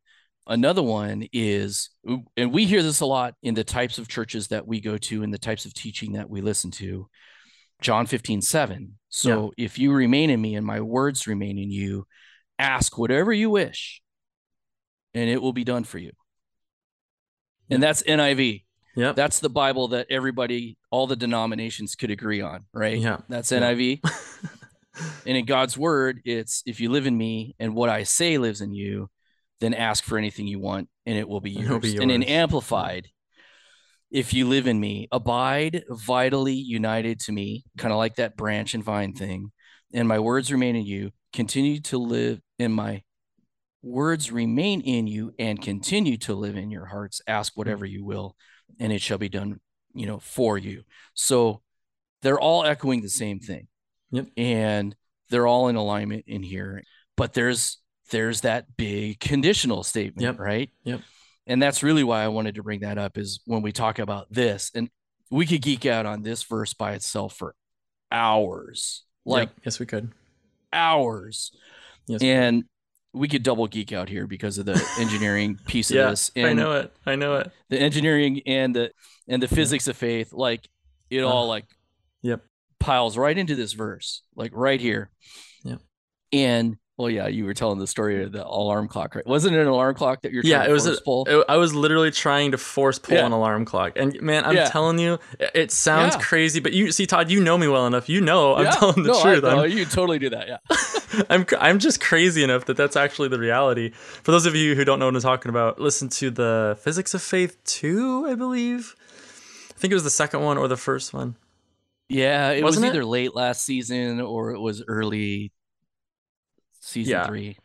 Another 0.47 0.83
one 0.83 1.27
is, 1.33 1.89
and 2.37 2.53
we 2.53 2.65
hear 2.65 2.83
this 2.83 2.99
a 2.99 3.05
lot 3.05 3.33
in 3.41 3.55
the 3.55 3.63
types 3.63 3.97
of 3.97 4.07
churches 4.07 4.49
that 4.49 4.67
we 4.67 4.79
go 4.79 4.97
to 4.97 5.23
and 5.23 5.33
the 5.33 5.39
types 5.39 5.65
of 5.65 5.73
teaching 5.73 6.13
that 6.13 6.29
we 6.29 6.41
listen 6.41 6.69
to. 6.71 7.07
John 7.81 8.05
15, 8.05 8.41
7. 8.41 8.97
So 9.09 9.53
if 9.57 9.79
you 9.79 9.91
remain 9.91 10.29
in 10.29 10.39
me 10.39 10.55
and 10.55 10.65
my 10.65 10.81
words 10.81 11.27
remain 11.27 11.57
in 11.57 11.71
you, 11.71 12.05
ask 12.59 12.97
whatever 12.97 13.33
you 13.33 13.49
wish 13.49 14.01
and 15.13 15.29
it 15.29 15.41
will 15.41 15.53
be 15.53 15.63
done 15.63 15.83
for 15.83 15.97
you. 15.97 16.11
And 17.69 17.81
that's 17.81 18.03
NIV. 18.03 18.63
Yeah. 18.95 19.11
That's 19.13 19.39
the 19.39 19.49
Bible 19.49 19.89
that 19.89 20.07
everybody, 20.09 20.77
all 20.91 21.07
the 21.07 21.15
denominations 21.15 21.95
could 21.95 22.11
agree 22.11 22.41
on, 22.41 22.65
right? 22.73 22.97
Yeah. 22.97 23.17
That's 23.27 23.51
Yeah. 23.51 23.59
NIV. 23.59 23.99
and 25.25 25.37
in 25.37 25.45
God's 25.45 25.77
word, 25.77 26.21
it's 26.23 26.63
if 26.65 26.79
you 26.79 26.89
live 26.89 27.07
in 27.07 27.17
me 27.17 27.55
and 27.59 27.75
what 27.75 27.89
I 27.89 28.03
say 28.03 28.37
lives 28.37 28.61
in 28.61 28.73
you, 28.73 29.09
then 29.61 29.73
ask 29.73 30.03
for 30.03 30.17
anything 30.17 30.47
you 30.47 30.59
want 30.59 30.89
and 31.05 31.17
it 31.17 31.27
will 31.27 31.41
be 31.41 31.51
yours. 31.51 31.81
be 31.81 31.97
And 31.97 32.11
in. 32.11 32.23
Amplified, 32.23 33.07
if 34.11 34.33
you 34.33 34.47
live 34.47 34.67
in 34.67 34.79
me, 34.79 35.07
abide 35.11 35.83
vitally 35.89 36.53
united 36.53 37.19
to 37.21 37.31
me, 37.31 37.63
kind 37.77 37.91
of 37.91 37.97
like 37.97 38.15
that 38.15 38.37
branch 38.37 38.73
and 38.73 38.83
vine 38.83 39.13
thing, 39.13 39.51
and 39.93 40.07
my 40.07 40.19
words 40.19 40.51
remain 40.51 40.75
in 40.75 40.85
you, 40.85 41.11
continue 41.33 41.79
to 41.81 41.97
live 41.97 42.39
in 42.59 42.71
my 42.71 43.01
words 43.85 44.31
remain 44.31 44.81
in 44.81 45.05
you 45.05 45.31
and 45.37 45.61
continue 45.61 46.17
to 46.17 46.33
live 46.33 46.57
in 46.57 46.71
your 46.71 46.85
hearts. 46.85 47.21
Ask 47.27 47.53
whatever 47.55 47.85
you 47.85 48.03
will, 48.03 48.35
and 48.79 48.91
it 48.91 49.01
shall 49.01 49.19
be 49.19 49.29
done, 49.29 49.59
you 49.93 50.07
know, 50.07 50.19
for 50.19 50.57
you. 50.57 50.83
So 51.13 51.61
they're 52.21 52.39
all 52.39 52.65
echoing 52.65 53.01
the 53.01 53.09
same 53.09 53.39
thing. 53.39 53.67
Yep. 54.11 54.27
And 54.37 54.95
they're 55.29 55.47
all 55.47 55.67
in 55.67 55.75
alignment 55.75 56.25
in 56.27 56.41
here. 56.41 56.83
But 57.15 57.33
there's 57.33 57.77
there's 58.11 58.41
that 58.41 58.75
big 58.77 59.19
conditional 59.19 59.83
statement, 59.83 60.21
Yep. 60.23 60.39
right? 60.39 60.69
Yep. 60.83 61.01
And 61.47 61.61
that's 61.61 61.83
really 61.83 62.03
why 62.03 62.23
I 62.23 62.27
wanted 62.29 62.55
to 62.55 62.63
bring 62.63 62.79
that 62.81 62.97
up 62.97 63.17
is 63.17 63.39
when 63.45 63.61
we 63.61 63.71
talk 63.71 63.99
about 63.99 64.31
this, 64.31 64.71
and 64.73 64.89
we 65.31 65.45
could 65.45 65.61
geek 65.61 65.85
out 65.85 66.05
on 66.05 66.23
this 66.23 66.43
verse 66.43 66.73
by 66.73 66.93
itself 66.93 67.35
for 67.35 67.55
hours, 68.11 69.03
like 69.25 69.49
Yep. 69.49 69.57
yes, 69.65 69.79
we 69.79 69.85
could. 69.85 70.11
hours. 70.73 71.51
Yes. 72.07 72.21
And 72.21 72.63
we 73.13 73.27
could 73.27 73.43
double 73.43 73.67
geek 73.67 73.91
out 73.93 74.09
here 74.09 74.27
because 74.27 74.57
of 74.57 74.65
the 74.65 74.73
engineering 74.99 75.57
piece 75.67 75.87
could. 75.89 75.97
of 75.97 76.03
yeah, 76.03 76.09
this. 76.09 76.31
I 76.35 76.53
know 76.53 76.73
it. 76.73 76.93
I 77.05 77.15
know 77.15 77.35
it. 77.37 77.51
the 77.69 77.79
engineering 77.79 78.41
and 78.45 78.75
the 78.75 78.91
and 79.27 79.41
the 79.41 79.47
physics 79.47 79.87
of 79.87 79.95
faith, 79.97 80.33
like 80.33 80.67
it 81.09 81.21
Uh, 81.23 81.27
all 81.27 81.47
like 81.47 81.65
yep. 82.21 82.41
piles 82.79 83.17
right 83.17 83.37
into 83.37 83.55
this 83.55 83.73
verse, 83.73 84.21
like 84.35 84.51
right 84.53 84.79
here. 84.81 85.09
Yep. 85.63 85.81
And 86.33 86.77
well, 86.97 87.09
yeah, 87.09 87.27
you 87.27 87.43
were 87.45 87.53
telling 87.53 87.77
the 87.77 87.87
story 87.87 88.23
of 88.23 88.31
the 88.31 88.45
alarm 88.45 88.87
clock, 88.87 89.15
right? 89.15 89.27
Wasn't 89.27 89.53
it 89.53 89.59
an 89.59 89.67
alarm 89.67 89.95
clock 89.95 90.21
that 90.21 90.31
you're 90.31 90.43
Yeah, 90.45 90.57
trying 90.59 90.65
it 90.65 90.67
to 90.69 90.73
was 90.73 90.85
a- 90.87 91.01
pull? 91.01 91.25
It- 91.29 91.45
I 91.49 91.57
was 91.57 91.75
literally 91.75 92.09
trying 92.11 92.51
to 92.51 92.57
force 92.57 92.99
pull 92.99 93.17
Yeah. 93.17 93.25
an 93.25 93.33
alarm 93.33 93.65
clock, 93.65 93.93
and 93.97 94.19
man, 94.21 94.45
I'm 94.45 94.55
Yeah. 94.55 94.69
telling 94.69 94.97
you, 94.99 95.19
it- 95.39 95.51
it 95.53 95.71
sounds 95.71 96.15
Yeah. 96.15 96.21
crazy. 96.21 96.59
But 96.61 96.71
you 96.73 96.91
see, 96.93 97.05
Todd, 97.05 97.29
you 97.29 97.41
know 97.41 97.57
me 97.57 97.67
well 97.67 97.85
enough. 97.85 98.07
You 98.07 98.21
know, 98.21 98.55
I'm 98.55 98.71
telling 98.73 99.03
the 99.03 99.09
no, 99.11 99.21
truth. 99.21 99.43
I, 99.43 99.55
no, 99.55 99.63
you 99.63 99.83
totally 99.85 100.19
do 100.19 100.29
that. 100.29 100.47
Yeah. 100.47 100.57
I'm 101.29 101.45
I'm 101.59 101.79
just 101.79 101.99
crazy 102.01 102.43
enough 102.43 102.65
that 102.65 102.77
that's 102.77 102.95
actually 102.95 103.27
the 103.29 103.39
reality. 103.39 103.91
For 103.93 104.31
those 104.31 104.45
of 104.45 104.55
you 104.55 104.75
who 104.75 104.85
don't 104.85 104.99
know 104.99 105.05
what 105.05 105.15
I'm 105.15 105.21
talking 105.21 105.49
about, 105.49 105.79
listen 105.79 106.07
to 106.09 106.29
the 106.31 106.77
Physics 106.81 107.13
of 107.13 107.21
Faith 107.21 107.57
2, 107.65 108.25
I 108.27 108.35
believe. 108.35 108.95
I 109.69 109.77
think 109.77 109.91
it 109.91 109.95
was 109.95 110.03
the 110.05 110.09
second 110.09 110.41
one 110.41 110.57
or 110.57 110.67
the 110.69 110.77
first 110.77 111.13
one. 111.13 111.35
Yeah, 112.07 112.51
it 112.51 112.63
Wasn't 112.63 112.83
was 112.83 112.89
it? 112.89 112.95
either 112.95 113.03
late 113.05 113.35
last 113.35 113.65
season 113.65 114.21
or 114.21 114.51
it 114.51 114.59
was 114.59 114.83
early 114.87 115.51
season 116.85 117.11
Yeah. 117.11 117.25
three. 117.27 117.57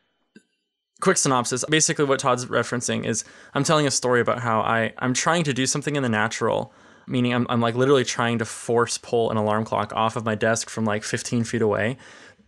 Quick 1.00 1.16
synopsis. 1.16 1.64
Basically 1.68 2.04
what 2.04 2.18
Todd's 2.20 2.46
referencing 2.46 3.06
is 3.06 3.24
I'm 3.54 3.64
telling 3.64 3.86
a 3.86 3.90
story 3.90 4.20
about 4.20 4.40
how 4.40 4.60
I 4.60 4.92
I'm 4.98 5.14
trying 5.14 5.44
to 5.44 5.54
do 5.54 5.64
something 5.66 5.96
in 5.96 6.02
the 6.02 6.08
natural, 6.10 6.72
meaning 7.06 7.32
I'm 7.34 7.46
I'm 7.48 7.60
like 7.60 7.74
literally 7.74 8.04
trying 8.04 8.38
to 8.38 8.44
force 8.44 8.98
pull 8.98 9.30
an 9.30 9.36
alarm 9.38 9.64
clock 9.64 9.92
off 9.94 10.16
of 10.16 10.24
my 10.24 10.34
desk 10.34 10.68
from 10.68 10.84
like 10.84 11.02
15 11.02 11.44
feet 11.44 11.62
away 11.62 11.96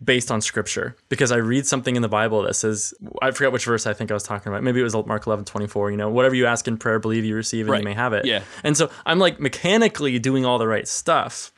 based 0.04 0.30
on 0.30 0.40
scripture 0.42 0.96
because 1.08 1.30
I 1.32 1.36
read 1.36 1.66
something 1.66 1.94
in 1.96 2.02
the 2.02 2.08
Bible 2.08 2.42
that 2.42 2.54
says 2.54 2.92
I 3.22 3.30
forget 3.30 3.52
which 3.52 3.64
verse 3.64 3.86
I 3.86 3.94
think 3.94 4.10
I 4.10 4.14
was 4.14 4.24
talking 4.24 4.52
about. 4.52 4.62
Maybe 4.62 4.80
it 4.80 4.84
was 4.84 4.94
Mark 5.06 5.26
11, 5.26 5.44
24, 5.46 5.90
you 5.92 5.96
know, 5.96 6.10
whatever 6.10 6.34
you 6.34 6.44
ask 6.44 6.68
in 6.68 6.76
prayer, 6.76 6.98
believe 6.98 7.24
you 7.24 7.34
receive 7.36 7.66
and 7.66 7.70
Right. 7.70 7.78
you 7.80 7.84
may 7.84 7.94
have 7.94 8.12
it. 8.12 8.26
Yeah. 8.26 8.42
And 8.64 8.76
so 8.76 8.90
I'm 9.06 9.18
like 9.18 9.40
mechanically 9.40 10.18
doing 10.18 10.44
all 10.44 10.58
the 10.58 10.66
right 10.68 10.86
stuff. 10.88 11.52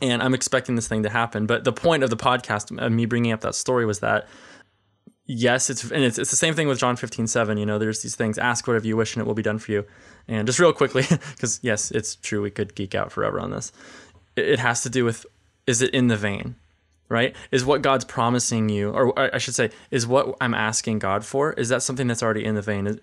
And 0.00 0.22
I'm 0.22 0.34
expecting 0.34 0.76
this 0.76 0.88
thing 0.88 1.02
to 1.02 1.10
happen. 1.10 1.46
But 1.46 1.64
the 1.64 1.72
point 1.72 2.02
of 2.02 2.10
the 2.10 2.16
podcast, 2.16 2.76
of 2.78 2.92
me 2.92 3.06
bringing 3.06 3.32
up 3.32 3.40
that 3.40 3.54
story, 3.54 3.84
was 3.84 4.00
that 4.00 4.28
yes, 5.30 5.70
it's 5.70 5.90
and 5.90 6.02
it's, 6.02 6.18
it's 6.18 6.30
the 6.30 6.36
same 6.36 6.54
thing 6.54 6.68
with 6.68 6.78
John 6.78 6.96
15, 6.96 7.26
7. 7.26 7.56
You 7.56 7.66
know, 7.66 7.78
there's 7.78 8.02
these 8.02 8.16
things, 8.16 8.38
ask 8.38 8.66
whatever 8.66 8.86
you 8.86 8.96
wish 8.96 9.14
and 9.14 9.22
it 9.22 9.26
will 9.26 9.34
be 9.34 9.42
done 9.42 9.58
for 9.58 9.72
you. 9.72 9.84
And 10.28 10.46
just 10.46 10.58
real 10.58 10.72
quickly, 10.72 11.02
because 11.08 11.60
yes, 11.62 11.90
it's 11.90 12.16
true, 12.16 12.42
we 12.42 12.50
could 12.50 12.74
geek 12.74 12.94
out 12.94 13.12
forever 13.12 13.40
on 13.40 13.50
this. 13.50 13.72
It, 14.36 14.58
has 14.58 14.82
to 14.82 14.90
do 14.90 15.04
with 15.04 15.26
is 15.66 15.82
it 15.82 15.90
in 15.94 16.08
the 16.08 16.16
vein? 16.16 16.56
Right? 17.08 17.34
Is 17.50 17.64
what 17.64 17.82
God's 17.82 18.04
promising 18.04 18.68
you, 18.68 18.90
or 18.90 19.18
I 19.34 19.38
should 19.38 19.56
say, 19.56 19.70
is 19.90 20.06
what 20.06 20.36
I'm 20.40 20.54
asking 20.54 21.00
God 21.00 21.24
for, 21.24 21.52
is 21.54 21.68
that 21.70 21.82
something 21.82 22.06
that's 22.06 22.22
already 22.22 22.44
in 22.44 22.54
the 22.54 22.62
vein? 22.62 22.86
Is, 22.86 22.98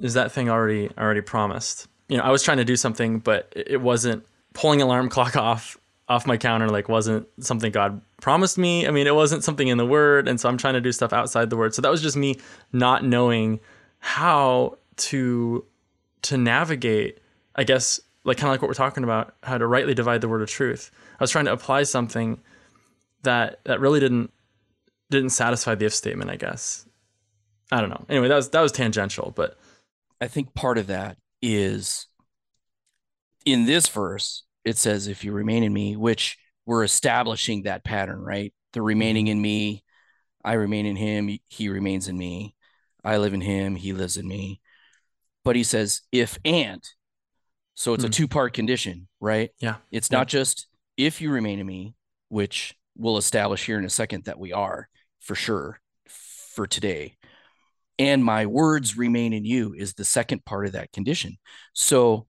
is 0.00 0.14
that 0.14 0.32
thing 0.32 0.48
already 0.48 0.90
already 0.96 1.20
promised? 1.20 1.88
You 2.08 2.16
know, 2.16 2.22
I 2.22 2.30
was 2.30 2.42
trying 2.42 2.56
to 2.56 2.64
do 2.64 2.76
something, 2.76 3.18
but 3.18 3.52
it 3.54 3.82
wasn't 3.82 4.24
pulling 4.54 4.80
alarm 4.80 5.10
clock 5.10 5.36
off 5.36 5.76
off 6.08 6.26
my 6.26 6.36
counter. 6.36 6.68
Like, 6.68 6.88
wasn't 6.88 7.26
something 7.40 7.72
God 7.72 8.00
promised 8.20 8.58
me. 8.58 8.86
I 8.86 8.90
mean, 8.90 9.06
it 9.06 9.14
wasn't 9.14 9.44
something 9.44 9.68
in 9.68 9.78
the 9.78 9.86
Word, 9.86 10.28
and 10.28 10.40
so 10.40 10.48
I'm 10.48 10.58
trying 10.58 10.74
to 10.74 10.80
do 10.80 10.92
stuff 10.92 11.12
outside 11.12 11.50
the 11.50 11.56
Word. 11.56 11.74
So 11.74 11.82
that 11.82 11.90
was 11.90 12.02
just 12.02 12.16
me 12.16 12.36
not 12.72 13.04
knowing 13.04 13.60
how 13.98 14.78
to 14.96 15.64
to 16.22 16.36
navigate. 16.36 17.18
I 17.54 17.64
guess 17.64 18.00
like 18.24 18.36
kind 18.36 18.48
of 18.48 18.52
like 18.52 18.62
what 18.62 18.68
we're 18.68 18.74
talking 18.74 19.04
about, 19.04 19.34
how 19.42 19.58
to 19.58 19.66
rightly 19.66 19.94
divide 19.94 20.20
the 20.20 20.28
word 20.28 20.42
of 20.42 20.48
truth. 20.48 20.90
I 21.18 21.22
was 21.22 21.30
trying 21.30 21.46
to 21.46 21.52
apply 21.52 21.84
something 21.84 22.40
that 23.22 23.60
that 23.64 23.80
really 23.80 24.00
didn't 24.00 24.30
didn't 25.10 25.30
satisfy 25.30 25.74
the 25.74 25.86
if 25.86 25.94
statement. 25.94 26.30
I 26.30 26.36
guess. 26.36 26.84
I 27.70 27.80
don't 27.80 27.90
know. 27.90 28.04
Anyway, 28.08 28.28
that 28.28 28.36
was 28.36 28.50
that 28.50 28.60
was 28.60 28.72
tangential, 28.72 29.32
but 29.34 29.58
I 30.20 30.28
think 30.28 30.54
part 30.54 30.78
of 30.78 30.86
that 30.88 31.16
is 31.42 32.06
in 33.44 33.66
this 33.66 33.88
verse, 33.88 34.44
it 34.68 34.76
says, 34.76 35.08
if 35.08 35.24
you 35.24 35.32
remain 35.32 35.62
in 35.62 35.72
me, 35.72 35.96
which 35.96 36.36
we're 36.66 36.84
establishing 36.84 37.62
that 37.62 37.84
pattern, 37.84 38.20
right? 38.20 38.52
The 38.74 38.82
remaining 38.82 39.28
in 39.28 39.40
me, 39.40 39.82
I 40.44 40.52
remain 40.52 40.84
in 40.84 40.94
him, 40.94 41.38
he 41.48 41.68
remains 41.70 42.06
in 42.06 42.18
me. 42.18 42.54
I 43.02 43.16
live 43.16 43.32
in 43.32 43.40
him, 43.40 43.76
he 43.76 43.94
lives 43.94 44.18
in 44.18 44.28
me. 44.28 44.60
But 45.42 45.56
he 45.56 45.62
says, 45.64 46.02
if 46.12 46.38
and. 46.44 46.84
So 47.74 47.94
it's 47.94 48.04
a 48.04 48.08
Hmm. 48.08 48.12
two 48.12 48.28
part 48.28 48.52
condition, 48.52 49.08
right? 49.20 49.50
Yeah. 49.58 49.76
It's 49.90 50.10
Yeah. 50.10 50.18
not 50.18 50.28
just 50.28 50.66
if 50.96 51.20
you 51.20 51.30
remain 51.30 51.58
in 51.60 51.66
me, 51.66 51.94
which 52.28 52.74
we'll 52.94 53.16
establish 53.16 53.64
here 53.64 53.78
in 53.78 53.86
a 53.86 53.90
second 53.90 54.24
that 54.24 54.38
we 54.38 54.52
are 54.52 54.88
for 55.20 55.34
sure 55.34 55.80
for 56.06 56.66
today. 56.66 57.16
And 57.98 58.22
my 58.22 58.44
words 58.46 58.98
remain 58.98 59.32
in 59.32 59.44
you 59.44 59.74
is 59.74 59.94
the 59.94 60.04
second 60.04 60.44
part 60.44 60.66
of 60.66 60.72
that 60.72 60.92
condition. 60.92 61.38
So 61.72 62.27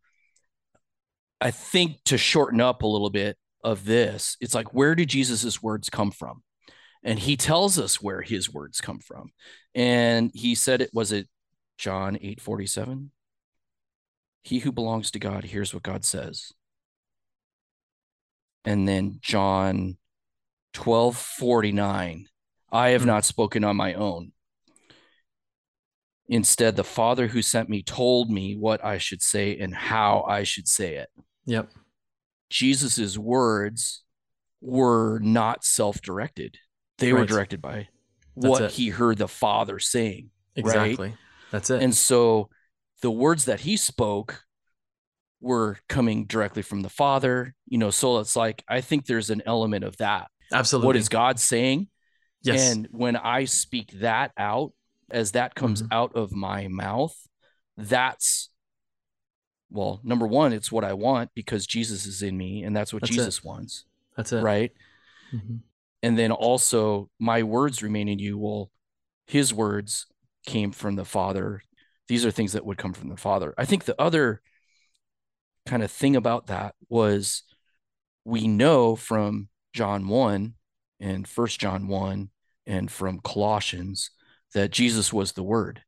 I 1.41 1.51
think 1.51 2.03
to 2.05 2.17
shorten 2.17 2.61
up 2.61 2.81
a 2.81 2.87
little 2.87 3.09
bit 3.09 3.37
of 3.63 3.85
this, 3.85 4.37
it's 4.41 4.55
like, 4.55 4.73
where 4.73 4.95
do 4.95 5.05
Jesus's 5.05 5.61
words 5.61 5.89
come 5.89 6.11
from? 6.11 6.43
And 7.03 7.19
he 7.19 7.37
tells 7.37 7.79
us 7.79 8.01
where 8.01 8.21
his 8.21 8.53
words 8.53 8.81
come 8.81 8.99
from. 8.99 9.31
And 9.73 10.31
he 10.33 10.53
said 10.55 10.81
it 10.81 10.89
was 10.93 11.11
it 11.11 11.27
John 11.77 12.17
8 12.21 12.41
47. 12.41 13.11
He 14.43 14.59
who 14.59 14.71
belongs 14.71 15.11
to 15.11 15.19
God 15.19 15.45
hears 15.45 15.73
what 15.73 15.83
God 15.83 16.03
says. 16.03 16.51
And 18.65 18.87
then 18.87 19.19
John 19.21 19.97
12 20.73 21.15
49. 21.15 22.27
I 22.71 22.89
have 22.89 23.05
not 23.05 23.25
spoken 23.25 23.63
on 23.63 23.75
my 23.75 23.93
own. 23.93 24.31
Instead, 26.27 26.75
the 26.75 26.83
Father 26.83 27.27
who 27.27 27.41
sent 27.41 27.69
me 27.69 27.81
told 27.81 28.29
me 28.29 28.55
what 28.55 28.83
I 28.85 28.99
should 28.99 29.23
say 29.23 29.57
and 29.57 29.73
how 29.73 30.23
I 30.27 30.43
should 30.43 30.67
say 30.67 30.95
it. 30.95 31.09
Yep. 31.49 31.69
Jesus's 32.49 33.17
words 33.17 34.03
were 34.61 35.19
not 35.19 35.63
self-directed. 35.63 36.57
They 36.97 37.13
were 37.13 37.25
directed 37.25 37.61
by 37.61 37.87
That's 38.35 38.49
what 38.49 38.61
it. 38.63 38.71
he 38.71 38.89
heard 38.89 39.17
the 39.17 39.27
Father 39.27 39.79
saying. 39.79 40.31
Exactly. 40.55 41.13
That's 41.51 41.69
it. 41.69 41.81
And 41.81 41.95
so 41.95 42.49
the 43.01 43.11
words 43.11 43.45
that 43.45 43.61
he 43.61 43.77
spoke 43.77 44.43
were 45.41 45.77
coming 45.87 46.25
directly 46.25 46.61
from 46.61 46.81
the 46.81 46.89
Father, 46.89 47.55
you 47.67 47.77
know, 47.77 47.89
so 47.91 48.19
it's 48.19 48.35
like 48.35 48.63
I 48.67 48.81
think 48.81 49.05
there's 49.05 49.29
an 49.29 49.41
element 49.45 49.85
of 49.85 49.95
that. 49.97 50.27
Absolutely. 50.51 50.87
What 50.87 50.95
is 50.97 51.07
God 51.07 51.39
saying? 51.39 51.87
Yes. 52.41 52.71
And 52.71 52.87
when 52.91 53.15
I 53.15 53.45
speak 53.45 53.91
that 54.01 54.31
out, 54.37 54.73
as 55.11 55.31
that 55.31 55.55
comes 55.55 55.81
Mhm. 55.81 55.87
out 55.91 56.15
of 56.15 56.33
my 56.33 56.67
mouth, 56.67 57.15
that's 57.77 58.48
well, 59.71 59.99
number 60.03 60.25
one, 60.27 60.53
it's 60.53 60.71
what 60.71 60.83
I 60.83 60.93
want 60.93 61.31
because 61.35 61.67
Jesus 61.67 62.05
is 62.05 62.21
in 62.21 62.35
me, 62.37 62.63
and 62.63 62.75
that's 62.75 62.91
what 62.93 63.01
That's 63.01 63.11
it. 63.11 63.15
Jesus 63.15 63.43
wants, 63.43 63.85
That's 64.15 64.31
it. 64.31 64.41
right? 64.41 64.71
Mhm. 65.33 65.59
And 66.01 66.17
then 66.17 66.31
also, 66.31 67.09
my 67.19 67.43
words 67.43 67.83
remain 67.83 68.07
in 68.07 68.19
you. 68.19 68.37
Well, 68.37 68.71
his 69.27 69.53
words 69.53 70.07
came 70.45 70.71
from 70.71 70.95
the 70.95 71.05
Father. 71.05 71.61
These 72.07 72.25
are 72.25 72.31
things 72.31 72.53
that 72.53 72.65
would 72.65 72.77
come 72.77 72.93
from 72.93 73.09
the 73.09 73.17
Father. 73.17 73.53
I 73.57 73.65
think 73.65 73.83
the 73.85 73.99
other 74.01 74.41
kind 75.65 75.83
of 75.83 75.91
thing 75.91 76.15
about 76.15 76.47
that 76.47 76.73
was 76.87 77.43
we 78.25 78.47
know 78.47 78.95
from 78.95 79.49
John 79.73 80.07
1 80.07 80.55
and 80.99 81.27
First 81.27 81.59
John 81.59 81.87
1 81.87 82.29
and 82.65 82.89
from 82.89 83.19
Colossians 83.19 84.09
that 84.53 84.71
Jesus 84.71 85.13
was 85.13 85.33
the 85.33 85.43
Word. 85.43 85.83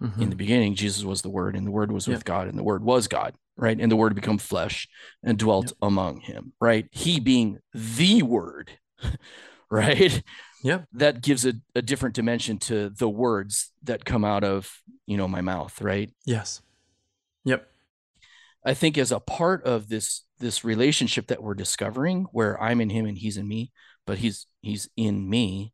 Mhm. 0.00 0.22
In 0.22 0.30
the 0.30 0.36
beginning, 0.36 0.74
Jesus 0.74 1.04
was 1.04 1.22
the 1.22 1.30
Word, 1.30 1.56
and 1.56 1.66
the 1.66 1.72
Word 1.72 1.90
was 1.90 2.06
with 2.06 2.18
Yep. 2.18 2.24
God, 2.24 2.48
and 2.48 2.56
the 2.56 2.62
Word 2.62 2.84
was 2.84 3.08
God, 3.08 3.34
right? 3.56 3.78
And 3.78 3.90
the 3.90 3.96
Word 3.96 4.14
become 4.14 4.38
flesh 4.38 4.88
and 5.22 5.38
dwelt 5.38 5.72
among 5.82 6.20
him, 6.20 6.52
right? 6.60 6.86
He 6.92 7.18
being 7.18 7.58
the 7.74 8.22
Word, 8.22 8.78
right? 9.70 10.22
Yeah. 10.62 10.82
That 10.92 11.22
gives 11.22 11.44
a, 11.44 11.54
a 11.74 11.82
different 11.82 12.14
dimension 12.14 12.58
to 12.58 12.90
the 12.90 13.08
words 13.08 13.72
that 13.82 14.04
come 14.04 14.24
out 14.24 14.44
of, 14.44 14.82
you 15.06 15.16
know, 15.16 15.28
my 15.28 15.40
mouth, 15.40 15.80
right? 15.80 16.12
Yes. 16.24 16.62
Yep. 17.44 17.68
I 18.64 18.74
think 18.74 18.98
as 18.98 19.12
a 19.12 19.20
part 19.20 19.64
of 19.64 19.88
this 19.88 20.24
this 20.40 20.64
relationship 20.64 21.26
that 21.28 21.42
we're 21.42 21.54
discovering 21.54 22.26
where 22.32 22.60
I'm 22.62 22.80
in 22.80 22.90
him 22.90 23.06
and 23.06 23.18
he's 23.18 23.36
in 23.36 23.48
me, 23.48 23.72
but 24.06 24.18
he's 24.18 24.46
he's 24.60 24.88
in 24.96 25.28
me, 25.28 25.72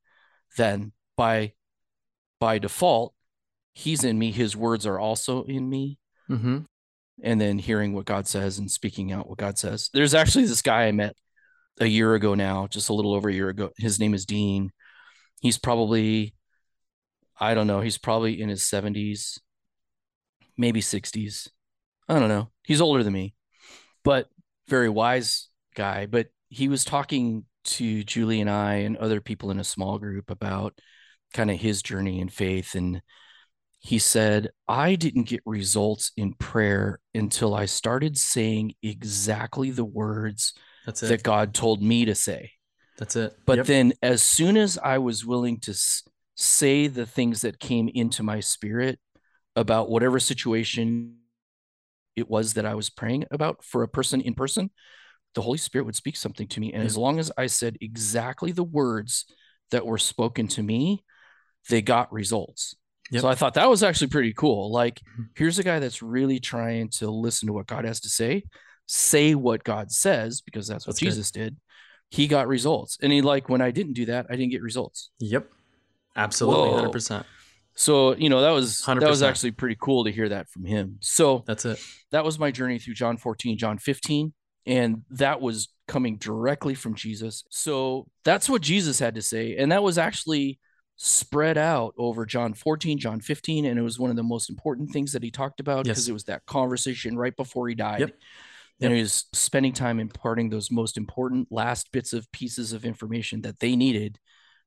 then 0.56 0.92
by 1.16 1.54
by 2.40 2.58
default, 2.58 3.13
he's 3.74 4.04
in 4.04 4.18
me, 4.18 4.30
his 4.32 4.56
words 4.56 4.86
are 4.86 4.98
also 4.98 5.42
in 5.44 5.68
me, 5.68 5.98
Mm-hmm. 6.30 6.60
and 7.22 7.40
then 7.40 7.58
hearing 7.58 7.92
what 7.92 8.06
God 8.06 8.26
says 8.26 8.58
and 8.58 8.70
speaking 8.70 9.12
out 9.12 9.28
what 9.28 9.36
God 9.36 9.58
says. 9.58 9.90
There's 9.92 10.14
actually 10.14 10.46
this 10.46 10.62
guy 10.62 10.84
I 10.86 10.92
met 10.92 11.14
a 11.78 11.86
year 11.86 12.14
ago 12.14 12.34
now, 12.34 12.66
just 12.66 12.88
a 12.88 12.94
little 12.94 13.12
over 13.12 13.28
a 13.28 13.34
year 13.34 13.50
ago. 13.50 13.70
His 13.76 14.00
name 14.00 14.14
is 14.14 14.24
Dean. 14.24 14.70
He's 15.42 15.58
probably 15.58 16.34
I 17.38 17.52
don't 17.54 17.66
know, 17.66 17.80
he's 17.80 17.98
probably 17.98 18.40
in 18.40 18.48
his 18.48 18.62
70s, 18.62 19.38
maybe 20.56 20.80
60s. 20.80 21.48
I 22.08 22.18
don't 22.20 22.28
know. 22.28 22.48
He's 22.62 22.80
older 22.80 23.02
than 23.02 23.12
me, 23.12 23.34
but 24.04 24.28
very 24.68 24.88
wise 24.88 25.48
guy. 25.74 26.06
But 26.06 26.28
he 26.48 26.68
was 26.68 26.84
talking 26.84 27.44
to 27.64 28.04
Julie 28.04 28.40
and 28.40 28.48
I 28.48 28.74
and 28.76 28.96
other 28.96 29.20
people 29.20 29.50
in 29.50 29.58
a 29.58 29.64
small 29.64 29.98
group 29.98 30.30
about 30.30 30.78
kind 31.32 31.50
of 31.50 31.58
his 31.58 31.82
journey 31.82 32.20
in 32.20 32.28
faith. 32.28 32.74
And 32.74 33.02
he 33.84 33.98
said, 33.98 34.48
I 34.66 34.94
didn't 34.94 35.24
get 35.24 35.42
results 35.44 36.10
in 36.16 36.32
prayer 36.32 37.00
until 37.14 37.54
I 37.54 37.66
started 37.66 38.16
saying 38.16 38.76
exactly 38.82 39.70
the 39.70 39.84
words 39.84 40.54
that 41.10 41.22
God 41.22 41.52
told 41.52 41.82
me 41.82 42.06
to 42.06 42.14
say. 42.14 42.52
That's 42.96 43.14
it. 43.14 43.36
But 43.44 43.58
Yep. 43.58 43.66
then, 43.66 43.92
as 44.02 44.22
soon 44.22 44.56
as 44.56 44.78
I 44.78 44.96
was 44.96 45.26
willing 45.26 45.60
to 45.60 45.74
say 46.34 46.86
the 46.86 47.04
things 47.04 47.42
that 47.42 47.60
came 47.60 47.90
into 47.90 48.22
my 48.22 48.40
spirit 48.40 48.98
about 49.54 49.90
whatever 49.90 50.18
situation 50.18 51.18
it 52.16 52.30
was 52.30 52.54
that 52.54 52.64
I 52.64 52.74
was 52.74 52.88
praying 52.88 53.26
about 53.30 53.62
for 53.62 53.82
a 53.82 53.88
person 53.88 54.22
in 54.22 54.32
person, 54.32 54.70
the 55.34 55.42
Holy 55.42 55.58
Spirit 55.58 55.84
would 55.84 55.96
speak 55.96 56.16
something 56.16 56.48
to 56.48 56.60
me. 56.60 56.72
And 56.72 56.84
Yeah. 56.84 56.86
as 56.86 56.96
long 56.96 57.18
as 57.18 57.30
I 57.36 57.48
said 57.48 57.76
exactly 57.82 58.50
the 58.50 58.64
words 58.64 59.26
that 59.72 59.84
were 59.84 59.98
spoken 59.98 60.48
to 60.48 60.62
me, 60.62 61.04
they 61.68 61.82
got 61.82 62.10
results. 62.10 62.76
Yep. 63.10 63.22
So 63.22 63.28
I 63.28 63.34
thought 63.34 63.54
that 63.54 63.68
was 63.68 63.82
actually 63.82 64.08
pretty 64.08 64.32
cool. 64.32 64.70
Like, 64.72 65.00
Mhm. 65.18 65.28
here's 65.36 65.58
a 65.58 65.62
guy 65.62 65.78
that's 65.78 66.02
really 66.02 66.40
trying 66.40 66.88
to 66.90 67.10
listen 67.10 67.46
to 67.48 67.52
what 67.52 67.66
God 67.66 67.84
has 67.84 68.00
to 68.00 68.08
say, 68.08 68.44
say 68.86 69.34
what 69.34 69.62
God 69.64 69.90
says, 69.92 70.40
because 70.40 70.66
that's 70.66 70.86
what 70.86 70.92
That's 70.94 71.00
good. 71.00 71.06
Jesus 71.10 71.30
did. 71.30 71.56
He 72.10 72.26
got 72.26 72.48
results. 72.48 72.96
And 73.02 73.12
he 73.12 73.20
like 73.22 73.48
when 73.48 73.60
I 73.60 73.70
didn't 73.70 73.92
do 73.94 74.06
that, 74.06 74.26
I 74.30 74.36
didn't 74.36 74.52
get 74.52 74.62
results. 74.62 75.10
Yep. 75.18 75.50
Absolutely. 76.16 76.68
Whoa. 76.70 76.76
Hundred 76.76 76.92
percent. 76.92 77.26
So, 77.76 78.14
you 78.14 78.28
know, 78.28 78.40
that 78.42 78.50
was 78.52 78.80
100%. 78.82 79.00
that 79.00 79.10
was 79.10 79.22
actually 79.22 79.50
pretty 79.50 79.76
cool 79.80 80.04
to 80.04 80.12
hear 80.12 80.28
that 80.28 80.48
from 80.48 80.64
him. 80.64 80.98
So 81.00 81.42
That's 81.46 81.64
it. 81.64 81.80
that 82.12 82.24
was 82.24 82.38
my 82.38 82.52
journey 82.52 82.78
through 82.78 82.94
John 82.94 83.16
14, 83.16 83.58
John 83.58 83.78
15. 83.78 84.32
And 84.64 85.02
that 85.10 85.40
was 85.40 85.68
coming 85.88 86.16
directly 86.16 86.74
from 86.74 86.94
Jesus. 86.94 87.42
So 87.50 88.06
that's 88.24 88.48
what 88.48 88.62
Jesus 88.62 88.98
had 89.00 89.16
to 89.16 89.22
say. 89.22 89.56
And 89.56 89.72
that 89.72 89.82
was 89.82 89.98
actually 89.98 90.58
spread 90.96 91.58
out 91.58 91.94
over 91.98 92.24
John 92.24 92.54
14, 92.54 92.98
John 92.98 93.20
15. 93.20 93.64
And 93.64 93.78
it 93.78 93.82
was 93.82 93.98
one 93.98 94.10
of 94.10 94.16
the 94.16 94.22
most 94.22 94.48
important 94.48 94.90
things 94.90 95.12
that 95.12 95.22
he 95.22 95.30
talked 95.30 95.60
about 95.60 95.84
because 95.84 95.98
Yes. 96.04 96.08
it 96.08 96.12
was 96.12 96.24
that 96.24 96.46
conversation 96.46 97.16
right 97.16 97.36
before 97.36 97.68
he 97.68 97.74
died. 97.74 98.00
Yep. 98.00 98.18
And 98.80 98.92
he 98.92 99.00
was 99.00 99.26
spending 99.32 99.72
time 99.72 100.00
imparting 100.00 100.50
those 100.50 100.70
most 100.70 100.96
important 100.96 101.50
last 101.50 101.90
bits 101.92 102.12
of 102.12 102.30
pieces 102.32 102.72
of 102.72 102.84
information 102.84 103.42
that 103.42 103.60
they 103.60 103.76
needed 103.76 104.18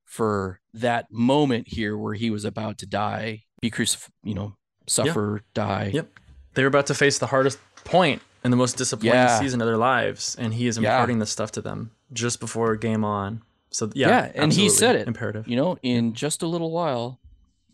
for 0.05 0.59
that 0.73 1.11
moment 1.11 1.67
here 1.67 1.97
where 1.97 2.13
he 2.13 2.29
was 2.29 2.45
about 2.45 2.77
to 2.79 2.85
die, 2.85 3.43
be 3.61 3.69
crucified, 3.69 4.11
you 4.23 4.33
know, 4.33 4.55
suffer, 4.87 5.41
die. 5.53 5.91
Yep. 5.93 6.19
They 6.53 6.63
were 6.63 6.69
about 6.69 6.87
to 6.87 6.93
face 6.93 7.19
the 7.19 7.27
hardest 7.27 7.59
point 7.83 8.21
and 8.43 8.53
the 8.53 8.57
most 8.57 8.77
disappointing 8.77 9.11
Yeah. 9.13 9.39
season 9.39 9.59
of 9.61 9.67
their 9.67 9.77
lives, 9.77 10.35
and 10.39 10.53
he 10.53 10.67
is 10.67 10.77
Yeah. 10.77 10.93
imparting 10.93 11.19
this 11.19 11.29
stuff 11.29 11.51
to 11.53 11.61
them 11.61 11.91
just 12.13 12.39
before 12.39 12.75
game 12.77 13.03
on. 13.03 13.41
So 13.69 13.89
yeah, 13.93 14.09
Yeah, 14.09 14.31
and 14.35 14.51
he 14.53 14.69
said 14.69 14.95
it. 14.95 15.07
imperative. 15.07 15.47
you 15.47 15.55
know, 15.55 15.77
in 15.83 16.13
just 16.13 16.41
a 16.41 16.47
little 16.47 16.71
while, 16.71 17.19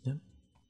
Yep. 0.04 0.18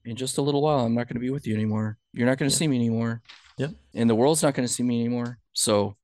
in 0.05 0.15
just 0.15 0.37
a 0.37 0.41
little 0.41 0.61
while, 0.61 0.79
I'm 0.85 0.93
not 0.93 1.07
going 1.07 1.15
to 1.15 1.19
be 1.21 1.29
with 1.29 1.47
you 1.47 1.53
anymore. 1.55 1.97
You're 2.13 2.27
not 2.27 2.37
going 2.37 2.49
to 2.49 2.53
Yep. 2.53 2.59
see 2.59 2.67
me 2.67 2.75
anymore. 2.75 3.21
Yep. 3.57 3.71
And 3.93 4.09
the 4.09 4.15
world's 4.15 4.43
not 4.43 4.53
going 4.53 4.67
to 4.67 4.73
see 4.73 4.83
me 4.83 4.99
anymore. 4.99 5.39
So, 5.53 5.95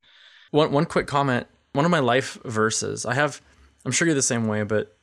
One 0.52 0.72
one 0.72 0.86
quick 0.86 1.06
comment. 1.08 1.46
One 1.74 1.86
of 1.86 1.92
my 1.92 2.00
life 2.00 2.40
verses. 2.46 3.06
I 3.06 3.14
have. 3.14 3.42
I'm 3.86 3.92
sure 3.92 4.08
you're 4.08 4.16
the 4.16 4.22
same 4.22 4.48
way, 4.48 4.64
but 4.64 4.98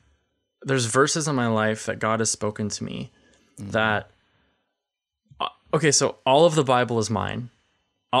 there's 0.63 0.85
verses 0.85 1.27
in 1.27 1.35
my 1.35 1.47
life 1.47 1.85
that 1.85 1.99
God 1.99 2.19
has 2.19 2.29
spoken 2.31 2.69
to 2.69 2.83
me 2.83 3.11
Mm-hmm. 3.59 3.71
that. 3.71 4.11
uh, 5.39 5.47
Okay, 5.73 5.91
so 5.91 6.17
all 6.25 6.45
of 6.45 6.55
the 6.55 6.63
Bible 6.63 6.99
is 6.99 7.09
mine. 7.09 7.49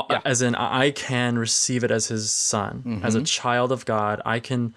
Yeah. 0.09 0.21
As 0.25 0.41
in, 0.41 0.53
I 0.55 0.91
can 0.91 1.37
receive 1.39 1.83
it 1.83 1.91
as 1.91 2.07
His 2.07 2.29
Son, 2.29 3.01
as 3.03 3.15
a 3.15 3.21
Mhm. 3.21 3.25
child 3.25 3.71
of 3.71 3.85
God. 3.85 4.21
I 4.25 4.39
can 4.39 4.75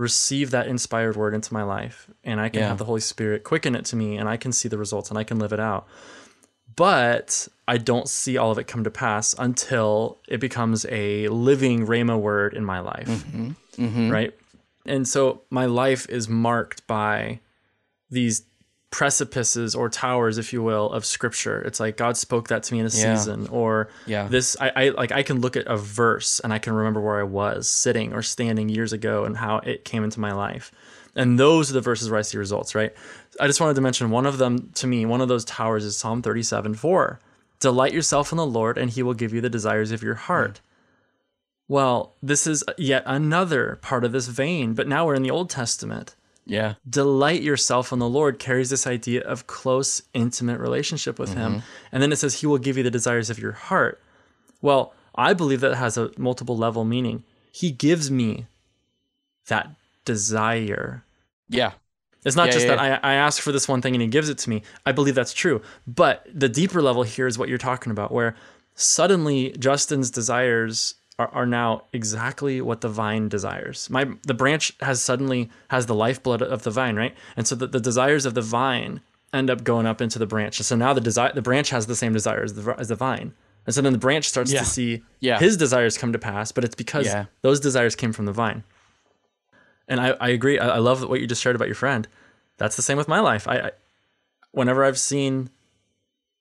receive 0.00 0.50
that 0.50 0.66
inspired 0.66 1.14
word 1.14 1.34
into 1.34 1.52
my 1.52 1.62
life, 1.62 2.08
and 2.24 2.40
I 2.40 2.48
can 2.48 2.60
Yeah. 2.60 2.68
have 2.68 2.78
the 2.78 2.86
Holy 2.86 3.02
Spirit 3.02 3.44
quicken 3.44 3.74
it 3.74 3.84
to 3.86 3.96
me, 3.96 4.16
and 4.16 4.28
I 4.30 4.38
can 4.38 4.50
see 4.50 4.66
the 4.68 4.78
results, 4.78 5.10
and 5.10 5.18
I 5.18 5.24
can 5.24 5.38
live 5.38 5.52
it 5.52 5.60
out. 5.60 5.86
But 6.74 7.48
I 7.68 7.76
don't 7.76 8.08
see 8.08 8.38
all 8.38 8.50
of 8.50 8.58
it 8.58 8.66
come 8.66 8.82
to 8.84 8.90
pass 8.90 9.34
until 9.38 10.18
it 10.26 10.40
becomes 10.40 10.86
a 10.88 11.28
living 11.28 11.86
Rhema 11.86 12.18
word 12.18 12.54
in 12.54 12.64
my 12.64 12.80
life 12.80 13.08
mhm, 13.08 13.56
mhm. 13.76 14.10
right? 14.10 14.34
And 14.86 15.06
so 15.06 15.42
my 15.50 15.66
life 15.66 16.08
is 16.08 16.28
marked 16.28 16.86
by 16.86 17.40
these 18.08 18.42
precipices 18.90 19.74
or 19.74 19.88
towers, 19.88 20.36
if 20.38 20.52
you 20.52 20.62
will, 20.62 20.90
of 20.90 21.04
scripture. 21.04 21.62
It's 21.62 21.78
like 21.80 21.96
God 21.96 22.16
spoke 22.16 22.48
that 22.48 22.62
to 22.64 22.74
me 22.74 22.80
in 22.80 22.86
a 22.86 22.90
Yeah. 22.90 23.14
season, 23.16 23.46
or 23.50 23.88
Yeah. 24.06 24.26
this 24.28 24.56
I, 24.60 24.72
I 24.76 24.88
like 24.90 25.12
I 25.12 25.22
can 25.22 25.40
look 25.40 25.56
at 25.56 25.66
a 25.66 25.76
verse 25.76 26.40
and 26.40 26.52
I 26.52 26.58
can 26.58 26.72
remember 26.72 27.00
where 27.00 27.20
I 27.20 27.22
was 27.24 27.68
sitting 27.68 28.12
or 28.12 28.22
standing 28.22 28.68
years 28.68 28.92
ago 28.92 29.24
and 29.24 29.36
how 29.36 29.58
it 29.58 29.84
came 29.84 30.02
into 30.04 30.18
my 30.20 30.32
life. 30.32 30.72
And 31.16 31.38
those 31.38 31.70
are 31.70 31.74
the 31.74 31.80
verses 31.80 32.10
where 32.10 32.18
I 32.18 32.22
see 32.22 32.38
results, 32.38 32.74
right? 32.74 32.92
I 33.40 33.46
just 33.46 33.60
wanted 33.60 33.74
to 33.74 33.80
mention 33.80 34.10
one 34.10 34.26
of 34.26 34.38
them 34.38 34.70
to 34.74 34.86
me, 34.86 35.06
one 35.06 35.20
of 35.20 35.28
those 35.28 35.44
towers 35.44 35.84
is 35.84 35.96
Psalm 35.96 36.20
37 36.22 36.74
4. 36.74 37.20
Delight 37.60 37.92
yourself 37.92 38.32
in 38.32 38.38
the 38.38 38.46
Lord, 38.46 38.78
and 38.78 38.90
he 38.90 39.02
will 39.02 39.14
give 39.14 39.32
you 39.34 39.40
the 39.40 39.50
desires 39.50 39.92
of 39.92 40.02
your 40.02 40.14
heart. 40.14 40.58
Hmm. 40.58 41.72
Well, 41.74 42.14
this 42.22 42.46
is 42.46 42.64
yet 42.76 43.04
another 43.06 43.78
part 43.82 44.04
of 44.04 44.10
this 44.12 44.26
vein, 44.26 44.74
but 44.74 44.88
now 44.88 45.06
we're 45.06 45.14
in 45.14 45.22
the 45.22 45.30
Old 45.30 45.50
Testament. 45.50 46.16
Yeah. 46.46 46.74
Delight 46.88 47.42
yourself 47.42 47.92
in 47.92 47.98
the 47.98 48.08
Lord 48.08 48.38
carries 48.38 48.70
this 48.70 48.86
idea 48.86 49.22
of 49.22 49.46
close, 49.46 50.02
intimate 50.14 50.58
relationship 50.58 51.18
with 51.18 51.34
Him. 51.34 51.52
Mm-hmm. 51.52 51.66
And 51.92 52.02
then 52.02 52.12
it 52.12 52.16
says, 52.16 52.40
He 52.40 52.46
will 52.46 52.58
give 52.58 52.76
you 52.76 52.82
the 52.82 52.90
desires 52.90 53.30
of 53.30 53.38
your 53.38 53.52
heart. 53.52 54.00
Well, 54.60 54.94
I 55.14 55.34
believe 55.34 55.60
that 55.60 55.74
has 55.76 55.96
a 55.96 56.10
multiple 56.16 56.56
level 56.56 56.84
meaning. 56.84 57.24
He 57.52 57.70
gives 57.70 58.10
me 58.10 58.46
that 59.46 59.70
desire. 60.04 61.04
Yeah. 61.48 61.72
It's 62.24 62.36
not 62.36 62.46
Yeah, 62.46 62.52
just 62.52 62.66
yeah, 62.66 62.76
that 62.76 63.04
I, 63.04 63.12
I 63.12 63.14
ask 63.14 63.42
for 63.42 63.52
this 63.52 63.66
one 63.66 63.80
thing 63.80 63.94
and 63.94 64.02
he 64.02 64.08
gives 64.08 64.28
it 64.28 64.38
to 64.38 64.50
me. 64.50 64.62
I 64.84 64.92
believe 64.92 65.14
that's 65.14 65.32
true. 65.32 65.62
But 65.86 66.26
the 66.32 66.48
deeper 66.48 66.82
level 66.82 67.02
here 67.02 67.26
is 67.26 67.38
what 67.38 67.48
you're 67.48 67.58
talking 67.58 67.90
about, 67.90 68.12
where 68.12 68.36
suddenly 68.74 69.52
Justin's 69.58 70.10
desires 70.10 70.94
are, 71.20 71.28
are 71.34 71.46
now 71.46 71.84
exactly 71.92 72.60
what 72.60 72.80
the 72.80 72.88
vine 72.88 73.28
desires. 73.28 73.88
My 73.90 74.02
the 74.26 74.34
branch 74.34 74.72
has 74.80 75.02
suddenly 75.02 75.50
has 75.68 75.86
the 75.86 75.94
lifeblood 75.94 76.42
of 76.42 76.62
the 76.62 76.70
vine, 76.70 76.96
right? 76.96 77.14
And 77.36 77.46
so 77.46 77.54
the, 77.54 77.66
the 77.66 77.80
desires 77.80 78.24
of 78.26 78.34
the 78.34 78.42
vine 78.42 79.00
end 79.32 79.50
up 79.50 79.62
going 79.62 79.86
up 79.86 80.00
into 80.00 80.18
the 80.18 80.26
branch. 80.26 80.58
And 80.58 80.66
so 80.66 80.76
now 80.76 80.92
the 80.94 81.00
desire 81.00 81.32
the 81.32 81.42
branch 81.42 81.70
has 81.70 81.86
the 81.86 81.94
same 81.96 82.12
desire 82.12 82.42
as 82.42 82.54
the 82.54 82.74
as 82.78 82.88
the 82.88 82.94
vine. 82.96 83.34
And 83.66 83.74
so 83.74 83.82
then 83.82 83.92
the 83.92 83.98
branch 83.98 84.26
starts 84.28 84.52
Yeah. 84.52 84.60
to 84.60 84.64
see 84.64 85.02
Yeah. 85.20 85.38
his 85.38 85.56
desires 85.56 85.98
come 85.98 86.12
to 86.12 86.18
pass, 86.18 86.50
but 86.52 86.64
it's 86.64 86.74
because 86.74 87.06
Yeah. 87.06 87.26
those 87.42 87.60
desires 87.60 87.94
came 87.94 88.12
from 88.12 88.24
the 88.24 88.32
vine. 88.32 88.64
And 89.86 90.00
I, 90.00 90.08
I 90.20 90.28
agree. 90.30 90.58
I, 90.58 90.76
I 90.76 90.78
love 90.78 91.06
what 91.08 91.20
you 91.20 91.26
just 91.26 91.42
shared 91.42 91.56
about 91.56 91.68
your 91.68 91.74
friend. 91.74 92.08
That's 92.56 92.76
the 92.76 92.82
same 92.82 92.96
with 92.96 93.08
my 93.08 93.20
life. 93.20 93.46
I, 93.46 93.56
I 93.58 93.70
whenever 94.52 94.84
I've 94.84 94.98
seen 94.98 95.50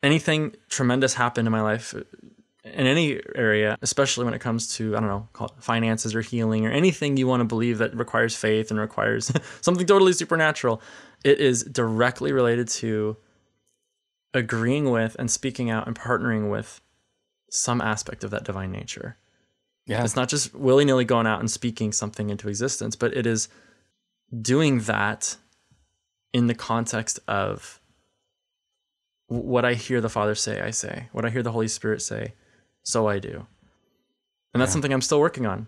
anything 0.02 0.56
tremendous 0.70 1.16
happen 1.16 1.46
in 1.46 1.52
my 1.52 1.62
life 1.62 1.94
in 2.74 2.88
any 2.88 3.20
area, 3.36 3.78
especially 3.82 4.26
when 4.26 4.34
it 4.34 4.40
comes 4.40 4.76
to 4.76 4.96
I 4.96 5.00
don't 5.00 5.10
know, 5.10 5.28
call 5.34 5.48
it 5.48 5.64
finances 5.64 6.16
or 6.16 6.22
healing 6.22 6.66
or 6.66 6.72
anything 6.72 7.18
you 7.18 7.28
want 7.28 7.42
to 7.42 7.46
believe 7.46 7.78
that 7.80 7.96
requires 7.96 8.36
faith 8.36 8.72
and 8.72 8.80
requires 8.80 9.32
something 9.62 9.86
totally 9.86 10.14
supernatural. 10.14 10.82
it 11.24 11.40
is 11.40 11.64
directly 11.64 12.32
related 12.32 12.68
to 12.68 13.18
agreeing 14.34 14.92
with 14.92 15.16
and 15.20 15.30
speaking 15.30 15.70
out 15.70 15.88
and 15.88 15.98
partnering 15.98 16.50
with 16.52 16.82
some 17.50 17.82
aspect 17.82 18.24
of 18.24 18.32
that 18.32 18.44
divine 18.44 18.72
nature. 18.72 19.18
Yeah. 19.86 20.04
It's 20.04 20.16
not 20.16 20.30
just 20.30 20.54
willy 20.54 20.86
nilly 20.86 21.06
going 21.06 21.26
out 21.26 21.40
and 21.40 21.50
speaking 21.50 21.92
something 21.92 22.30
into 22.30 22.48
existence, 22.48 22.96
but 22.96 23.16
it 23.18 23.26
is 23.26 23.50
doing 24.40 24.82
that 24.82 25.38
in 26.32 26.46
the 26.46 26.54
context 26.54 27.20
of 27.28 27.80
what 29.28 29.66
I 29.66 29.74
hear 29.74 30.00
the 30.02 30.10
Father 30.10 30.36
say, 30.36 30.62
I 30.62 30.72
say. 30.72 31.10
What 31.12 31.26
I 31.26 31.30
hear 31.30 31.44
the 31.44 31.52
Holy 31.52 31.68
Spirit 31.68 32.02
say, 32.02 32.34
so 32.84 33.08
I 33.08 33.20
do. 33.20 33.46
And 34.54 34.62
that's 34.62 34.70
Yeah. 34.70 34.74
something 34.74 34.94
I'm 34.94 35.02
still 35.02 35.20
working 35.20 35.46
on. 35.46 35.60
I'm 35.60 35.68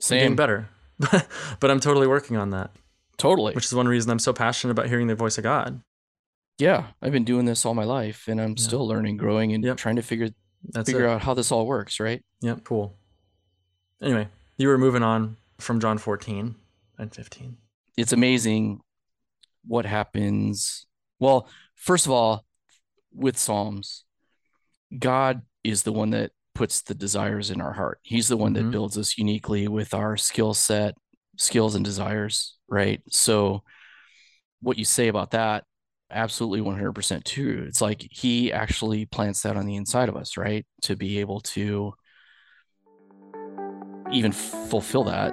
Same. 0.00 0.18
getting 0.20 0.36
better. 0.36 0.68
but 1.60 1.70
I'm 1.70 1.80
totally 1.80 2.06
working 2.06 2.36
on 2.36 2.50
that, 2.50 2.70
Totally. 3.16 3.52
which 3.54 3.64
is 3.66 3.74
one 3.74 3.88
reason 3.88 4.10
I'm 4.10 4.18
so 4.18 4.32
passionate 4.32 4.70
about 4.72 4.86
hearing 4.88 5.06
the 5.08 5.14
voice 5.14 5.38
of 5.38 5.44
God. 5.44 5.82
yeah. 6.58 6.88
I've 7.02 7.10
been 7.12 7.24
doing 7.24 7.46
this 7.46 7.66
all 7.66 7.74
my 7.74 7.82
life 7.84 8.28
and 8.28 8.40
I'm 8.40 8.50
Yeah. 8.56 8.62
still 8.64 8.86
learning, 8.86 9.16
growing, 9.16 9.52
and 9.52 9.64
Yep. 9.64 9.76
trying 9.76 9.96
to 9.96 10.02
figure 10.02 10.30
That's 10.62 10.88
figure 10.88 11.04
it. 11.06 11.10
out 11.10 11.22
how 11.22 11.34
this 11.34 11.50
all 11.50 11.66
works, 11.66 11.98
right? 12.00 12.24
Yep, 12.42 12.62
cool. 12.64 12.96
Anyway, 14.00 14.28
you 14.56 14.68
were 14.68 14.78
moving 14.78 15.02
on 15.02 15.36
from 15.58 15.80
John 15.80 15.98
14 15.98 16.54
and 16.96 17.12
15. 17.14 17.58
It's 17.96 18.12
amazing 18.12 18.80
what 19.66 19.84
happens. 19.84 20.86
Well, 21.18 21.48
first 21.74 22.06
of 22.06 22.12
all, 22.12 22.44
with 23.12 23.36
Psalms, 23.36 24.04
God 24.96 25.42
is 25.64 25.82
the 25.82 25.92
one 25.92 26.10
that 26.10 26.30
puts 26.54 26.82
the 26.82 26.94
desires 26.94 27.50
in 27.50 27.60
our 27.60 27.72
heart. 27.72 27.98
He's 28.02 28.28
the 28.28 28.36
one 28.36 28.52
Mhm. 28.52 28.54
that 28.56 28.70
builds 28.70 28.96
us 28.96 29.18
uniquely 29.18 29.66
with 29.66 29.92
our 29.92 30.16
skill 30.16 30.54
set, 30.54 30.96
skills 31.36 31.74
and 31.74 31.84
desires, 31.84 32.56
right? 32.68 33.02
So 33.10 33.64
what 34.60 34.78
you 34.78 34.84
say 34.84 35.08
about 35.08 35.32
that 35.32 35.64
absolutely 36.10 36.60
100% 36.60 37.24
true. 37.24 37.64
It's 37.66 37.80
like 37.80 38.06
he 38.10 38.52
actually 38.52 39.04
plants 39.06 39.42
that 39.42 39.56
on 39.56 39.66
the 39.66 39.74
inside 39.74 40.08
of 40.08 40.16
us, 40.16 40.36
right? 40.36 40.64
To 40.82 40.96
be 40.96 41.18
able 41.18 41.40
to 41.40 41.94
even 44.12 44.30
fulfill 44.30 45.04
that, 45.04 45.32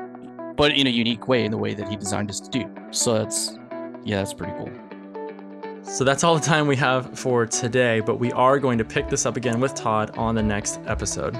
but 0.56 0.72
in 0.72 0.88
a 0.88 0.90
unique 0.90 1.28
way, 1.28 1.46
in 1.46 1.52
the 1.52 1.58
way 1.58 1.74
that 1.74 1.88
he 1.88 1.96
designed 1.96 2.30
us 2.30 2.40
to 2.40 2.50
do. 2.50 2.74
So 2.90 3.20
that's, 3.20 3.58
yeah, 4.04 4.18
that's 4.18 4.34
pretty 4.34 4.54
cool. 4.58 4.72
So 5.84 6.04
that's 6.04 6.24
all 6.24 6.36
the 6.36 6.42
time 6.46 6.68
we 6.68 6.76
have 6.78 7.18
for 7.18 7.46
today, 7.46 8.00
but 8.00 8.16
we 8.16 8.32
are 8.32 8.60
going 8.60 8.78
to 8.78 8.86
pick 8.86 9.10
this 9.10 9.26
up 9.26 9.36
again 9.38 9.60
with 9.60 9.76
Todd 9.76 10.18
on 10.18 10.36
the 10.36 10.44
next 10.44 10.80
episode. 10.86 11.38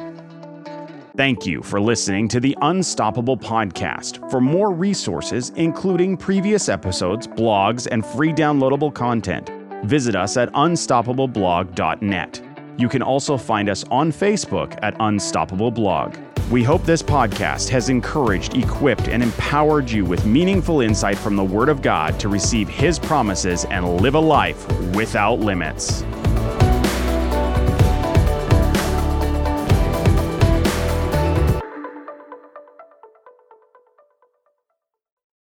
Thank 1.16 1.46
you 1.46 1.62
for 1.62 1.80
listening 1.80 2.28
to 2.30 2.40
the 2.40 2.58
Unstoppable 2.62 3.38
Podcast. 3.38 4.30
For 4.32 4.42
more 4.42 4.72
resources, 4.74 5.52
including 5.56 6.18
previous 6.18 6.70
episodes, 6.70 7.28
blogs, 7.28 7.88
and 7.92 8.06
free 8.06 8.32
downloadable 8.34 8.94
content, 8.94 9.50
visit 9.84 10.16
us 10.16 10.38
at 10.38 10.52
unstoppableblog.net. 10.54 12.42
You 12.78 12.90
can 12.90 13.02
also 13.02 13.38
find 13.38 13.70
us 13.70 13.84
on 13.92 14.12
Facebook 14.12 14.80
at 14.82 14.96
Unstoppable 15.00 15.72
Blog. 15.72 16.16
We 16.52 16.64
hope 16.64 16.84
this 16.84 17.02
podcast 17.02 17.70
has 17.70 17.88
encouraged, 17.88 18.58
equipped, 18.58 19.08
and 19.08 19.24
empowered 19.24 19.90
you 19.90 20.04
with 20.04 20.26
meaningful 20.26 20.82
insight 20.82 21.18
from 21.18 21.38
the 21.38 21.44
Word 21.46 21.70
of 21.70 21.82
God 21.82 22.20
to 22.20 22.28
receive 22.28 22.68
His 22.68 23.00
promises 23.00 23.64
and 23.72 24.02
live 24.02 24.16
a 24.16 24.20
life 24.20 24.68
without 24.94 25.40
limits. 25.40 26.04